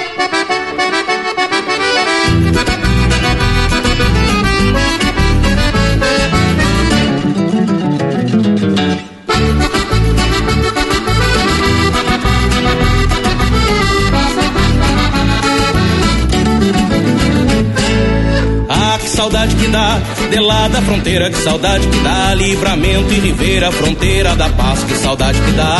Saudade 19.21 19.55
que 19.55 19.67
dá, 19.67 19.99
de 20.31 20.39
lá 20.39 20.67
da 20.67 20.81
fronteira, 20.81 21.29
que 21.29 21.37
saudade 21.37 21.87
que 21.87 21.99
dá, 21.99 22.33
livramento 22.33 23.13
e 23.13 23.19
ribeira, 23.19 23.71
fronteira 23.71 24.35
da 24.35 24.49
paz, 24.49 24.83
que 24.83 24.95
saudade 24.95 25.39
que 25.39 25.51
dá. 25.51 25.77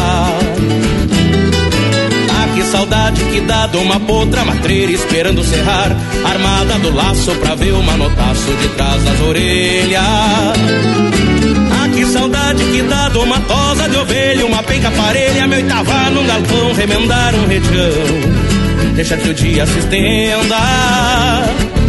Ah, 2.30 2.48
que 2.54 2.62
saudade 2.62 3.24
que 3.24 3.42
dá 3.42 3.66
de 3.66 3.78
uma 3.78 4.00
potra 4.00 4.46
matreira 4.46 4.92
esperando 4.92 5.44
cerrar, 5.44 5.90
armada 6.24 6.78
do 6.78 6.94
laço 6.94 7.32
pra 7.38 7.56
ver 7.56 7.74
o 7.74 7.82
manotaço 7.82 8.52
de 8.62 8.68
trás 8.76 9.04
das 9.04 9.20
orelhas. 9.22 10.04
Ah, 11.74 11.90
que 11.92 12.06
saudade 12.06 12.64
que 12.64 12.84
dá 12.84 13.10
de 13.10 13.18
uma 13.18 13.40
tosa 13.40 13.90
de 13.90 13.98
ovelha, 13.98 14.46
uma 14.46 14.62
penca 14.62 14.92
parelha, 14.92 15.48
meu 15.48 15.58
oitava 15.58 16.12
num 16.12 16.28
galpão, 16.28 16.74
remendar 16.76 17.34
um 17.34 17.48
retião, 17.48 18.94
deixa 18.94 19.18
que 19.18 19.30
o 19.30 19.34
dia 19.34 19.66
se 19.66 19.80
estenda. 19.80 21.81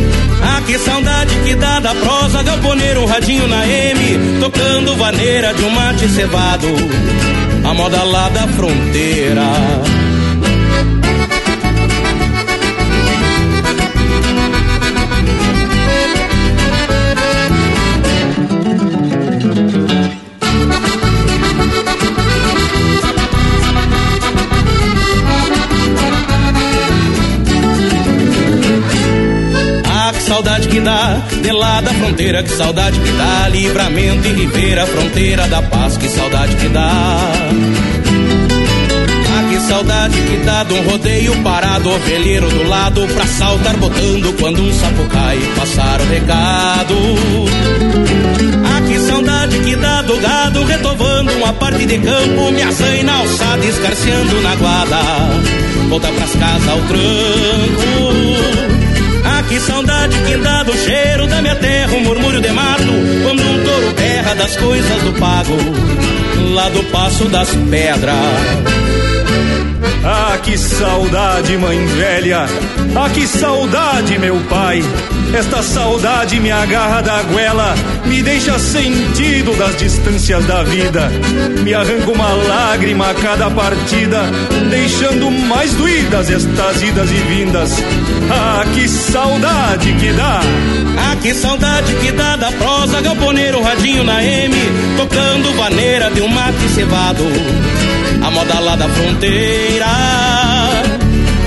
Que 0.66 0.78
saudade 0.78 1.34
que 1.44 1.54
dá 1.54 1.80
da 1.80 1.94
prosa 1.94 2.42
poner 2.62 2.96
um 2.96 3.04
radinho 3.04 3.46
na 3.48 3.66
M, 3.66 4.40
tocando 4.40 4.96
vaneira 4.96 5.52
de 5.52 5.64
um 5.64 5.70
mate 5.70 6.08
cevado, 6.08 6.66
a 7.68 7.74
moda 7.74 8.02
lá 8.04 8.28
da 8.28 8.46
fronteira. 8.48 9.42
Que 30.72 30.80
dá, 30.80 31.20
de 31.42 31.52
lá 31.52 31.82
da 31.82 31.92
fronteira, 31.92 32.42
que 32.42 32.48
saudade 32.48 32.98
que 32.98 33.12
dá, 33.12 33.46
livramento 33.48 34.26
e 34.26 34.32
ribeira, 34.32 34.86
fronteira 34.86 35.46
da 35.46 35.60
paz, 35.60 35.98
que 35.98 36.08
saudade 36.08 36.56
que 36.56 36.68
dá. 36.68 37.18
Ah, 39.28 39.50
que 39.50 39.60
saudade 39.68 40.16
que 40.16 40.36
dá 40.38 40.64
de 40.64 40.72
um 40.72 40.82
rodeio 40.88 41.36
parado, 41.42 41.90
ovelheiro 41.90 42.48
do 42.48 42.66
lado, 42.66 43.06
pra 43.08 43.26
saltar 43.26 43.76
botando 43.76 44.34
quando 44.40 44.62
um 44.62 44.72
sapo 44.72 45.04
cai, 45.10 45.38
passar 45.56 46.00
o 46.00 46.06
recado. 46.06 46.94
Ah, 48.64 48.80
que 48.88 48.98
saudade 48.98 49.58
que 49.58 49.76
dá 49.76 50.00
do 50.00 50.16
gado 50.16 50.64
retovando 50.64 51.32
uma 51.32 51.52
parte 51.52 51.84
de 51.84 51.98
campo, 51.98 52.50
me 52.50 52.62
azaina 52.62 53.12
alçada 53.12 53.66
escarceando 53.66 54.40
na 54.40 54.54
guarda. 54.54 55.02
Volta 55.90 56.08
pras 56.08 56.34
casas 56.34 56.68
ao 56.68 56.78
tranco. 56.78 58.61
Que 59.52 59.60
saudade 59.60 60.16
que 60.22 60.34
dá 60.38 60.62
do 60.62 60.72
cheiro 60.72 61.26
da 61.26 61.42
minha 61.42 61.54
terra, 61.54 61.92
um 61.92 62.00
murmúrio 62.00 62.40
de 62.40 62.50
mato, 62.52 62.90
quando 63.22 63.42
um 63.42 63.62
touro 63.62 63.92
berra 63.94 64.34
das 64.34 64.56
coisas 64.56 65.02
do 65.02 65.12
pago, 65.20 65.54
lá 66.54 66.70
do 66.70 66.82
passo 66.84 67.26
das 67.26 67.50
pedras. 67.68 68.91
Ah, 70.04 70.36
que 70.42 70.58
saudade, 70.58 71.56
mãe 71.56 71.86
velha! 71.86 72.46
Ah, 72.96 73.08
que 73.08 73.26
saudade, 73.26 74.18
meu 74.18 74.36
pai! 74.50 74.82
Esta 75.32 75.62
saudade 75.62 76.38
me 76.40 76.50
agarra 76.50 77.00
da 77.00 77.22
goela, 77.22 77.74
me 78.04 78.22
deixa 78.22 78.58
sentido 78.58 79.56
das 79.56 79.76
distâncias 79.76 80.44
da 80.44 80.62
vida, 80.62 81.10
me 81.62 81.72
arranca 81.72 82.10
uma 82.10 82.28
lágrima 82.34 83.10
a 83.10 83.14
cada 83.14 83.50
partida, 83.50 84.24
deixando 84.68 85.30
mais 85.30 85.72
doídas 85.74 86.30
estas 86.30 86.82
idas 86.82 87.10
e 87.10 87.14
vindas. 87.14 87.72
Ah, 88.30 88.64
que 88.74 88.86
saudade 88.88 89.92
que 89.94 90.12
dá! 90.12 90.40
Ah, 90.98 91.16
que 91.16 91.32
saudade 91.32 91.94
que 91.94 92.12
dá 92.12 92.36
da 92.36 92.52
prosa, 92.52 93.00
galponeiro, 93.00 93.62
radinho 93.62 94.04
na 94.04 94.22
M, 94.22 94.54
tocando 94.98 95.56
vaneira 95.56 96.10
de 96.10 96.20
um 96.20 96.28
mate 96.28 96.68
cevado 96.74 97.24
a 98.24 98.30
moda 98.30 98.58
lá 98.60 98.76
da 98.76 98.88
fronteira. 98.88 99.86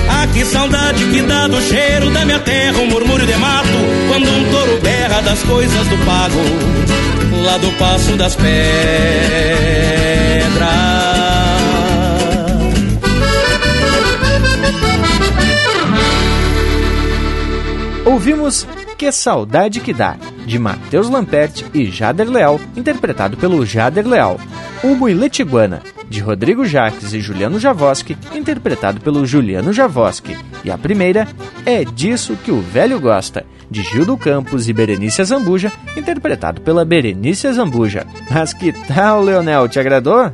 Ah, 0.08 0.26
que 0.32 0.44
saudade 0.44 1.04
que 1.06 1.22
dá 1.22 1.48
do 1.48 1.60
cheiro 1.60 2.10
da 2.10 2.24
minha 2.24 2.38
terra, 2.38 2.78
um 2.78 2.86
murmúrio 2.86 3.26
de 3.26 3.36
mato, 3.36 3.68
quando 4.08 4.28
um 4.28 4.50
touro 4.50 4.80
berra 4.80 5.20
das 5.22 5.42
coisas 5.42 5.86
do 5.88 5.98
pago, 6.04 6.40
lá 7.44 7.58
do 7.58 7.70
passo 7.72 8.16
das 8.16 8.36
pedras. 8.36 8.56
Ouvimos 18.04 18.66
Que 18.96 19.10
Saudade 19.10 19.80
Que 19.80 19.92
Dá, 19.92 20.16
de 20.46 20.58
Matheus 20.58 21.10
Lamperti 21.10 21.66
e 21.74 21.90
Jader 21.90 22.30
Leal, 22.30 22.60
interpretado 22.76 23.36
pelo 23.36 23.66
Jader 23.66 24.06
Leal. 24.06 24.38
Hugo 24.82 25.08
e 25.08 25.14
Letiguana, 25.14 25.82
de 26.08 26.20
Rodrigo 26.20 26.64
Jaques 26.64 27.12
e 27.12 27.20
Juliano 27.20 27.58
Javoski, 27.58 28.16
interpretado 28.34 29.00
pelo 29.00 29.26
Juliano 29.26 29.72
Javoski. 29.72 30.36
E 30.64 30.70
a 30.70 30.78
primeira 30.78 31.26
é 31.64 31.84
Disso 31.84 32.36
que 32.44 32.50
o 32.50 32.60
Velho 32.60 33.00
Gosta, 33.00 33.44
de 33.70 33.82
Gildo 33.82 34.16
Campos 34.16 34.68
e 34.68 34.72
Berenice 34.72 35.22
Zambuja, 35.24 35.72
interpretado 35.96 36.60
pela 36.60 36.84
Berenice 36.84 37.52
Zambuja. 37.52 38.06
Mas 38.30 38.52
que 38.52 38.72
tal, 38.72 39.22
Leonel? 39.22 39.68
Te 39.68 39.80
agradou? 39.80 40.32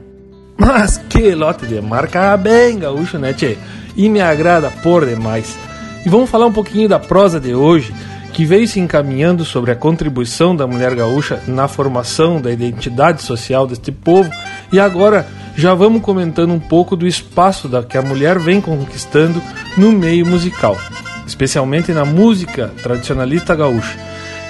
Mas 0.57 0.99
que 1.09 1.35
lote 1.35 1.67
de 1.67 1.81
marca 1.81 2.37
bem 2.37 2.79
gaúcho, 2.79 3.19
né, 3.19 3.33
tchê? 3.33 3.57
E 3.97 4.09
me 4.09 4.21
agrada 4.21 4.71
por 4.83 5.07
demais. 5.07 5.57
E 6.05 6.09
vamos 6.09 6.31
falar 6.31 6.47
um 6.47 6.53
pouquinho 6.53 6.89
da 6.89 6.99
prosa 6.99 7.41
de 7.41 7.55
hoje, 7.55 7.95
que 8.33 8.45
veio 8.45 8.67
se 8.67 8.81
encaminhando 8.81 9.45
sobre 9.45 9.71
a 9.71 9.77
contribuição 9.77 10.55
da 10.57 10.67
mulher 10.67 10.95
gaúcha 10.95 11.43
na 11.47 11.69
formação 11.69 12.41
da 12.41 12.51
identidade 12.51 13.23
social 13.23 13.67
deste 13.67 13.93
povo, 13.93 14.31
e 14.73 14.81
agora 14.81 15.27
já 15.57 15.75
vamos 15.75 16.03
comentando 16.03 16.53
um 16.53 16.61
pouco 16.61 16.97
do 16.97 17.07
espaço 17.07 17.69
da 17.69 17.83
que 17.83 17.99
a 17.99 18.03
mulher 18.03 18.39
vem 18.39 18.61
conquistando 18.61 19.43
no 19.77 19.93
meio 19.93 20.27
musical, 20.27 20.79
especialmente 21.27 21.93
na 21.93 22.05
música 22.05 22.73
tradicionalista 22.83 23.55
gaúcha. 23.55 23.99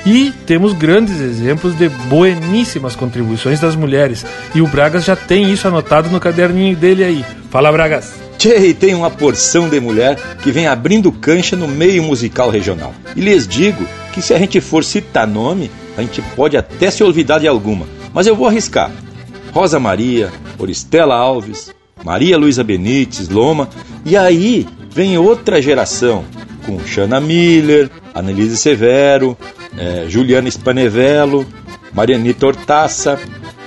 E 0.05 0.33
temos 0.47 0.73
grandes 0.73 1.21
exemplos 1.21 1.77
de 1.77 1.89
bueníssimas 1.89 2.97
contribuições 2.97 3.61
das 3.61 3.77
mulheres, 3.77 4.27
e 4.55 4.61
o 4.61 4.67
Bragas 4.67 5.05
já 5.05 5.15
tem 5.15 5.53
isso 5.53 5.69
anotado 5.69 6.11
no 6.11 6.19
caderninho 6.19 6.77
dele 6.77 7.05
aí. 7.05 7.25
Fala, 7.51 7.71
Bragas! 7.71 8.23
Tchê, 8.37 8.75
tem 8.75 8.93
uma 8.93 9.09
porção 9.09 9.69
de 9.69 9.79
mulher 9.79 10.19
que 10.43 10.51
vem 10.51 10.67
abrindo 10.67 11.13
cancha 11.13 11.55
no 11.55 11.69
meio 11.69 12.03
musical 12.03 12.51
regional. 12.51 12.93
E 13.15 13.21
lhes 13.21 13.47
digo 13.47 13.87
que 14.13 14.21
se 14.21 14.35
a 14.35 14.39
gente 14.39 14.61
for 14.61 14.83
citar 14.83 15.29
nome, 15.29 15.71
a 15.97 16.01
gente 16.01 16.21
pode 16.35 16.57
até 16.57 16.91
se 16.91 17.05
olvidar 17.05 17.39
de 17.39 17.47
alguma. 17.47 17.87
Mas 18.13 18.27
eu 18.27 18.35
vou 18.35 18.49
arriscar. 18.49 18.91
Rosa 19.53 19.79
Maria, 19.79 20.33
Oristela 20.59 21.15
Alves, 21.15 21.73
Maria 22.05 22.37
Luísa 22.37 22.65
Benites, 22.65 23.29
Loma. 23.29 23.69
E 24.05 24.17
aí 24.17 24.67
vem 24.91 25.17
outra 25.19 25.61
geração, 25.61 26.25
com 26.67 26.81
Xana 26.81 27.21
Miller, 27.21 27.91
Annelise 28.15 28.57
Severo, 28.57 29.37
é, 29.77 30.07
Juliana 30.09 30.49
Spanevello, 30.49 31.47
Marianita 31.93 32.47
Hortaça, 32.47 33.19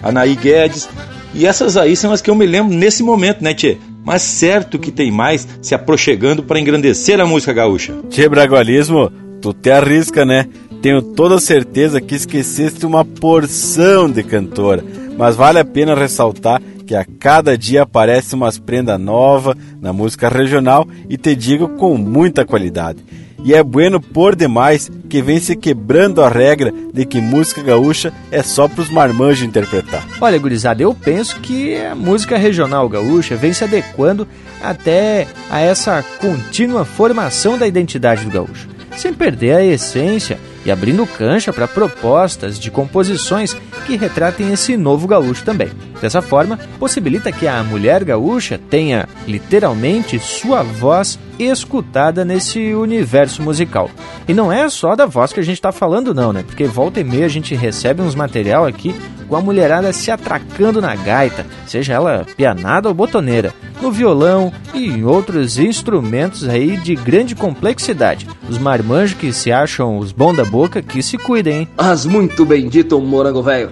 Anaí 0.02 0.36
Guedes. 0.36 0.90
E 1.34 1.46
essas 1.46 1.78
aí 1.78 1.96
são 1.96 2.12
as 2.12 2.22
que 2.22 2.30
eu 2.30 2.36
me 2.36 2.46
lembro 2.46 2.74
nesse 2.74 3.04
momento, 3.04 3.44
né, 3.44 3.54
Tchê? 3.54 3.78
Mas 4.04 4.22
certo 4.22 4.78
que 4.78 4.92
tem 4.92 5.12
mais 5.12 5.48
se 5.62 5.74
aproximando 5.74 6.44
para 6.44 6.60
engrandecer 6.60 7.20
a 7.20 7.26
música 7.26 7.54
gaúcha. 7.54 7.96
Tchê 8.10 8.30
Bragualismo, 8.30 9.12
tu 9.42 9.52
te 9.52 9.72
arrisca, 9.72 10.24
né? 10.24 10.48
Tenho 10.82 11.02
toda 11.02 11.40
certeza 11.40 12.00
que 12.00 12.14
esqueceste 12.14 12.86
uma 12.86 13.04
porção 13.04 14.10
de 14.10 14.22
cantora, 14.22 14.84
mas 15.18 15.36
vale 15.36 15.60
a 15.60 15.66
pena 15.66 15.96
ressaltar 15.96 16.62
que 16.86 16.96
a 16.96 17.06
cada 17.20 17.58
dia 17.58 17.84
aparece 17.84 18.36
umas 18.36 18.60
prenda 18.60 18.98
nova 18.98 19.56
na 19.82 19.92
música 19.92 20.30
regional 20.30 20.88
e 21.10 21.18
te 21.18 21.36
digo 21.36 21.70
com 21.70 21.98
muita 21.98 22.46
qualidade. 22.46 23.04
E 23.44 23.54
é 23.54 23.62
bueno 23.62 24.02
por 24.02 24.36
demais 24.36 24.90
que 25.08 25.22
vem 25.22 25.40
se 25.40 25.56
quebrando 25.56 26.24
a 26.24 26.30
regra 26.30 26.74
de 26.92 27.06
que 27.06 27.22
música 27.22 27.62
gaúcha 27.62 28.12
é 28.32 28.42
só 28.42 28.68
para 28.68 28.82
os 28.82 28.90
marmanjos 28.90 29.44
interpretar. 29.48 30.04
Olha, 30.20 30.40
gurizada, 30.40 30.82
eu 30.82 30.96
penso 30.96 31.40
que 31.42 31.78
a 31.78 31.94
música 31.94 32.38
regional 32.38 32.90
gaúcha 32.90 33.36
vem 33.36 33.54
se 33.54 33.64
adequando 33.64 34.28
até 34.64 35.28
a 35.48 35.60
essa 35.60 36.04
contínua 36.20 36.86
formação 36.86 37.56
da 37.56 37.68
identidade 37.68 38.26
do 38.26 38.32
gaúcho, 38.32 38.68
sem 38.98 39.14
perder 39.14 39.56
a 39.58 39.64
essência 39.64 40.40
e 40.66 40.72
abrindo 40.72 41.06
cancha 41.06 41.54
para 41.54 41.68
propostas 41.68 42.60
de 42.60 42.72
composições 42.72 43.56
que 43.86 43.96
retratem 43.96 44.52
esse 44.52 44.76
novo 44.76 45.08
gaúcho 45.08 45.44
também. 45.44 45.70
Dessa 46.02 46.22
forma, 46.22 46.60
possibilita 46.80 47.32
que 47.32 47.48
a 47.48 47.64
mulher 47.64 48.04
gaúcha 48.04 48.60
tenha 48.70 49.08
literalmente 49.28 50.20
sua 50.20 50.64
voz 50.64 51.20
escutada 51.38 52.26
nesse 52.26 52.74
universo 52.74 53.42
musical. 53.44 53.90
E 54.28 54.34
não 54.34 54.52
é 54.52 54.68
só 54.70 54.96
da 54.96 55.06
voz 55.06 55.32
que 55.32 55.40
a 55.40 55.44
gente 55.44 55.58
está 55.58 55.72
falando, 55.72 56.14
não, 56.14 56.34
né? 56.34 56.44
Porque 56.46 56.66
volta 56.66 57.00
e 57.00 57.04
meia 57.04 57.26
a 57.26 57.30
gente 57.30 57.54
recebe 57.54 58.02
uns 58.02 58.16
material 58.16 58.66
aqui 58.66 58.96
com 59.28 59.36
a 59.36 59.42
mulherada 59.42 59.92
se 59.92 60.12
atracando 60.12 60.82
na 60.82 60.96
gaita, 60.96 61.46
seja 61.66 61.94
ela 61.94 62.26
pianada 62.36 62.88
ou 62.88 62.94
botoneira, 62.94 63.54
no 63.82 63.92
violão 63.92 64.54
e 64.74 64.88
em 64.88 65.04
outros 65.04 65.58
instrumentos 65.58 66.48
aí 66.48 66.78
de 66.78 66.96
grande 66.96 67.36
complexidade. 67.36 68.28
Os 68.50 68.58
marmanjos 68.58 69.18
que 69.18 69.34
se 69.34 69.52
acham 69.52 69.98
os 69.98 70.12
bons 70.12 70.36
da 70.36 70.46
boca 70.46 70.82
que 70.82 71.04
se 71.04 71.18
cuidem, 71.18 71.62
hein? 71.62 71.68
Mas 71.78 72.06
muito 72.06 72.46
bendito, 72.46 73.00
morango 73.02 73.44
velho. 73.44 73.72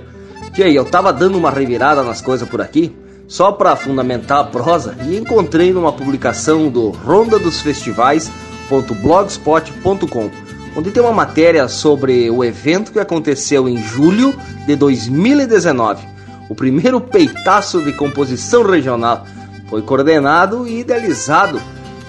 E 0.58 0.62
aí, 0.62 0.76
eu 0.76 0.86
tava 0.86 1.12
dando 1.12 1.36
uma 1.38 1.50
revirada 1.50 2.04
nas 2.04 2.22
coisas 2.22 2.48
por 2.48 2.62
aqui, 2.62 2.96
só 3.28 3.52
para 3.52 3.76
fundamentar 3.76 4.40
a 4.40 4.44
prosa, 4.44 4.96
e 5.08 5.18
encontrei 5.18 5.74
numa 5.74 5.92
publicação 5.92 6.70
do 6.70 6.92
Ronda 6.92 7.40
dos 7.40 7.60
Festivais.blogspot.com, 7.62 10.30
onde 10.76 10.92
tem 10.92 11.02
uma 11.02 11.12
matéria 11.12 11.68
sobre 11.68 12.30
o 12.30 12.44
evento 12.44 12.92
que 12.92 13.00
aconteceu 13.00 13.70
em 13.70 13.82
julho 13.82 14.34
de 14.66 14.76
2019, 14.76 16.06
o 16.50 16.56
primeiro 16.56 17.00
peitaço 17.00 17.82
de 17.82 17.94
composição 17.94 18.64
regional. 18.64 19.26
Foi 19.70 19.82
coordenado 19.82 20.68
e 20.68 20.80
idealizado 20.80 21.62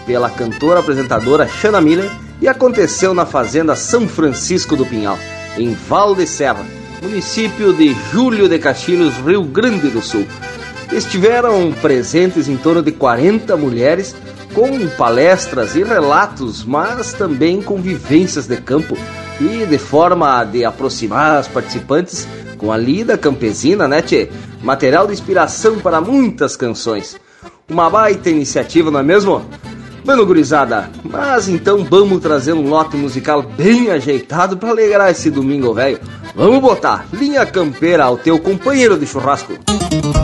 pela 0.07 0.31
cantora 0.31 0.81
apresentadora 0.81 1.49
Shana 1.49 1.81
Miller 1.81 2.11
e 2.41 2.49
aconteceu 2.49 3.15
na 3.15 3.25
fazenda 3.25 3.77
São 3.77 4.09
Francisco 4.09 4.77
do 4.77 4.85
Pinhal, 4.85 5.19
em 5.57 5.73
Val 5.73 6.15
de 6.15 6.27
Serra, 6.27 6.65
município 7.03 7.73
de 7.73 7.95
Júlio 8.13 8.49
de 8.49 8.59
Castilhos, 8.59 9.15
Rio 9.19 9.43
Grande 9.45 9.89
do 9.89 10.03
Sul. 10.03 10.27
Estiveram 10.93 11.73
presentes 11.81 12.49
em 12.49 12.57
torno 12.57 12.83
de 12.83 12.93
40 12.93 13.57
mulheres 13.57 14.15
com 14.55 14.89
palestras 14.97 15.75
e 15.75 15.83
relatos, 15.83 16.65
mas 16.65 17.13
também 17.13 17.61
com 17.61 17.77
vivências 17.77 18.47
de 18.47 18.57
campo 18.57 18.97
e 19.41 19.67
de 19.67 19.79
forma 19.79 20.45
de 20.45 20.65
aproximar 20.65 21.41
os 21.41 21.49
participantes 21.49 22.27
com 22.57 22.71
a 22.71 22.77
lida 22.77 23.19
campesina, 23.19 23.89
né, 23.89 24.01
tchê? 24.01 24.31
Material 24.63 25.09
de 25.09 25.13
inspiração 25.13 25.81
para 25.81 26.01
muitas 26.01 26.57
canções. 26.57 27.19
Uma 27.69 27.91
baita 27.91 28.31
iniciativa, 28.31 28.91
não 28.91 29.01
é 29.01 29.03
mesmo? 29.03 29.45
Mano, 30.05 30.25
gurizada, 30.25 30.89
mas 31.03 31.49
então 31.49 31.85
vamos 31.85 32.21
trazer 32.21 32.53
um 32.53 32.69
lote 32.69 32.97
musical 32.97 33.43
bem 33.43 33.91
ajeitado 33.91 34.57
para 34.57 34.69
alegrar 34.69 35.11
esse 35.11 35.31
domingo, 35.31 35.75
velho. 35.75 35.99
Vamos 36.35 36.61
botar 36.61 37.07
linha 37.13 37.45
campeira 37.45 38.05
ao 38.05 38.17
teu 38.17 38.39
companheiro 38.39 38.97
de 38.99 39.07
churrasco. 39.07 39.53
Eu, 39.53 40.24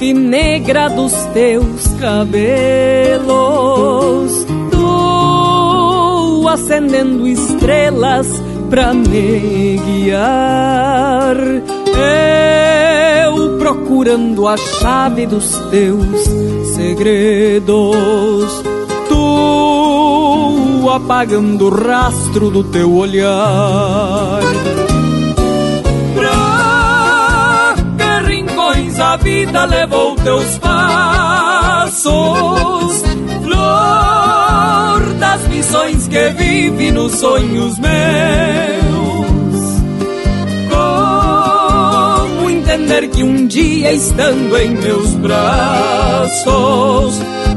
noite 0.00 0.14
negra 0.14 0.88
dos 0.88 1.12
teus 1.34 1.86
cabelos, 2.00 3.26
tu 4.70 6.48
acendendo 6.48 7.28
estrelas 7.28 8.26
pra 8.70 8.94
me 8.94 9.76
guiar. 9.76 11.36
Eu 13.26 13.58
procurando 13.58 14.48
a 14.48 14.56
chave 14.56 15.26
dos 15.26 15.52
teus 15.70 16.24
segredos, 16.74 17.76
tu 19.08 20.88
apagando 20.90 21.66
o 21.66 21.70
rastro 21.70 22.50
do 22.50 22.64
teu 22.64 22.94
olhar. 22.94 24.39
Vida 29.22 29.64
levou 29.64 30.16
teus 30.16 30.58
passos? 30.58 32.02
Flor 33.42 35.00
das 35.18 35.46
missões 35.48 36.08
que 36.08 36.28
vive 36.30 36.90
nos 36.90 37.12
sonhos 37.16 37.78
meus. 37.78 37.90
Como 40.70 42.50
entender 42.50 43.08
que 43.08 43.22
um 43.22 43.46
dia 43.46 43.92
estando 43.92 44.56
em 44.56 44.70
meus 44.70 45.14
braços, 45.14 46.50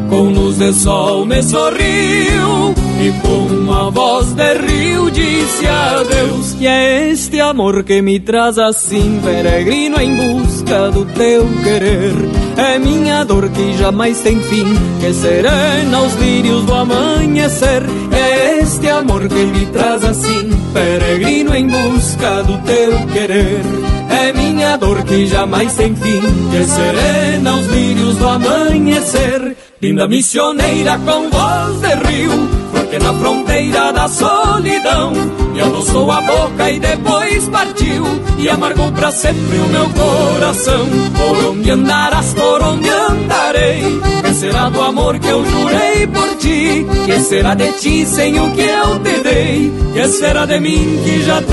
com 0.09 0.29
luz 0.29 0.57
de 0.57 0.71
sol 0.73 1.25
me 1.25 1.41
sorriu 1.41 2.82
e 3.03 3.11
com 3.21 3.53
uma 3.53 3.91
voz 3.91 4.33
de 4.33 4.53
rio 4.59 5.11
disse 5.11 5.67
adeus. 5.67 6.55
E 6.59 6.67
é 6.67 7.09
este 7.09 7.39
amor 7.41 7.83
que 7.83 8.01
me 8.01 8.19
traz 8.19 8.57
assim, 8.57 9.19
peregrino 9.21 9.99
em 9.99 10.15
busca 10.15 10.89
do 10.89 11.05
teu 11.05 11.45
querer. 11.63 12.13
É 12.55 12.79
minha 12.79 13.25
dor 13.25 13.49
que 13.49 13.77
jamais 13.77 14.21
tem 14.21 14.39
fim, 14.41 14.65
que 15.01 15.13
serena 15.13 16.01
os 16.01 16.13
lírios 16.15 16.63
do 16.63 16.73
amanhecer. 16.73 17.83
É 18.11 18.59
este 18.59 18.87
amor 18.87 19.27
que 19.27 19.43
me 19.45 19.65
traz 19.65 20.03
assim, 20.05 20.49
peregrino 20.73 21.53
em 21.55 21.67
busca 21.67 22.43
do 22.43 22.57
teu 22.59 23.07
querer. 23.07 23.61
É 24.09 24.31
minha 24.31 24.77
dor 24.77 25.03
que 25.03 25.27
jamais 25.27 25.75
tem 25.75 25.93
fim, 25.95 26.21
que 26.51 26.63
serena 26.63 27.55
os 27.55 27.67
lírios 27.67 28.15
do 28.15 28.29
amanhecer. 28.29 29.57
Linda 29.81 30.07
missioneira 30.07 30.97
com 30.99 31.29
voz 31.29 31.81
de 31.81 31.95
rio, 32.07 32.62
na 32.99 33.13
fronteira 33.13 33.91
da 33.91 34.07
solidão 34.07 35.11
me 35.53 35.61
adoçou 35.61 36.11
a 36.11 36.21
boca 36.21 36.69
e 36.69 36.79
depois 36.79 37.47
partiu 37.49 38.05
e 38.37 38.49
amargou 38.49 38.91
pra 38.91 39.11
sempre 39.11 39.57
o 39.57 39.67
meu 39.67 39.89
coração. 39.89 40.85
Por 41.15 41.45
onde 41.51 41.71
andarás, 41.71 42.33
por 42.33 42.61
onde 42.61 42.89
andarei? 42.89 44.01
Que 44.23 44.33
será 44.33 44.69
do 44.69 44.81
amor 44.81 45.19
que 45.19 45.27
eu 45.27 45.45
jurei 45.45 46.07
por 46.07 46.35
ti? 46.37 46.85
Que 47.05 47.19
será 47.19 47.55
de 47.55 47.71
ti 47.73 48.05
sem 48.05 48.39
o 48.39 48.51
que 48.51 48.61
eu 48.61 48.99
te 48.99 49.19
dei? 49.23 49.73
Que 49.93 50.07
será 50.07 50.45
de 50.45 50.59
mim 50.59 51.01
que 51.03 51.23
já 51.23 51.41
te 51.41 51.45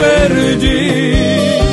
perdi? 0.00 1.69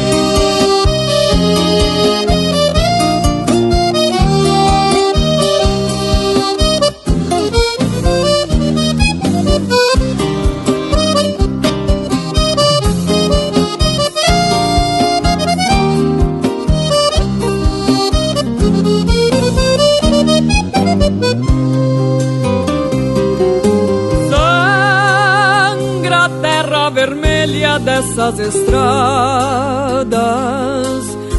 Dessas 28.31 28.39
estradas. 28.39 30.17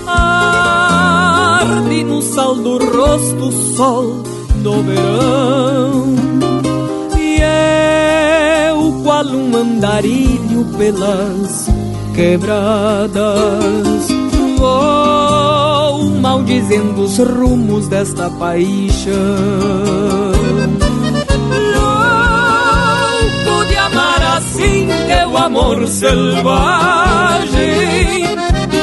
Arde 0.06 2.05
no 2.05 2.23
sal 2.23 2.55
do 2.55 2.78
rosto 2.78 3.48
o 3.48 3.52
sol 3.52 4.23
do 4.62 4.82
verão. 4.82 6.15
E 7.19 7.40
eu, 8.70 9.02
qual 9.02 9.27
um 9.27 9.56
andarilho 9.56 10.65
pelas 10.77 11.69
quebradas, 12.15 13.23
vou 14.59 16.05
maldizendo 16.20 17.02
os 17.02 17.19
rumos 17.19 17.89
desta 17.89 18.31
paixão 18.31 19.19
amor 25.48 25.88
selvagem, 25.88 26.36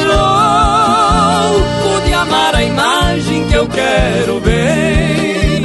louco 0.08 2.02
de 2.08 2.14
amar 2.14 2.56
a 2.56 2.64
imagem 2.64 3.48
que 3.48 3.54
eu 3.54 3.68
quero 3.68 4.40
ver, 4.40 5.62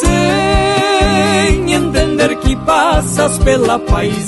sem 0.00 1.74
entender 1.74 2.36
que 2.36 2.56
passas 2.56 3.36
pela 3.40 3.78
paisagem, 3.78 4.24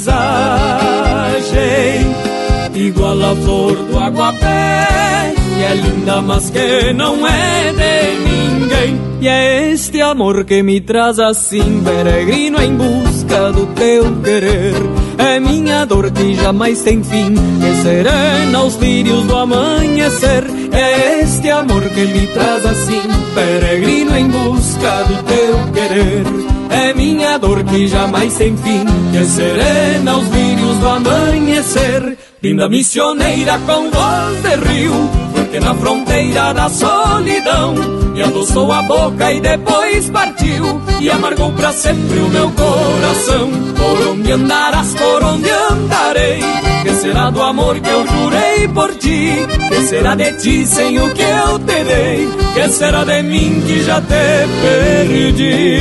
igual 2.75 3.19
a 3.23 3.35
flor 3.37 3.77
do 3.77 3.99
aguapé, 3.99 5.33
que 5.55 5.63
é 5.63 5.75
linda 5.75 6.21
mas 6.21 6.51
que 6.51 6.93
não 6.93 7.27
é 7.27 7.73
de 7.73 8.19
ninguém. 8.29 9.01
E 9.23 9.29
é 9.29 9.71
este 9.73 10.03
amor 10.03 10.45
que 10.45 10.63
me 10.63 10.83
traz 10.83 11.19
assim, 11.19 11.83
peregrino 11.83 12.61
em 12.63 12.77
busca 12.77 13.51
do 13.53 13.65
teu 13.75 14.05
querer. 14.23 14.98
É 15.29 15.39
minha 15.39 15.85
dor 15.85 16.11
que 16.11 16.35
jamais 16.35 16.81
tem 16.81 17.03
fim, 17.03 17.35
que 17.35 17.83
serena 17.83 18.63
os 18.63 18.77
lírios 18.77 19.25
do 19.25 19.37
amanhecer. 19.37 20.45
É 20.73 21.21
este 21.21 21.51
amor 21.51 21.83
que 21.83 22.07
me 22.07 22.27
traz 22.29 22.65
assim, 22.65 23.03
peregrino 23.35 24.17
em 24.17 24.27
busca 24.27 25.05
do 25.05 25.23
teu 25.25 25.73
querer. 25.75 26.25
É 26.71 26.95
minha 26.95 27.37
dor 27.37 27.63
que 27.63 27.87
jamais 27.87 28.35
tem 28.39 28.57
fim, 28.57 28.85
que 29.13 29.25
serena 29.27 30.17
os 30.17 30.29
lírios 30.29 30.79
do 30.79 30.89
amanhecer. 30.89 32.19
Linda 32.43 32.69
missioneira 32.69 33.59
com 33.67 33.91
voz 33.91 34.43
de 34.43 34.57
rio, 34.67 35.11
porque 35.49 35.61
na 35.61 35.75
fronteira 35.75 36.53
da 36.53 36.69
solidão 36.69 37.75
me 38.13 38.23
adoçou 38.23 38.71
a 38.71 38.83
boca 38.83 39.33
e 39.33 39.41
depois 39.41 40.11
partiu 40.11 40.79
e 41.01 41.11
amargou 41.11 41.51
pra 41.53 41.73
sempre 41.73 42.19
o 42.19 42.29
meu 42.29 42.51
coração. 42.51 43.51
Por 43.75 44.09
onde 44.09 44.31
andarás, 44.31 44.95
por 44.95 45.25
onde 45.25 45.49
andarei? 45.49 46.43
Que 46.83 46.95
será 46.97 47.31
do 47.31 47.43
amor 47.43 47.81
que 47.81 47.89
eu 47.89 48.07
jurei 48.07 48.69
por 48.69 48.95
ti? 48.97 49.33
Que 49.71 49.81
será 49.87 50.15
de 50.15 50.33
ti 50.35 50.67
sem 50.67 50.99
o 50.99 51.15
que 51.15 51.23
eu 51.23 51.59
te 51.61 51.85
dei? 51.85 52.29
Que 52.53 52.69
será 52.69 53.05
de 53.05 53.23
mim 53.23 53.63
que 53.67 53.83
já 53.85 54.03
te 54.03 54.47
perdi? 54.61 55.79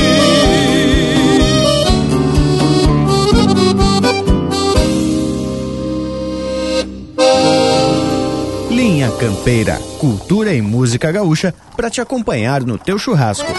Campeira, 9.20 9.80
cultura 9.98 10.54
e 10.54 10.62
música 10.62 11.12
gaúcha 11.12 11.52
para 11.76 11.90
te 11.90 12.00
acompanhar 12.00 12.62
no 12.64 12.78
teu 12.78 13.00
churrasco. 13.00 13.52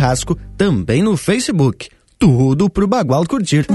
Churrasco, 0.00 0.38
também 0.56 1.02
no 1.02 1.14
Facebook. 1.14 1.90
Tudo 2.18 2.70
pro 2.70 2.86
Bagual 2.86 3.26
curtir. 3.26 3.66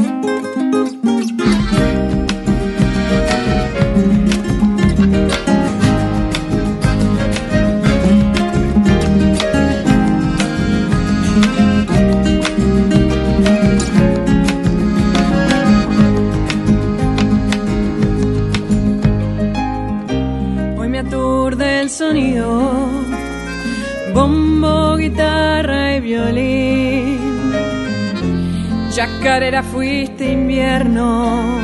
azucarera 29.26 29.64
fuiste 29.64 30.34
invierno, 30.34 31.60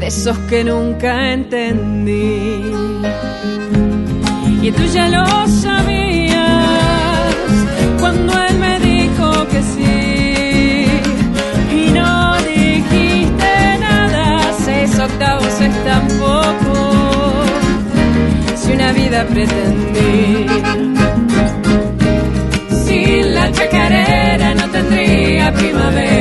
de 0.00 0.06
esos 0.06 0.38
que 0.48 0.64
nunca 0.64 1.34
entendí. 1.34 2.72
Y 4.62 4.72
tú 4.72 4.82
ya 4.86 5.08
lo 5.08 5.26
sabías 5.46 7.34
cuando 8.00 8.32
él 8.44 8.58
me 8.58 8.80
dijo 8.80 9.46
que 9.48 9.62
sí. 9.74 10.86
Y 11.70 11.90
no 11.92 12.34
dijiste 12.38 13.78
nada, 13.78 14.50
seis 14.64 14.98
octavos 14.98 15.60
es 15.60 15.84
tan 15.84 16.08
poco. 16.18 17.44
Si 18.56 18.72
una 18.72 18.90
vida 18.92 19.26
pretendí. 19.26 20.46
Sin 22.86 23.34
la 23.34 23.52
chacarera 23.52 24.54
no 24.54 24.66
tendría 24.70 25.52
primavera. 25.52 26.13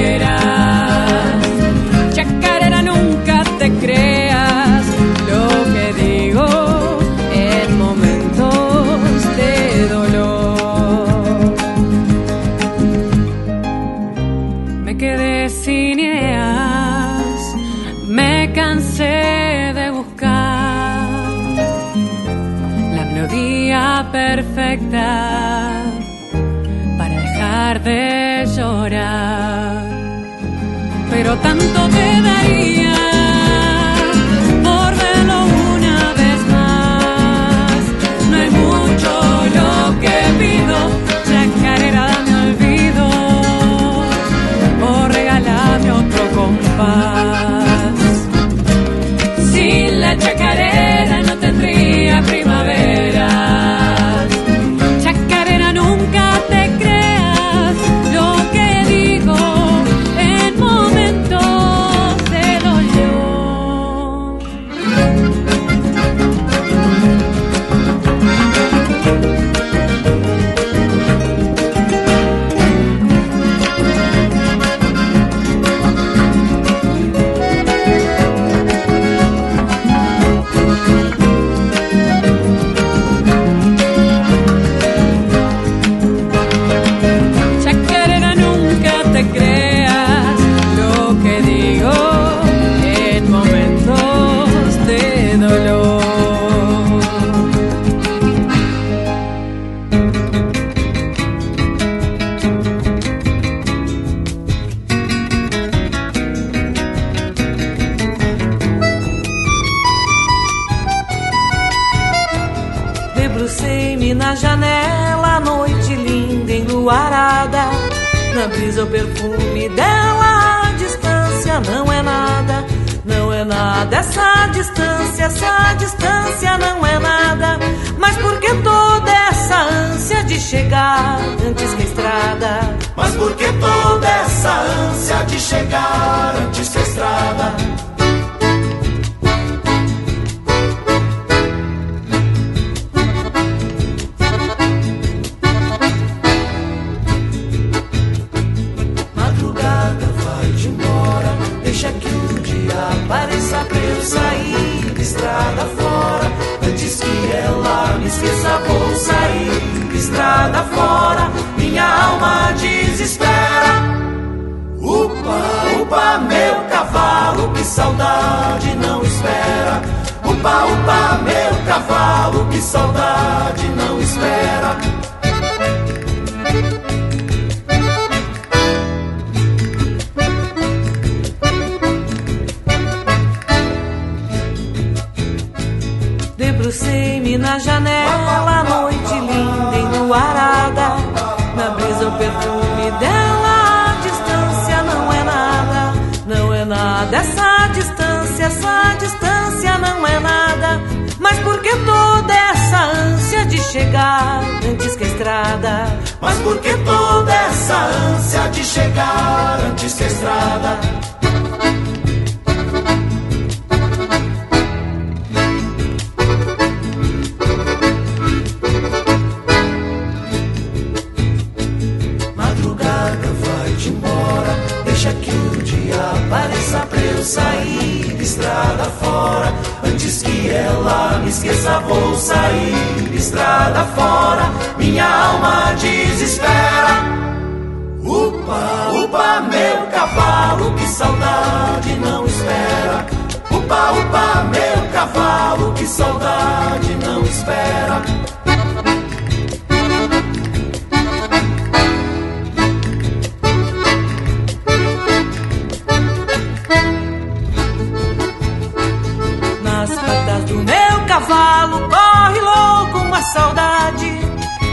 Patas 260.24 260.44
do 260.46 260.56
meu 260.56 261.06
cavalo 261.06 261.90
corre 261.90 262.40
louco 262.40 263.00
uma 263.00 263.22
saudade. 263.34 264.22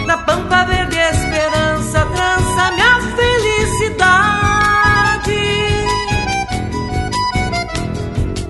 Na 0.07 0.17
pampa 0.19 0.65
verde 0.65 0.97
esperança 0.97 2.07
trança 2.07 2.71
minha 2.73 3.01
felicidade. 3.17 4.21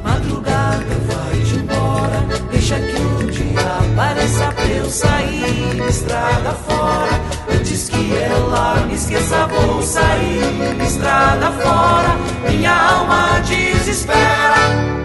Madrugada 0.04 0.96
vai-te 1.06 1.54
embora, 1.56 2.26
deixa 2.50 2.78
que 2.78 3.00
o 3.00 3.30
dia 3.30 3.78
apareça 3.92 4.52
pra 4.52 4.66
eu 4.66 4.90
sair 4.90 5.82
estrada 5.88 6.52
fora. 6.52 7.20
Antes 7.50 7.88
que 7.88 8.14
ela 8.14 8.74
me 8.86 8.94
esqueça, 8.94 9.46
vou 9.46 9.82
sair 9.82 10.76
estrada 10.86 11.50
fora. 11.52 12.16
Minha 12.46 12.74
alma 12.74 13.40
desespera. 13.40 15.00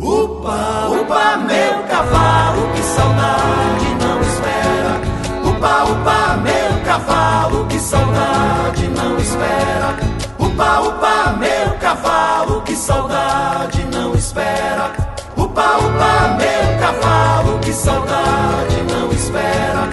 Upa, 0.00 0.77
upa, 1.08 1.38
meu 1.38 1.82
cavalo, 1.84 2.72
que 2.74 2.82
saudade 2.82 3.94
não 3.98 4.20
espera. 4.20 5.00
Upa, 5.42 5.84
upa, 5.84 6.36
meu 6.36 6.84
cavalo, 6.84 7.66
que 7.66 7.78
saudade 7.78 8.88
não 8.88 9.16
espera. 9.16 9.96
Upa, 10.38 10.80
upa, 10.80 11.36
meu 11.38 11.74
cavalo, 11.80 12.62
que 12.62 12.76
saudade 12.76 13.84
não 13.90 14.14
espera. 14.14 14.92
Upa, 15.36 15.78
upa, 15.78 16.36
meu 16.36 16.78
cavalo, 16.78 17.58
que 17.60 17.72
saudade 17.72 18.76
não 18.92 19.10
espera. 19.10 19.88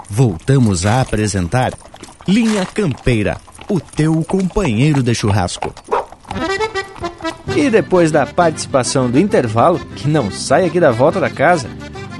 Voltamos 0.09 0.85
a 0.85 1.01
apresentar 1.01 1.73
Linha 2.27 2.67
Campeira, 2.67 3.39
o 3.69 3.81
teu 3.81 4.23
companheiro 4.25 5.03
de 5.03 5.15
churrasco. 5.15 5.73
E 7.57 7.71
depois 7.71 8.11
da 8.11 8.27
participação 8.27 9.11
do 9.11 9.19
intervalo, 9.19 9.79
que 9.97 10.09
não 10.09 10.31
sai 10.31 10.67
aqui 10.67 10.81
da 10.81 10.91
volta 10.91 11.21
da 11.21 11.31
casa, 11.31 11.69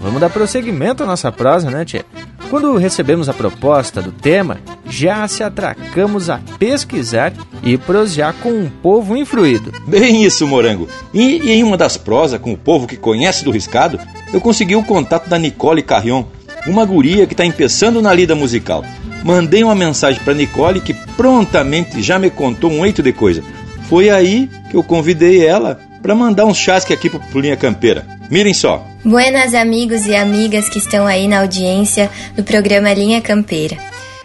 vamos 0.01 0.21
dar 0.21 0.31
prosseguimento 0.31 1.03
à 1.03 1.07
nossa 1.07 1.31
prosa, 1.31 1.71
né, 1.71 1.85
Tia? 1.85 2.05
Quando 2.51 2.77
recebemos 2.77 3.29
a 3.29 3.33
proposta 3.33 4.03
do 4.03 4.11
tema, 4.11 4.59
já 4.89 5.29
se 5.29 5.45
atracamos 5.45 6.29
a 6.29 6.41
pesquisar 6.59 7.33
e 7.63 7.79
prosear 7.79 8.35
com 8.43 8.51
um 8.51 8.69
povo 8.69 9.17
influído. 9.17 9.73
Bem 9.87 10.25
isso, 10.25 10.49
Morango. 10.49 10.89
E, 11.15 11.39
e 11.39 11.53
em 11.53 11.63
uma 11.63 11.77
das 11.77 11.97
prosas 11.97 12.41
com 12.41 12.53
o 12.53 12.59
povo 12.59 12.89
que 12.89 12.97
conhece 12.97 13.45
do 13.45 13.53
riscado, 13.53 14.01
eu 14.33 14.41
consegui 14.41 14.75
o 14.75 14.83
contato 14.83 15.29
da 15.29 15.39
Nicole 15.39 15.81
Carrion, 15.81 16.25
uma 16.67 16.85
guria 16.85 17.25
que 17.25 17.35
está 17.35 17.45
empeçando 17.45 18.03
na 18.03 18.13
lida 18.13 18.35
musical. 18.35 18.85
Mandei 19.23 19.63
uma 19.63 19.75
mensagem 19.75 20.21
para 20.25 20.35
Nicole 20.35 20.81
que 20.81 20.95
prontamente 20.95 22.03
já 22.03 22.19
me 22.19 22.31
contou 22.31 22.73
um 22.73 22.85
eito 22.85 23.01
de 23.01 23.13
coisa. 23.13 23.45
Foi 23.89 24.11
aí 24.11 24.51
que 24.71 24.77
eu 24.77 24.83
convidei 24.83 25.47
ela 25.47 25.79
para 26.03 26.15
mandar 26.15 26.47
uns 26.47 26.57
chasque 26.57 26.93
aqui 26.93 27.09
pro 27.09 27.41
Linha 27.41 27.57
Campeira. 27.57 28.20
Mirem 28.31 28.55
só. 28.55 28.87
Buenas 29.05 29.55
amigos 29.55 30.07
e 30.07 30.15
amigas 30.15 30.69
que 30.69 30.79
estão 30.79 31.05
aí 31.05 31.27
na 31.27 31.41
audiência 31.41 32.09
do 32.37 32.45
programa 32.45 32.93
Linha 32.95 33.21
Campeira. 33.21 33.77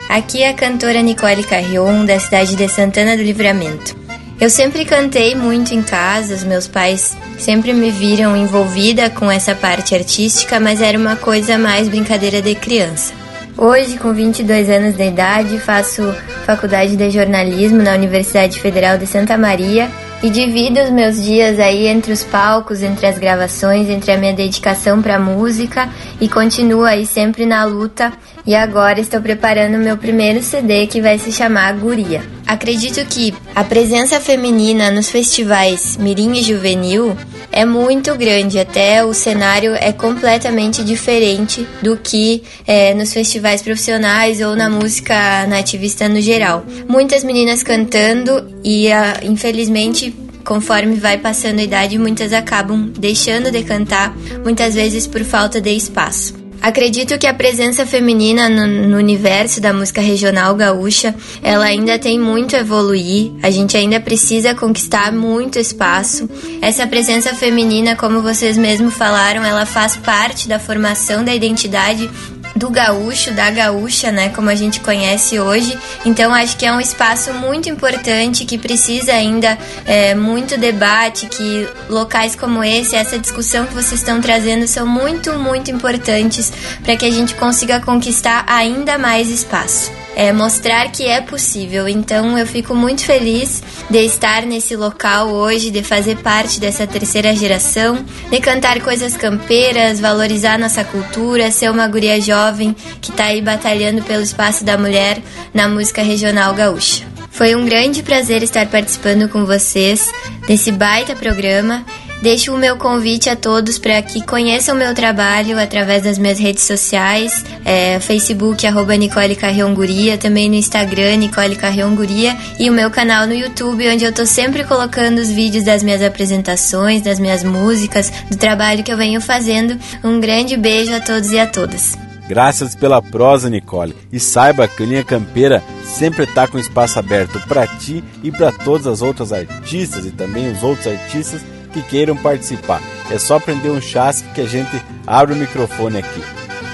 Aqui 0.07 0.43
é 0.43 0.49
a 0.49 0.53
cantora 0.53 1.01
Nicole 1.01 1.43
Carrion, 1.43 2.05
da 2.05 2.19
cidade 2.19 2.55
de 2.55 2.67
Santana 2.67 3.17
do 3.17 3.23
Livramento. 3.23 3.97
Eu 4.39 4.49
sempre 4.49 4.85
cantei 4.85 5.33
muito 5.33 5.73
em 5.73 5.81
casa, 5.81 6.35
os 6.35 6.43
meus 6.43 6.67
pais 6.67 7.17
sempre 7.39 7.73
me 7.73 7.89
viram 7.89 8.37
envolvida 8.37 9.09
com 9.09 9.31
essa 9.31 9.55
parte 9.55 9.95
artística, 9.95 10.59
mas 10.59 10.81
era 10.81 10.99
uma 10.99 11.15
coisa 11.15 11.57
mais 11.57 11.87
brincadeira 11.87 12.41
de 12.41 12.53
criança. 12.53 13.11
Hoje, 13.57 13.97
com 13.97 14.13
22 14.13 14.69
anos 14.69 14.95
de 14.95 15.07
idade, 15.07 15.57
faço 15.59 16.13
faculdade 16.45 16.95
de 16.95 17.09
jornalismo 17.09 17.81
na 17.81 17.93
Universidade 17.93 18.59
Federal 18.59 18.97
de 18.97 19.07
Santa 19.07 19.37
Maria 19.37 19.89
e 20.23 20.29
divido 20.29 20.81
os 20.81 20.89
meus 20.89 21.23
dias 21.23 21.59
aí 21.59 21.87
entre 21.87 22.11
os 22.11 22.23
palcos, 22.23 22.81
entre 22.81 23.05
as 23.05 23.17
gravações, 23.17 23.89
entre 23.89 24.11
a 24.11 24.17
minha 24.17 24.33
dedicação 24.33 25.01
para 25.01 25.19
música 25.19 25.89
e 26.19 26.27
continuo 26.27 26.83
aí 26.83 27.05
sempre 27.05 27.45
na 27.45 27.63
luta. 27.65 28.11
E 28.47 28.53
agora 28.53 28.99
estou 28.99 29.19
preparando 29.21 29.77
meu 29.77 29.97
primeiro 29.97 30.41
CD 30.43 30.85
que 30.85 31.01
vai 31.01 31.17
se 31.17 31.31
chamar 31.31 31.73
Guria. 31.73 32.21
Acredito 32.45 33.03
que 33.07 33.33
a 33.55 33.63
presença 33.63 34.19
feminina 34.19 34.91
nos 34.91 35.09
festivais 35.09 35.97
Mirim 35.97 36.33
e 36.33 36.43
Juvenil 36.43 37.17
é 37.51 37.65
muito 37.65 38.13
grande, 38.15 38.59
até 38.59 39.03
o 39.03 39.13
cenário 39.15 39.73
é 39.73 39.91
completamente 39.91 40.83
diferente 40.83 41.67
do 41.81 41.97
que 41.97 42.43
é, 42.67 42.93
nos 42.93 43.13
festivais 43.13 43.63
profissionais 43.63 44.41
ou 44.41 44.55
na 44.55 44.69
música 44.69 45.47
nativista 45.47 46.07
no 46.07 46.21
geral. 46.21 46.63
Muitas 46.87 47.23
meninas 47.23 47.63
cantando 47.63 48.45
e, 48.63 48.91
ah, 48.91 49.21
infelizmente, 49.23 50.13
conforme 50.43 50.97
vai 50.97 51.17
passando 51.17 51.59
a 51.59 51.63
idade, 51.63 51.97
muitas 51.97 52.31
acabam 52.31 52.91
deixando 52.95 53.49
de 53.49 53.63
cantar, 53.63 54.15
muitas 54.43 54.75
vezes 54.75 55.07
por 55.07 55.23
falta 55.23 55.59
de 55.59 55.71
espaço. 55.71 56.44
Acredito 56.65 57.19
que 57.19 57.27
a 57.27 57.33
presença 57.33 57.85
feminina 57.85 58.49
no, 58.49 58.65
no, 58.87 58.97
universo 58.97 59.61
da 59.61 59.71
música 59.71 60.01
regional 60.01 60.55
gaúcha, 60.55 61.13
ela 61.43 61.65
ainda 61.65 61.99
tem 61.99 62.17
muito 62.17 62.55
a 62.55 62.59
evoluir. 62.59 63.33
A 63.43 63.51
gente 63.51 63.77
ainda 63.77 63.99
precisa 63.99 64.55
conquistar 64.55 65.11
muito 65.11 65.59
espaço. 65.59 66.27
Essa 66.63 66.87
presença 66.87 67.35
feminina, 67.35 67.95
como 67.95 68.19
vocês 68.19 68.57
mesmos 68.57 68.95
falaram, 68.95 69.45
ela 69.45 69.63
faz 69.63 69.95
parte 69.95 70.47
da 70.47 70.57
formação 70.57 71.23
da 71.23 71.35
identidade 71.35 72.09
do 72.55 72.69
gaúcho, 72.69 73.31
da 73.31 73.51
gaúcha, 73.51 74.11
né, 74.11 74.29
como 74.29 74.49
a 74.49 74.55
gente 74.55 74.79
conhece 74.79 75.39
hoje. 75.39 75.77
Então 76.05 76.33
acho 76.33 76.55
que 76.57 76.65
é 76.65 76.71
um 76.71 76.79
espaço 76.79 77.33
muito 77.33 77.69
importante 77.69 78.45
que 78.45 78.57
precisa 78.57 79.11
ainda 79.11 79.57
é, 79.85 80.15
muito 80.15 80.57
debate, 80.57 81.27
que 81.27 81.67
locais 81.89 82.35
como 82.35 82.63
esse, 82.63 82.95
essa 82.95 83.19
discussão 83.19 83.65
que 83.65 83.73
vocês 83.73 83.99
estão 83.99 84.21
trazendo 84.21 84.67
são 84.67 84.87
muito, 84.87 85.33
muito 85.33 85.69
importantes 85.69 86.51
para 86.83 86.95
que 86.95 87.05
a 87.05 87.11
gente 87.11 87.35
consiga 87.35 87.79
conquistar 87.79 88.45
ainda 88.47 88.97
mais 88.97 89.29
espaço 89.29 90.04
é, 90.15 90.31
mostrar 90.31 90.89
que 90.91 91.05
é 91.05 91.21
possível. 91.21 91.87
Então 91.87 92.37
eu 92.37 92.47
fico 92.47 92.73
muito 92.73 93.03
feliz 93.03 93.61
de 93.89 93.99
estar 93.99 94.45
nesse 94.45 94.75
local 94.75 95.27
hoje, 95.27 95.69
de 95.69 95.83
fazer 95.83 96.17
parte 96.17 96.59
dessa 96.59 96.87
terceira 96.87 97.35
geração, 97.35 98.03
de 98.31 98.39
cantar 98.39 98.79
coisas 98.81 99.15
campeiras, 99.17 99.99
valorizar 99.99 100.57
nossa 100.57 100.83
cultura, 100.83 101.51
ser 101.51 101.69
uma 101.69 101.87
guria 101.87 102.19
jovem 102.21 102.75
que 103.01 103.11
está 103.11 103.25
aí 103.25 103.41
batalhando 103.41 104.01
pelo 104.03 104.23
espaço 104.23 104.63
da 104.63 104.77
mulher 104.77 105.21
na 105.53 105.67
música 105.67 106.01
regional 106.01 106.53
gaúcha. 106.53 107.05
Foi 107.29 107.53
um 107.53 107.65
grande 107.65 108.01
prazer 108.01 108.41
estar 108.43 108.65
participando 108.67 109.27
com 109.27 109.45
vocês 109.45 110.09
desse 110.47 110.71
baita 110.71 111.13
programa 111.15 111.85
Deixo 112.21 112.53
o 112.53 112.57
meu 112.57 112.77
convite 112.77 113.29
a 113.29 113.35
todos 113.35 113.77
para 113.77 114.01
que 114.01 114.25
conheçam 114.25 114.75
o 114.75 114.77
meu 114.77 114.93
trabalho 114.95 115.59
através 115.59 116.03
das 116.03 116.17
minhas 116.17 116.39
redes 116.39 116.63
sociais, 116.63 117.43
é, 117.63 117.99
Facebook, 117.99 118.65
arroba 118.65 118.95
Nicole 118.95 119.35
Carreonguria, 119.35 120.17
também 120.17 120.49
no 120.49 120.55
Instagram, 120.55 121.17
Nicole 121.17 121.55
Carreonguria, 121.55 122.35
e 122.59 122.69
o 122.69 122.73
meu 122.73 122.89
canal 122.89 123.27
no 123.27 123.33
YouTube, 123.33 123.87
onde 123.89 124.05
eu 124.05 124.09
estou 124.09 124.25
sempre 124.25 124.63
colocando 124.63 125.19
os 125.19 125.29
vídeos 125.29 125.65
das 125.65 125.83
minhas 125.83 126.01
apresentações, 126.01 127.01
das 127.01 127.19
minhas 127.19 127.43
músicas, 127.43 128.11
do 128.29 128.37
trabalho 128.37 128.83
que 128.83 128.91
eu 128.91 128.97
venho 128.97 129.19
fazendo. 129.21 129.77
Um 130.03 130.19
grande 130.19 130.57
beijo 130.57 130.93
a 130.95 130.99
todos 130.99 131.31
e 131.31 131.39
a 131.39 131.45
todas. 131.45 131.97
Graças 132.27 132.73
pela 132.73 133.01
prosa, 133.01 133.49
Nicole. 133.49 133.95
E 134.11 134.19
saiba 134.19 134.67
que 134.67 134.83
Linha 134.83 135.03
Campeira 135.03 135.63
sempre 135.83 136.23
está 136.23 136.47
com 136.47 136.57
espaço 136.57 136.97
aberto 136.97 137.39
para 137.47 137.67
ti 137.67 138.03
e 138.23 138.31
para 138.31 138.51
todas 138.51 138.87
as 138.87 139.01
outras 139.01 139.31
artistas 139.31 140.05
e 140.05 140.11
também 140.11 140.51
os 140.51 140.63
outros 140.63 140.87
artistas 140.87 141.41
que 141.75 141.81
queiram 141.81 142.15
participar. 142.15 142.81
É 143.11 143.19
só 143.19 143.37
prender 143.37 143.71
um 143.71 143.81
chasque 143.81 144.27
que 144.33 144.41
a 144.41 144.47
gente 144.47 144.81
abre 145.05 145.33
o 145.33 145.37
microfone 145.37 145.97
aqui. 145.97 146.23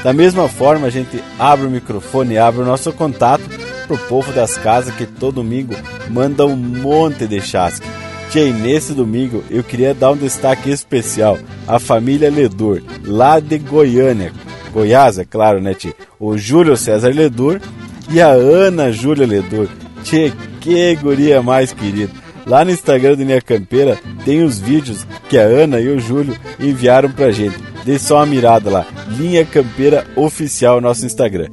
Da 0.03 0.13
mesma 0.13 0.47
forma, 0.47 0.87
a 0.87 0.89
gente 0.91 1.23
abre 1.39 1.65
o 1.65 1.71
microfone 1.71 2.35
e 2.35 2.37
abre 2.37 2.61
o 2.61 2.65
nosso 2.65 2.93
contato 2.93 3.43
pro 3.87 3.97
povo 3.97 4.31
das 4.31 4.57
casas 4.57 4.93
que 4.95 5.05
todo 5.05 5.35
domingo 5.35 5.75
manda 6.09 6.45
um 6.45 6.55
monte 6.55 7.25
de 7.25 7.41
chasque. 7.41 7.87
E 8.33 8.51
nesse 8.51 8.93
domingo 8.93 9.43
eu 9.49 9.63
queria 9.63 9.93
dar 9.93 10.11
um 10.11 10.17
destaque 10.17 10.69
especial 10.69 11.37
à 11.67 11.79
família 11.79 12.29
Ledur, 12.29 12.81
lá 13.03 13.39
de 13.39 13.57
Goiânia. 13.57 14.31
Goiás, 14.71 15.19
é 15.19 15.25
claro, 15.25 15.59
né, 15.59 15.73
tia? 15.73 15.93
O 16.17 16.37
Júlio 16.37 16.77
César 16.77 17.13
Ledur 17.13 17.59
e 18.09 18.21
a 18.21 18.29
Ana 18.29 18.91
Júlia 18.91 19.27
Ledur. 19.27 19.67
Tia, 20.03 20.31
que 20.61 20.95
guria 20.95 21.41
mais 21.41 21.73
querida. 21.73 22.20
Lá 22.45 22.65
no 22.65 22.71
Instagram 22.71 23.15
do 23.15 23.23
Linha 23.23 23.41
Campeira 23.41 23.99
tem 24.25 24.43
os 24.43 24.59
vídeos 24.59 25.05
que 25.29 25.37
a 25.37 25.43
Ana 25.43 25.79
e 25.79 25.87
o 25.89 25.99
Júlio 25.99 26.35
enviaram 26.59 27.11
pra 27.11 27.31
gente. 27.31 27.57
Dê 27.85 27.97
só 27.97 28.17
uma 28.17 28.25
mirada 28.25 28.69
lá. 28.69 28.85
Linha 29.09 29.45
Campeira 29.45 30.05
Oficial, 30.15 30.81
nosso 30.81 31.05
Instagram. 31.05 31.47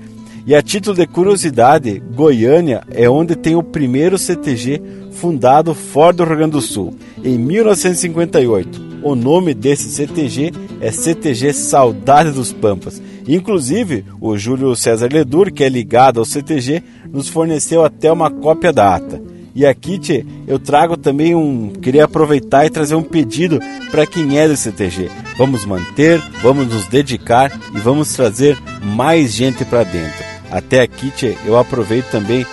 E 0.47 0.55
a 0.55 0.63
título 0.63 0.97
de 0.97 1.07
curiosidade, 1.07 2.03
Goiânia 2.15 2.83
é 2.91 3.09
onde 3.09 3.37
tem 3.37 3.55
o 3.55 3.63
primeiro 3.63 4.17
CTG 4.17 4.81
fundado 5.13 5.75
fora 5.75 6.13
do 6.15 6.25
Rio 6.25 6.37
Grande 6.37 6.53
do 6.53 6.63
Sul, 6.63 6.95
em 7.23 7.37
1958. 7.37 8.89
O 9.03 9.15
nome 9.15 9.53
desse 9.53 9.91
CTG 9.91 10.53
é 10.81 10.91
CTG 10.91 11.53
Saudade 11.53 12.31
dos 12.31 12.53
Pampas. 12.53 13.01
Inclusive, 13.27 14.07
o 14.21 14.39
Júlio 14.39 14.75
César 14.75 15.11
Ledur, 15.13 15.53
que 15.53 15.63
é 15.63 15.69
ligado 15.69 16.19
ao 16.19 16.25
CTG, 16.25 16.83
nos 17.13 17.29
forneceu 17.29 17.85
até 17.85 18.11
uma 18.11 18.31
cópia 18.31 18.73
da 18.73 18.95
ata. 18.95 19.21
E 19.55 19.67
aqui, 19.67 19.99
tchê, 19.99 20.25
eu 20.47 20.59
trago 20.59 20.97
também 20.97 21.35
um. 21.35 21.71
Queria 21.71 22.05
aproveitar 22.05 22.67
e 22.67 22.71
trazer 22.71 22.95
um 22.95 23.03
pedido 23.03 23.59
para 23.91 24.07
quem 24.07 24.39
é 24.39 24.47
do 24.47 24.57
CTG. 24.57 25.11
Vamos 25.37 25.65
manter, 25.65 26.21
vamos 26.43 26.69
nos 26.69 26.87
dedicar 26.87 27.51
e 27.75 27.79
vamos 27.79 28.13
trazer 28.13 28.57
mais 28.83 29.33
gente 29.33 29.65
para 29.65 29.85
dentro. 29.85 30.25
Até 30.51 30.81
aqui, 30.81 31.11
tchê, 31.11 31.37
eu 31.45 31.59
aproveito 31.59 32.11
também 32.11 32.47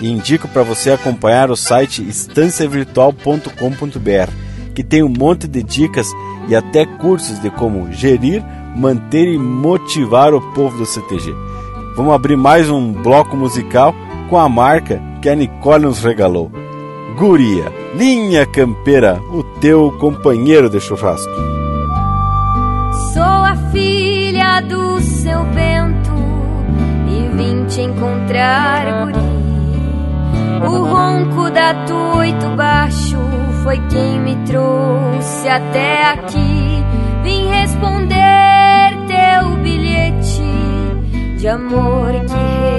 e 0.00 0.10
indico 0.10 0.48
para 0.48 0.62
você 0.62 0.90
acompanhar 0.90 1.50
o 1.50 1.56
site 1.56 2.02
estanciavirtual.com.br, 2.02 4.32
que 4.74 4.82
tem 4.82 5.02
um 5.02 5.08
monte 5.08 5.46
de 5.46 5.62
dicas 5.62 6.08
e 6.48 6.56
até 6.56 6.84
cursos 6.84 7.40
de 7.40 7.50
como 7.50 7.92
gerir, 7.92 8.42
manter 8.76 9.28
e 9.28 9.38
motivar 9.38 10.34
o 10.34 10.40
povo 10.52 10.78
do 10.78 10.86
CTG. 10.86 11.32
Vamos 11.94 12.14
abrir 12.14 12.36
mais 12.36 12.68
um 12.68 12.92
bloco 12.92 13.36
musical 13.36 13.94
com 14.32 14.38
a 14.38 14.48
marca 14.48 14.98
que 15.20 15.28
a 15.28 15.34
Nicole 15.34 15.84
nos 15.84 16.02
regalou. 16.02 16.50
Guria, 17.18 17.70
linha 17.94 18.46
campeira, 18.46 19.20
o 19.30 19.42
teu 19.60 19.92
companheiro 20.00 20.70
de 20.70 20.80
churrasco. 20.80 21.30
Sou 23.12 23.22
a 23.22 23.54
filha 23.70 24.62
do 24.62 24.98
seu 25.02 25.44
Bento 25.44 26.14
e 27.10 27.36
vim 27.36 27.66
te 27.66 27.82
encontrar, 27.82 29.04
guri. 29.04 29.18
O 30.66 30.82
ronco 30.82 31.50
da 31.50 31.84
tuito 31.84 32.56
baixo 32.56 33.18
foi 33.62 33.76
quem 33.90 34.18
me 34.18 34.34
trouxe 34.46 35.46
até 35.46 36.06
aqui. 36.06 36.82
Vim 37.22 37.48
responder 37.50 38.96
teu 39.06 39.56
bilhete 39.58 40.42
de 41.36 41.48
amor 41.48 42.12
que 42.12 42.71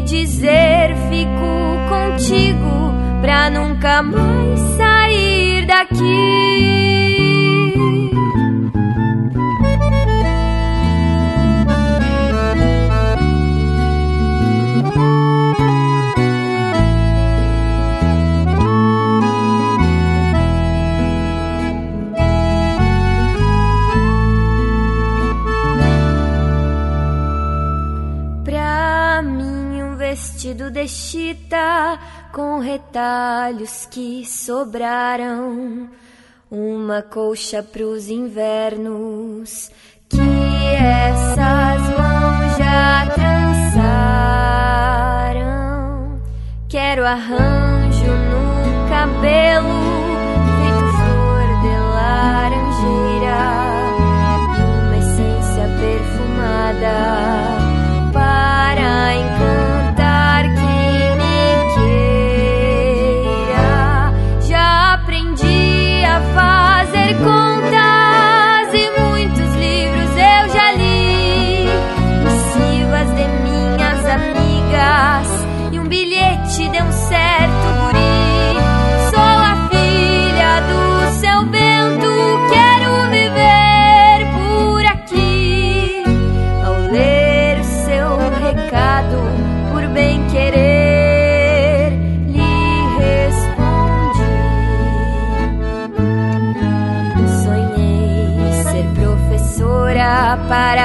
dizer 0.00 0.94
fico 1.08 1.88
contigo 1.88 2.92
pra 3.20 3.50
nunca 3.50 4.02
mais 4.02 4.60
sair 4.76 5.66
daqui. 5.66 6.85
Com 32.32 32.58
retalhos 32.58 33.86
que 33.86 34.24
sobraram, 34.24 35.88
uma 36.50 37.02
colcha 37.02 37.62
pros 37.62 38.08
invernos 38.08 39.70
que 40.08 40.20
essas 40.78 41.80
mãos 41.98 42.56
já 42.58 43.06
trançaram. 43.14 43.76
Quero 46.68 47.04
arranjo 47.04 48.06
no 48.06 48.88
cabelo, 48.88 49.85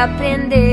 aprender 0.02 0.71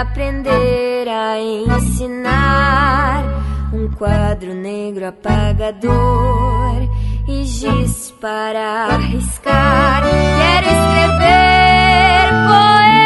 aprender 0.00 1.08
a 1.08 1.38
ensinar. 1.40 3.24
Um 3.72 3.88
quadro 3.90 4.54
negro 4.54 5.06
apagador 5.06 6.88
e 7.28 7.44
giz 7.44 8.10
para 8.20 8.86
arriscar. 8.86 10.02
Quero 10.02 10.66
escrever 10.66 12.28
poemas 12.46 12.97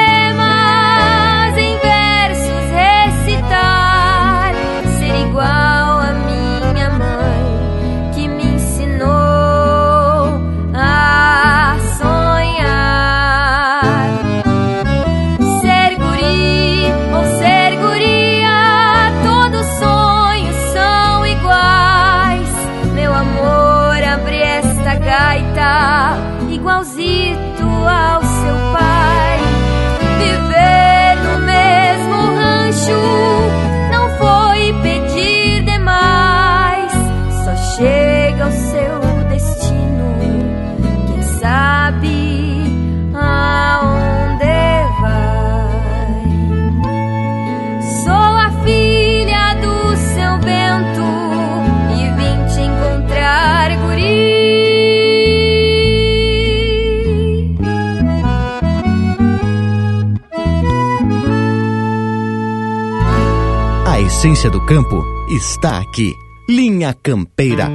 essência 64.22 64.48
do 64.48 64.60
campo 64.60 65.04
está 65.28 65.78
aqui. 65.78 66.14
Linha 66.48 66.94
Campeira. 66.94 67.68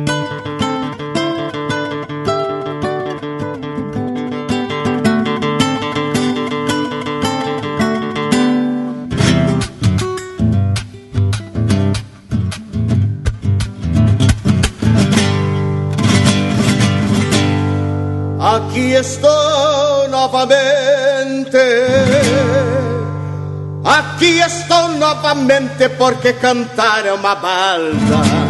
Novamente 24.97 25.89
porque 25.89 26.33
cantar 26.33 27.05
é 27.05 27.13
uma 27.13 27.35
balda. 27.35 28.47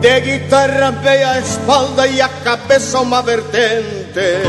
De 0.00 0.20
guitarra 0.20 0.90
veio 1.02 1.28
a 1.28 1.38
espalda 1.38 2.06
e 2.06 2.20
a 2.20 2.28
cabeça 2.28 3.00
uma 3.00 3.22
vertente. 3.22 4.42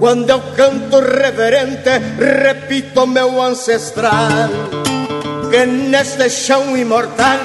Quando 0.00 0.30
eu 0.30 0.40
canto 0.56 1.00
reverente, 1.00 1.90
repito 2.18 3.06
meu 3.06 3.40
ancestral, 3.40 4.48
que 5.50 5.66
neste 5.66 6.28
chão 6.28 6.76
imortal 6.76 7.38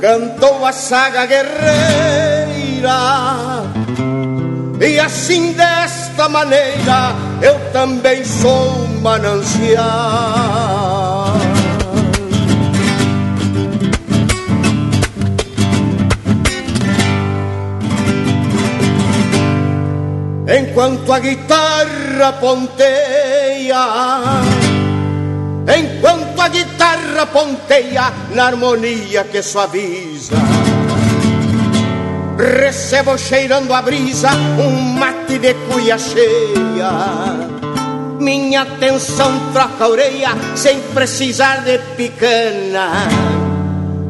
cantou 0.00 0.64
a 0.64 0.72
saga 0.72 1.26
guerreira. 1.26 2.98
E 4.80 5.00
assim 5.00 5.52
desta 5.52 6.28
maneira 6.28 7.14
eu 7.42 7.58
também 7.72 8.24
sou 8.24 8.86
manancial. 9.02 10.17
Enquanto 20.78 21.12
a 21.12 21.18
guitarra 21.18 22.32
ponteia, 22.34 23.84
enquanto 25.76 26.40
a 26.40 26.46
guitarra 26.46 27.26
ponteia 27.26 28.12
na 28.30 28.46
harmonia 28.46 29.24
que 29.24 29.42
suaviza. 29.42 30.36
Recebo 32.38 33.18
cheirando 33.18 33.74
a 33.74 33.82
brisa 33.82 34.30
um 34.30 34.94
mate 34.94 35.40
de 35.40 35.54
cuia 35.66 35.98
cheia. 35.98 36.92
Minha 38.20 38.62
atenção 38.62 39.50
troca 39.52 39.84
a 39.84 39.88
orelha 39.88 40.30
sem 40.54 40.80
precisar 40.94 41.64
de 41.64 41.78
picana. 41.96 42.92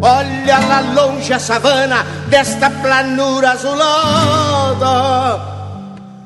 Olha 0.02 0.58
lá 0.68 0.80
longe 0.94 1.32
a 1.32 1.38
savana 1.38 2.04
desta 2.28 2.68
planura 2.68 3.52
azulada. 3.52 5.57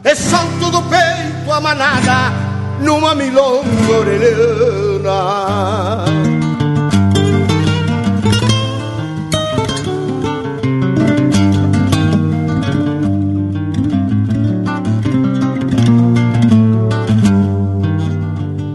E 0.05 0.17
salto 0.17 0.69
do 0.71 0.83
peito 0.83 1.53
a 1.53 1.61
manada 1.61 2.33
numa 2.81 3.15
milonga 3.15 3.93
orelhana. 4.01 5.23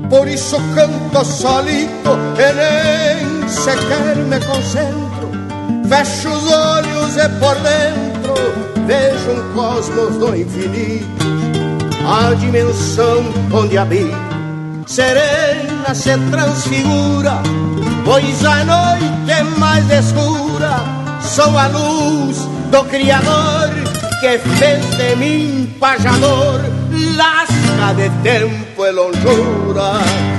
Por 0.09 0.27
isso 0.29 0.57
canto 0.73 1.25
solito 1.25 2.11
e 2.39 2.53
nem 2.53 3.49
sequer 3.49 4.15
me 4.15 4.39
concentro. 4.45 5.29
Fecho 5.89 6.29
os 6.29 6.51
olhos 6.51 7.17
e 7.17 7.29
por 7.37 7.55
dentro 7.55 8.06
vejo 8.85 9.31
um 9.31 9.53
cosmos 9.53 10.17
do 10.17 10.35
infinito, 10.35 11.07
a 12.07 12.33
dimensão 12.35 13.23
onde 13.53 13.77
habito. 13.77 14.15
Serena 14.85 15.93
se 15.93 16.17
transfigura, 16.31 17.41
pois 18.05 18.45
a 18.45 18.63
noite 18.63 19.31
é 19.31 19.43
mais 19.59 19.89
escura. 19.89 20.79
Sou 21.21 21.57
a 21.57 21.67
luz 21.67 22.37
do 22.71 22.83
Criador 22.85 23.69
que 24.19 24.39
fez 24.39 24.83
de 24.97 25.15
mim 25.15 25.75
pajador, 25.79 26.61
lasca 27.15 27.93
de 27.95 28.09
tempo 28.23 28.85
e 28.85 28.91
longura. 28.91 30.36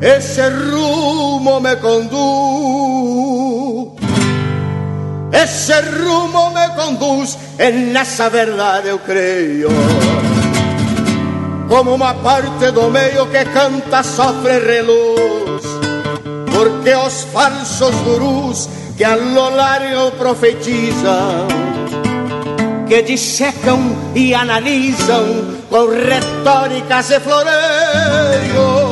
Ese 0.00 0.48
rumo 0.48 1.60
me 1.60 1.76
conduz, 1.76 2.10
ese 5.30 5.82
rumo 5.82 6.50
me 6.52 6.74
conduz, 6.74 7.36
en 7.58 7.94
essa 7.94 8.30
verdade 8.30 8.88
eu 8.88 8.98
creio. 9.00 9.68
Como 11.68 11.94
uma 11.94 12.14
parte 12.14 12.70
do 12.72 12.88
meio 12.88 13.26
que 13.26 13.44
canta, 13.44 14.02
sofre 14.02 14.58
reluz, 14.60 15.64
porque 16.50 16.94
os 16.96 17.24
falsos 17.30 17.94
gurus 18.06 18.70
que 18.96 19.04
a 19.04 19.16
lo 19.16 19.50
largo 19.50 20.12
profetizam, 20.12 21.46
que 22.88 23.02
dissecam 23.02 23.80
e 24.14 24.32
analisam 24.32 25.58
com 25.68 25.88
retóricas 25.88 27.10
e 27.10 27.20
floreios 27.20 28.89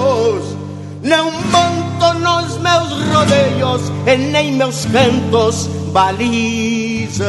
não 1.02 1.30
monto 1.30 2.18
nos 2.18 2.58
meus 2.58 2.92
rodeios 3.12 3.92
e 4.06 4.16
nem 4.16 4.52
meus 4.52 4.86
cantos 4.86 5.68
baliza. 5.92 7.24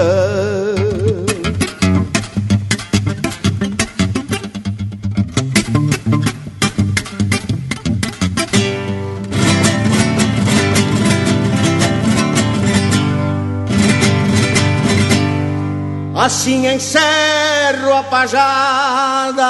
Assim 16.15 16.67
encerro 16.67 17.93
a 17.97 18.03
pajada 18.03 19.49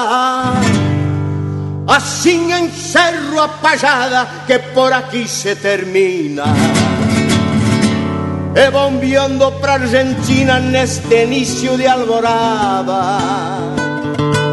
Assim 1.90 2.54
encerro 2.54 3.42
a 3.42 3.48
pajada 3.48 4.28
que 4.46 4.60
por 4.60 4.94
aqui 4.94 5.28
se 5.28 5.56
termina. 5.56 6.44
E 8.56 8.70
bombeando 8.70 9.52
pra 9.54 9.74
Argentina 9.74 10.60
neste 10.60 11.24
início 11.24 11.76
de 11.78 11.88
alvorada. 11.88 13.18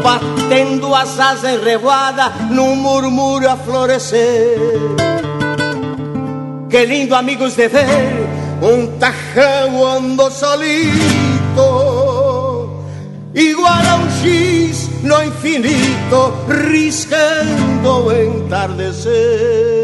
Batendo 0.01 0.95
as 0.95 1.19
asas 1.19 1.43
em 1.43 1.63
revoada 1.63 2.33
num 2.49 2.75
murmúrio 2.75 3.51
a 3.51 3.55
florescer. 3.55 4.57
Que 6.71 6.85
lindo, 6.87 7.13
amigos, 7.13 7.55
de 7.55 7.67
ver 7.67 8.27
um 8.63 8.97
tajão 8.97 9.85
ando 9.85 10.31
solito, 10.31 10.89
igual 13.35 13.73
a 13.73 13.95
um 13.97 14.09
giz 14.21 14.86
no 15.07 15.23
infinito, 15.23 16.33
riscando 16.47 18.11
entardecer. 18.11 19.76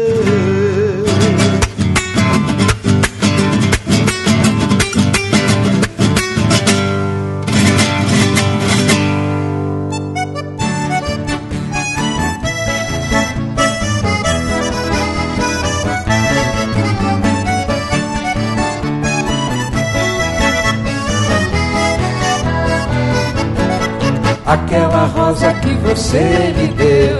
Aquela 24.46 25.06
rosa 25.06 25.54
que 25.54 25.72
você 25.76 26.52
me 26.54 26.68
deu 26.74 27.18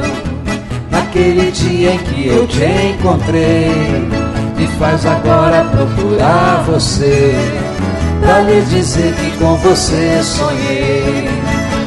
Naquele 0.90 1.50
dia 1.52 1.94
em 1.94 1.98
que 1.98 2.28
eu 2.28 2.46
te 2.46 2.64
encontrei 2.64 3.70
Me 4.58 4.66
faz 4.78 5.06
agora 5.06 5.64
procurar 5.64 6.62
você 6.66 7.34
Pra 8.20 8.40
lhe 8.40 8.60
dizer 8.62 9.14
que 9.14 9.38
com 9.38 9.56
você 9.56 10.22
sonhei. 10.22 11.28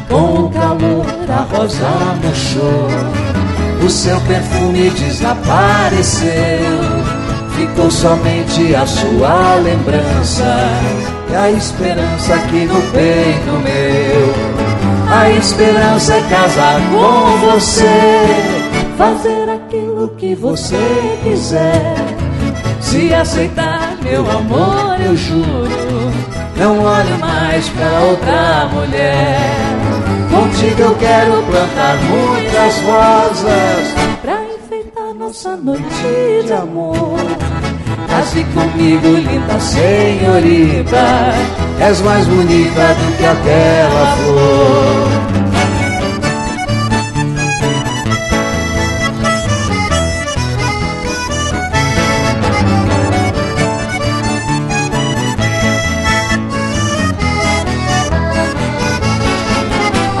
Com 0.08 0.46
o 0.46 0.50
calor 0.50 1.06
da 1.26 1.46
rosa 1.56 1.88
murchou 2.20 2.88
O 3.84 3.88
seu 3.88 4.20
perfume 4.22 4.90
desapareceu 4.90 6.30
Ficou 7.54 7.90
somente 7.92 8.74
a 8.74 8.84
sua 8.84 9.54
lembrança 9.56 10.68
E 11.30 11.36
a 11.36 11.50
esperança 11.52 12.34
aqui 12.34 12.64
no 12.64 12.80
peito 12.90 13.52
meu 13.62 14.67
a 15.10 15.30
esperança 15.30 16.14
é 16.14 16.22
casar 16.28 16.80
com 16.90 17.50
você, 17.50 18.26
fazer 18.96 19.48
aquilo 19.48 20.08
que 20.16 20.34
você 20.34 20.76
quiser. 21.22 21.96
Se 22.80 23.12
aceitar 23.12 23.96
meu 24.02 24.28
amor, 24.30 24.96
eu 25.04 25.16
juro, 25.16 26.12
não 26.56 26.84
olhe 26.84 27.18
mais 27.18 27.68
pra 27.70 28.00
outra 28.00 28.68
mulher. 28.72 29.38
Contigo 30.30 30.82
eu 30.82 30.94
quero 30.96 31.42
plantar 31.42 31.96
muitas 32.04 32.80
rosas 32.82 33.94
pra 34.22 34.40
enfeitar 34.44 35.14
nossa 35.14 35.56
noite 35.56 36.44
de 36.46 36.52
amor. 36.52 37.18
Case 38.08 38.44
comigo, 38.44 39.08
linda 39.08 39.58
senhorita, 39.60 41.34
és 41.80 42.00
mais 42.02 42.26
bonita 42.26 42.94
do 42.94 43.16
que 43.16 43.24
aquela 43.24 44.16
flor. 44.16 45.28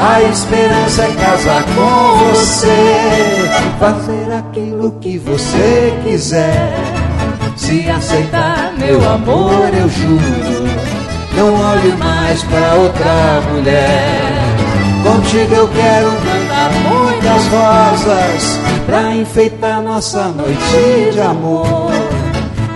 A 0.00 0.22
esperança 0.22 1.02
é 1.02 1.12
casar 1.12 1.64
com 1.74 2.18
você, 2.24 2.66
fazer 3.78 4.32
aquilo 4.32 4.92
que 5.00 5.18
você 5.18 5.92
quiser. 6.04 6.72
Se 7.56 7.90
aceitar 7.90 8.72
meu 8.78 9.04
amor, 9.08 9.68
eu 9.74 9.88
juro, 9.88 10.97
não 11.38 11.54
olhe 11.54 11.92
mais 11.96 12.42
para 12.42 12.74
outra 12.74 13.40
mulher. 13.52 14.56
Contigo 15.04 15.54
eu 15.54 15.68
quero 15.68 16.10
plantar 16.10 16.70
muitas 16.88 17.46
rosas 17.46 18.58
pra 18.86 19.14
enfeitar 19.14 19.80
nossa 19.80 20.24
noite 20.28 21.12
de 21.12 21.20
amor. 21.20 21.92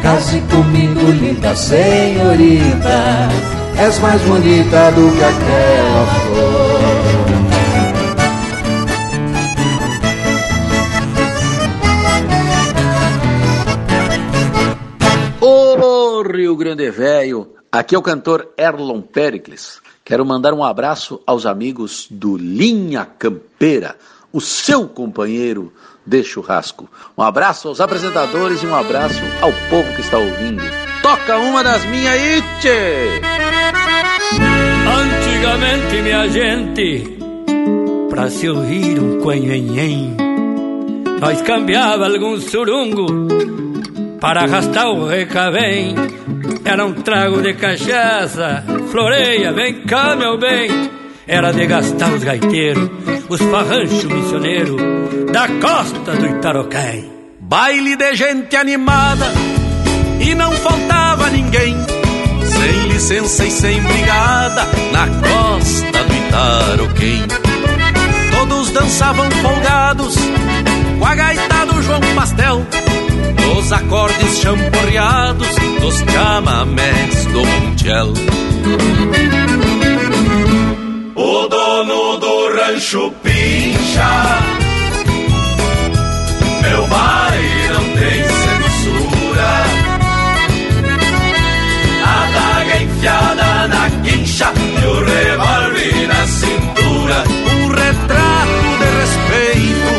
Case 0.01 0.41
comigo, 0.51 1.01
linda 1.11 1.55
senhorita, 1.55 3.29
és 3.77 3.99
mais 3.99 4.21
bonita 4.23 4.93
do 4.93 5.11
que 5.17 5.25
aquela 5.25 6.22
Grande 16.63 16.93
Velho, 16.93 17.55
aqui 17.73 17.97
é 17.97 17.99
o 17.99 18.03
cantor 18.03 18.51
Erlon 18.57 19.01
Pericles. 19.01 19.81
Quero 20.05 20.25
mandar 20.25 20.55
um 20.55 20.63
abraço 20.63 21.21
aos 21.27 21.45
amigos 21.45 22.07
do 22.09 22.37
Linha 22.37 23.05
Campeira, 23.05 23.97
o 24.33 24.41
seu 24.41 24.87
companheiro 24.87 25.73
de 26.07 26.23
churrasco. 26.23 26.89
Um 27.19 27.23
abraço 27.25 27.67
aos 27.67 27.81
apresentadores 27.81 28.63
e 28.63 28.67
um 28.69 28.77
abraço 28.77 29.21
ao 29.41 29.51
povo 29.69 29.93
que 29.97 30.03
está 30.03 30.19
ouvindo. 30.19 30.63
Toca 31.03 31.37
uma 31.39 31.65
das 31.65 31.85
minhas 31.87 32.13
aí, 32.13 32.43
tchê! 32.61 33.21
Antigamente, 34.87 36.01
minha 36.01 36.29
gente, 36.29 37.19
pra 38.09 38.31
se 38.31 38.49
ouvir 38.49 39.01
um 39.01 39.21
quenhenhen, 39.21 40.17
nós 41.21 41.43
cambiava 41.43 42.07
algum 42.07 42.41
surungo 42.41 43.07
para 44.21 44.43
arrastar 44.43 44.89
o 44.93 45.09
recavém. 45.09 46.22
Era 46.65 46.85
um 46.85 46.93
trago 46.93 47.43
de 47.43 47.55
cachaça, 47.55 48.65
floreia, 48.91 49.53
vem 49.53 49.85
cá, 49.85 50.17
meu 50.17 50.39
bem. 50.39 50.91
Era 51.27 51.53
de 51.53 51.67
gastar 51.67 52.13
os 52.13 52.25
gaiteiros, 52.25 52.91
os 53.29 53.41
farranchos 53.41 54.05
missioneiros 54.05 54.77
da 55.33 55.49
costa 55.61 56.13
do 56.13 56.27
Itaroquém. 56.27 57.11
Baile 57.41 57.97
de 57.97 58.15
gente 58.15 58.57
animada 58.57 59.27
e 60.21 60.35
não 60.35 60.53
faltava 60.53 61.29
ninguém. 61.31 61.77
Sem 62.45 62.89
licença 62.89 63.45
e 63.45 63.51
sem 63.51 63.81
brigada 63.81 64.67
na 64.93 65.07
costa 65.09 66.05
do 66.05 66.15
Itaroquém. 66.15 67.23
Todos 68.31 68.71
dançavam 68.71 69.31
folgados 69.31 70.17
com 70.99 71.05
a 71.05 71.15
gaita 71.15 71.67
do 71.67 71.83
João 71.83 72.01
Pastel. 72.15 72.67
Os 73.57 73.73
acordes 73.73 74.39
champorreados 74.41 75.49
dos 75.81 75.99
chamamés 75.99 77.27
do 77.27 77.45
Montiel. 77.45 78.13
O 81.15 81.49
dono 81.49 82.19
do 82.19 82.55
rancho 82.57 83.13
pincha. 83.23 84.39
Meu 86.63 86.87
baile 86.87 87.69
não 87.69 87.85
tem 87.99 88.23
censura. 88.43 89.51
A 92.05 92.27
daga 92.35 92.83
enfiada 92.83 93.69
na 93.69 93.91
quincha 94.03 94.53
E 94.83 94.87
o 94.87 95.05
revólver 95.05 96.09
na 96.09 96.27
cintura. 96.27 97.25
Um 97.55 97.69
retrato 97.69 98.63
de 98.79 98.87
respeito 99.01 99.93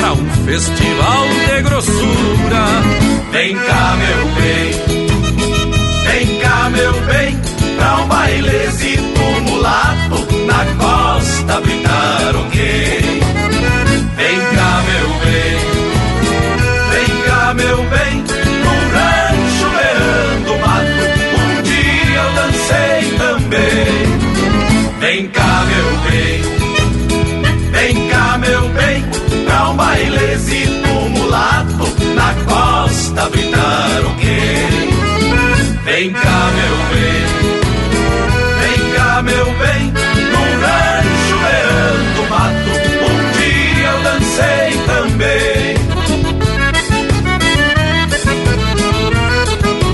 Pra 0.00 0.12
um 0.12 0.44
festival 0.44 1.28
grossura 1.62 1.77
Vem 3.38 3.54
cá 3.54 3.96
meu 3.96 4.26
bem. 4.34 4.72
Vem 6.02 6.40
cá 6.40 6.68
meu 6.70 6.92
bem 7.02 7.38
Pra 7.76 7.98
um 7.98 8.08
bailezito 8.08 9.20
mulato 9.42 10.26
Na 10.44 10.64
costa 10.74 11.60
do 11.60 11.70
Itaroquém 11.70 13.20
Vem 14.16 14.40
cá 14.56 14.82
meu 14.88 15.08
bem. 15.22 15.56
Vem 16.90 17.22
cá 17.26 17.54
meu 17.54 17.76
bem 17.84 18.24
Num 18.64 18.80
rancho 18.96 19.68
beirando 19.70 20.58
mato 20.58 21.06
Um 21.38 21.62
dia 21.62 22.18
eu 22.18 22.30
dancei 22.34 22.98
também. 23.18 24.02
Vem 24.98 25.28
cá 25.28 25.64
meu 25.68 25.88
bem. 26.10 26.42
Vem 27.70 28.08
cá 28.08 28.36
meu 28.36 28.68
bem 28.70 29.04
Pra 29.44 29.70
um 29.70 29.76
bailezito 29.76 30.88
mulato 31.10 31.97
Na 32.28 32.34
costa 32.44 33.30
do 33.30 33.38
Itaroquém 33.38 34.68
Vem 35.84 36.12
cá 36.12 36.50
meu 36.58 36.76
bem. 36.92 37.24
Vem 38.60 38.80
cá 38.92 39.22
meu 39.22 39.46
bem. 39.46 39.82
Num 40.30 40.50
rancho 40.60 41.36
beirando 41.42 42.22
mato 42.28 42.72
Um 43.08 43.16
dia 43.38 43.88
eu 43.88 43.98
dancei 44.02 44.68
também. 44.84 45.76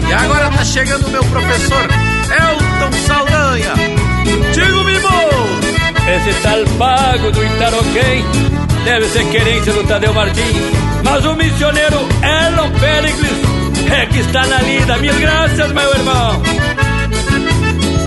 E 0.09 0.13
agora 0.13 0.51
tá 0.51 0.65
chegando 0.65 1.07
o 1.07 1.11
meu 1.11 1.25
professor 1.27 1.89
Elton 2.33 2.93
Saldanha. 3.07 3.75
Digo 4.53 4.83
Mimo 4.83 5.09
Esse 6.13 6.41
tal 6.43 6.65
pago 6.79 7.31
do 7.31 7.45
Itaroquém 7.45 8.25
deve 8.85 9.09
ser 9.09 9.25
querência 9.31 9.73
do 9.73 9.85
Tadeu 9.85 10.13
Martins. 10.13 10.57
Mas 11.03 11.25
o 11.25 11.35
missioneiro 11.35 11.97
Elon 12.23 12.71
Pericles 12.79 13.39
é 13.91 14.07
que 14.07 14.19
está 14.21 14.47
na 14.47 14.61
lida. 14.63 14.97
Mil 14.99 15.15
graças, 15.15 15.73
meu 15.73 15.91
irmão. 15.91 16.43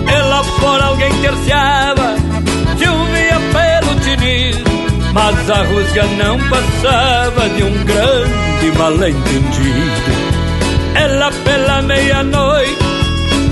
E 0.07 0.21
lá 0.29 0.43
fora 0.43 0.85
alguém 0.85 1.11
terciava, 1.21 2.15
chovia 2.77 3.39
pelo 3.53 3.99
tinir. 4.01 4.55
Mas 5.13 5.49
a 5.49 5.63
rusga 5.63 6.03
não 6.17 6.37
passava 6.49 7.49
de 7.49 7.63
um 7.63 7.83
grande 7.83 8.77
mal-entendido. 8.77 10.27
Ela 10.95 11.31
pela 11.43 11.81
meia-noite 11.81 12.77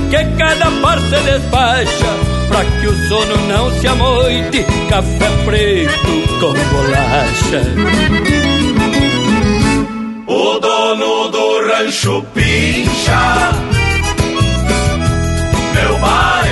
que 0.09 0.37
cada 0.37 0.71
par 0.81 0.99
se 0.99 1.19
despacha 1.23 2.34
Pra 2.47 2.63
que 2.63 2.87
o 2.87 3.07
sono 3.07 3.35
não 3.47 3.71
se 3.79 3.87
amoite. 3.87 4.65
Café 4.89 5.29
preto 5.45 6.39
com 6.39 6.53
bolacha. 6.53 7.61
O 10.27 10.59
dono 10.59 11.29
do 11.29 11.67
rancho 11.67 12.23
pincha. 12.33 13.51
Meu 15.73 15.97
baile 15.99 16.44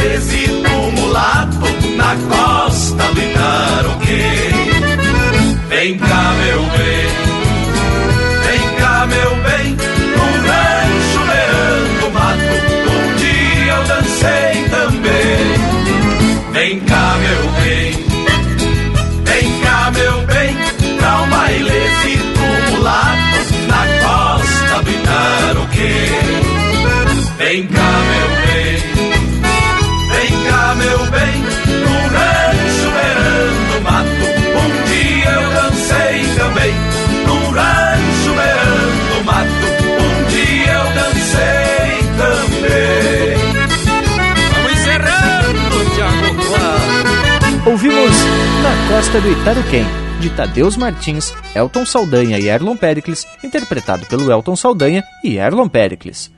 Bailezito 0.00 0.70
mulato 0.92 1.68
Na 1.94 2.16
costa 2.30 3.04
do 3.12 3.20
Itaroquém 3.20 4.50
Vem 5.68 5.98
cá 5.98 6.32
meu 6.38 6.62
bem. 6.62 7.10
Vem 8.46 8.64
cá 8.78 9.06
meu 9.06 9.30
bem. 9.44 9.76
Num 10.16 10.32
rancho 10.48 11.20
beirando 11.28 12.06
mato. 12.12 12.54
Um 12.90 13.02
dia 13.16 13.72
eu 13.74 13.82
dancei 13.84 14.54
também. 14.70 15.48
Vem 16.52 16.80
cá 16.80 17.06
meu 17.20 17.42
bem. 17.62 17.90
Vem 19.24 19.48
cá 19.60 19.78
meu 19.90 20.16
bem. 20.26 20.56
Pra 20.98 21.12
um 21.22 21.28
bailezito 21.28 22.40
mulato 22.70 23.40
Na 23.68 23.82
costa 24.02 24.76
do 24.82 24.90
Itaroquém 24.90 26.10
Vem 27.38 27.66
cá 27.68 27.89
Costa 48.90 49.20
do 49.20 49.30
Itaruquém, 49.30 49.84
de 50.18 50.28
Tadeus 50.30 50.76
Martins, 50.76 51.32
Elton 51.54 51.86
Saldanha 51.86 52.40
e 52.40 52.48
Erlon 52.48 52.76
Pericles, 52.76 53.24
interpretado 53.42 54.04
pelo 54.06 54.32
Elton 54.32 54.56
Saldanha 54.56 55.04
e 55.22 55.38
Erlon 55.38 55.68
Pericles. 55.68 56.28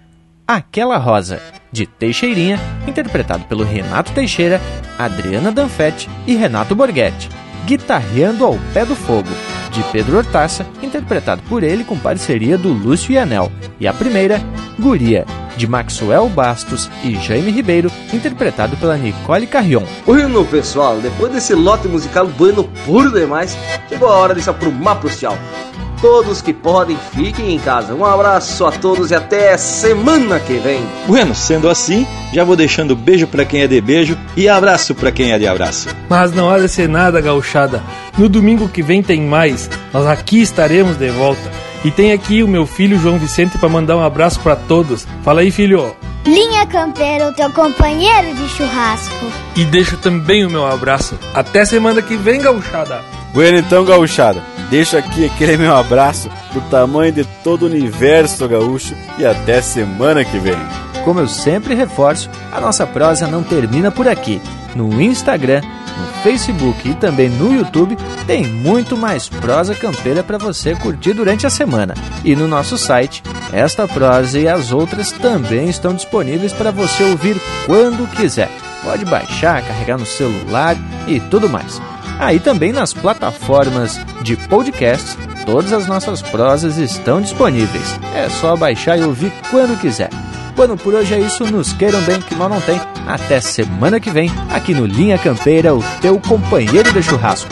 Aquela 0.47 0.99
Rosa, 0.99 1.41
de 1.73 1.87
Teixeirinha, 1.87 2.61
interpretado 2.87 3.45
pelo 3.45 3.65
Renato 3.65 4.13
Teixeira, 4.13 4.61
Adriana 4.99 5.51
Danfetti 5.51 6.11
e 6.27 6.37
Renato 6.37 6.75
Borghetti. 6.75 7.31
Guitarreando 7.67 8.45
ao 8.45 8.59
Pé 8.75 8.85
do 8.85 8.97
Fogo, 8.97 9.29
de 9.71 9.83
Pedro 9.85 10.19
Hortaça, 10.19 10.67
interpretado 10.83 11.43
por 11.49 11.63
ele 11.63 11.85
com 11.85 11.99
parceria 11.99 12.59
do 12.59 12.73
Lúcio 12.73 13.21
Anel. 13.21 13.51
E 13.79 13.87
a 13.87 13.93
primeira, 13.93 14.41
Guria, 14.79 15.25
de 15.57 15.67
Maxwell 15.67 16.29
Bastos 16.29 16.91
e 17.05 17.15
Jaime 17.15 17.51
Ribeiro, 17.51 17.91
interpretado 18.13 18.77
pela 18.77 18.97
Nicole 18.97 19.47
Carrion. 19.47 19.85
Bueno, 20.05 20.45
pessoal, 20.45 21.01
depois 21.01 21.33
desse 21.33 21.55
lote 21.55 21.89
musical 21.89 22.27
bueno 22.27 22.69
por 22.85 23.11
demais, 23.11 23.57
chegou 23.89 24.09
a 24.09 24.17
hora 24.17 24.35
de 24.35 24.49
aprumar 24.49 24.99
pro 25.01 25.11
tchau. 25.11 25.37
Todos 26.03 26.43
que 26.43 26.53
podem, 26.53 26.99
fiquem 27.15 27.55
em 27.55 27.61
casa. 27.61 27.95
Um 27.95 28.05
abraço 28.05 28.67
a 28.67 28.73
todos 28.73 29.13
e 29.13 29.15
até 29.15 29.57
semana 29.57 30.41
que 30.41 30.55
vem. 30.55 30.85
Bueno, 31.07 31.33
sendo 31.33 31.69
assim, 31.71 32.05
já 32.33 32.43
vou 32.43 32.57
deixando 32.57 32.97
beijo 32.97 33.29
pra 33.29 33.45
quem 33.45 33.63
é 33.63 33.69
de 33.69 33.81
beijo 33.81 34.19
e 34.37 34.49
abraço 34.49 34.97
pra 34.97 35.13
quem 35.13 35.31
é 35.31 35.39
de 35.39 35.47
abraço. 35.47 35.89
Mas 36.11 36.35
não 36.35 36.51
há 36.51 36.59
de 36.59 36.69
ser 36.69 36.89
nada, 36.89 37.21
gauchada. 37.21 37.81
No 38.19 38.29
domingo 38.29 38.69
que 38.69 38.83
vem 38.83 39.01
tem 39.01 39.21
mais. 39.21 39.71
Nós 39.93 40.05
aqui 40.05 40.43
estaremos 40.43 40.97
de 40.97 41.09
volta. 41.11 41.49
E 41.85 41.91
tem 41.93 42.13
aqui 42.13 42.43
o 42.43 42.49
meu 42.49 42.67
filho 42.67 42.99
João 42.99 43.17
Vicente 43.17 43.57
para 43.57 43.69
mandar 43.69 43.97
um 43.97 44.03
abraço 44.03 44.41
para 44.41 44.57
todos. 44.57 45.07
Fala 45.23 45.43
aí, 45.43 45.53
filho. 45.53 45.95
Linha 46.27 46.67
Campeiro, 46.67 47.33
teu 47.35 47.51
companheiro 47.51 48.35
de 48.35 48.49
churrasco. 48.49 49.27
E 49.55 49.65
deixo 49.65 49.97
também 49.97 50.45
o 50.45 50.51
meu 50.51 50.67
abraço. 50.67 51.17
Até 51.33 51.65
semana 51.65 52.03
que 52.03 52.17
vem, 52.17 52.41
gauchada. 52.41 53.22
Bueno, 53.33 53.59
então, 53.59 53.85
gauchada, 53.85 54.43
deixo 54.69 54.97
aqui 54.97 55.25
aquele 55.25 55.57
meu 55.57 55.75
abraço 55.75 56.29
do 56.53 56.61
tamanho 56.69 57.13
de 57.13 57.25
todo 57.43 57.63
o 57.63 57.67
universo 57.67 58.47
gaúcho 58.47 58.95
e 59.19 59.25
até 59.25 59.63
semana 59.63 60.25
que 60.25 60.39
vem. 60.39 60.57
como 61.05 61.19
eu 61.19 61.27
sempre 61.27 61.75
reforço, 61.75 62.31
a 62.53 62.61
nossa 62.61 62.87
prosa 62.87 63.27
não 63.27 63.43
termina 63.43 63.91
por 63.91 64.07
aqui. 64.07 64.41
No 64.75 65.01
Instagram, 65.01 65.61
no 65.63 66.23
Facebook 66.23 66.89
e 66.89 66.95
também 66.95 67.29
no 67.29 67.53
YouTube 67.53 67.97
tem 68.27 68.47
muito 68.47 68.97
mais 68.97 69.29
prosa 69.29 69.75
campeira 69.75 70.23
para 70.23 70.39
você 70.39 70.75
curtir 70.77 71.13
durante 71.13 71.47
a 71.47 71.51
semana. 71.51 71.95
E 72.25 72.37
no 72.37 72.47
nosso 72.47 72.79
site, 72.79 73.23
esta 73.53 73.89
prosa 73.89 74.39
e 74.39 74.47
as 74.47 74.73
outras 74.73 75.11
também 75.11 75.69
estão 75.69 75.93
disponíveis 75.95 76.53
para 76.53 76.71
você 76.71 77.03
ouvir 77.03 77.41
quando 77.67 78.09
quiser. 78.15 78.51
Pode 78.85 79.05
baixar, 79.05 79.63
carregar 79.63 79.99
no 79.99 80.07
celular 80.07 80.77
e 81.07 81.19
tudo 81.19 81.49
mais. 81.49 81.81
Aí 82.23 82.39
também 82.39 82.73
nas 82.73 82.95
plataformas 82.95 84.01
de 84.23 84.37
podcast, 84.37 85.19
todas 85.45 85.73
as 85.73 85.89
nossas 85.89 86.23
prosas 86.23 86.79
estão 86.79 87.21
disponíveis. 87.21 87.99
É 88.15 88.29
só 88.29 88.55
baixar 88.55 88.97
e 88.97 89.03
ouvir 89.03 89.33
quando 89.51 89.77
quiser. 89.81 90.09
Bueno, 90.55 90.77
por 90.77 90.95
hoje 90.95 91.15
é 91.15 91.19
isso. 91.19 91.45
Nos 91.51 91.73
queiram 91.73 92.01
bem, 92.03 92.21
que 92.21 92.37
mal 92.37 92.49
não 92.49 92.61
tem. 92.61 92.81
Até 93.09 93.41
semana 93.41 93.99
que 93.99 94.09
vem, 94.09 94.31
aqui 94.53 94.73
no 94.73 94.87
Linha 94.87 95.19
Campeira, 95.19 95.75
o 95.75 95.83
teu 96.01 96.21
companheiro 96.21 96.93
de 96.93 97.03
churrasco. 97.03 97.51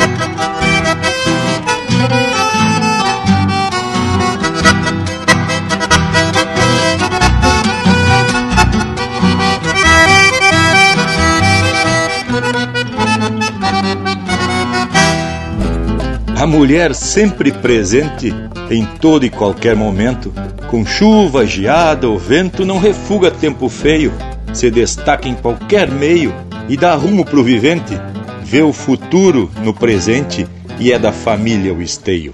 A 16.41 16.47
mulher 16.47 16.95
sempre 16.95 17.53
presente 17.53 18.33
em 18.71 18.87
todo 18.99 19.27
e 19.27 19.29
qualquer 19.29 19.77
momento, 19.77 20.33
com 20.71 20.87
chuva, 20.87 21.47
geada 21.47 22.09
ou 22.09 22.19
vento, 22.19 22.65
não 22.65 22.79
refuga 22.79 23.31
tempo 23.31 23.69
feio, 23.69 24.11
se 24.51 24.71
destaca 24.71 25.29
em 25.29 25.35
qualquer 25.35 25.91
meio 25.91 26.35
e 26.67 26.79
dá 26.79 26.95
rumo 26.95 27.27
pro 27.27 27.45
vivente, 27.45 27.93
vê 28.43 28.63
o 28.63 28.73
futuro 28.73 29.51
no 29.63 29.75
presente 29.75 30.49
e 30.79 30.91
é 30.91 30.99
da 30.99 31.13
família 31.13 31.75
o 31.75 31.83
esteio. 31.83 32.33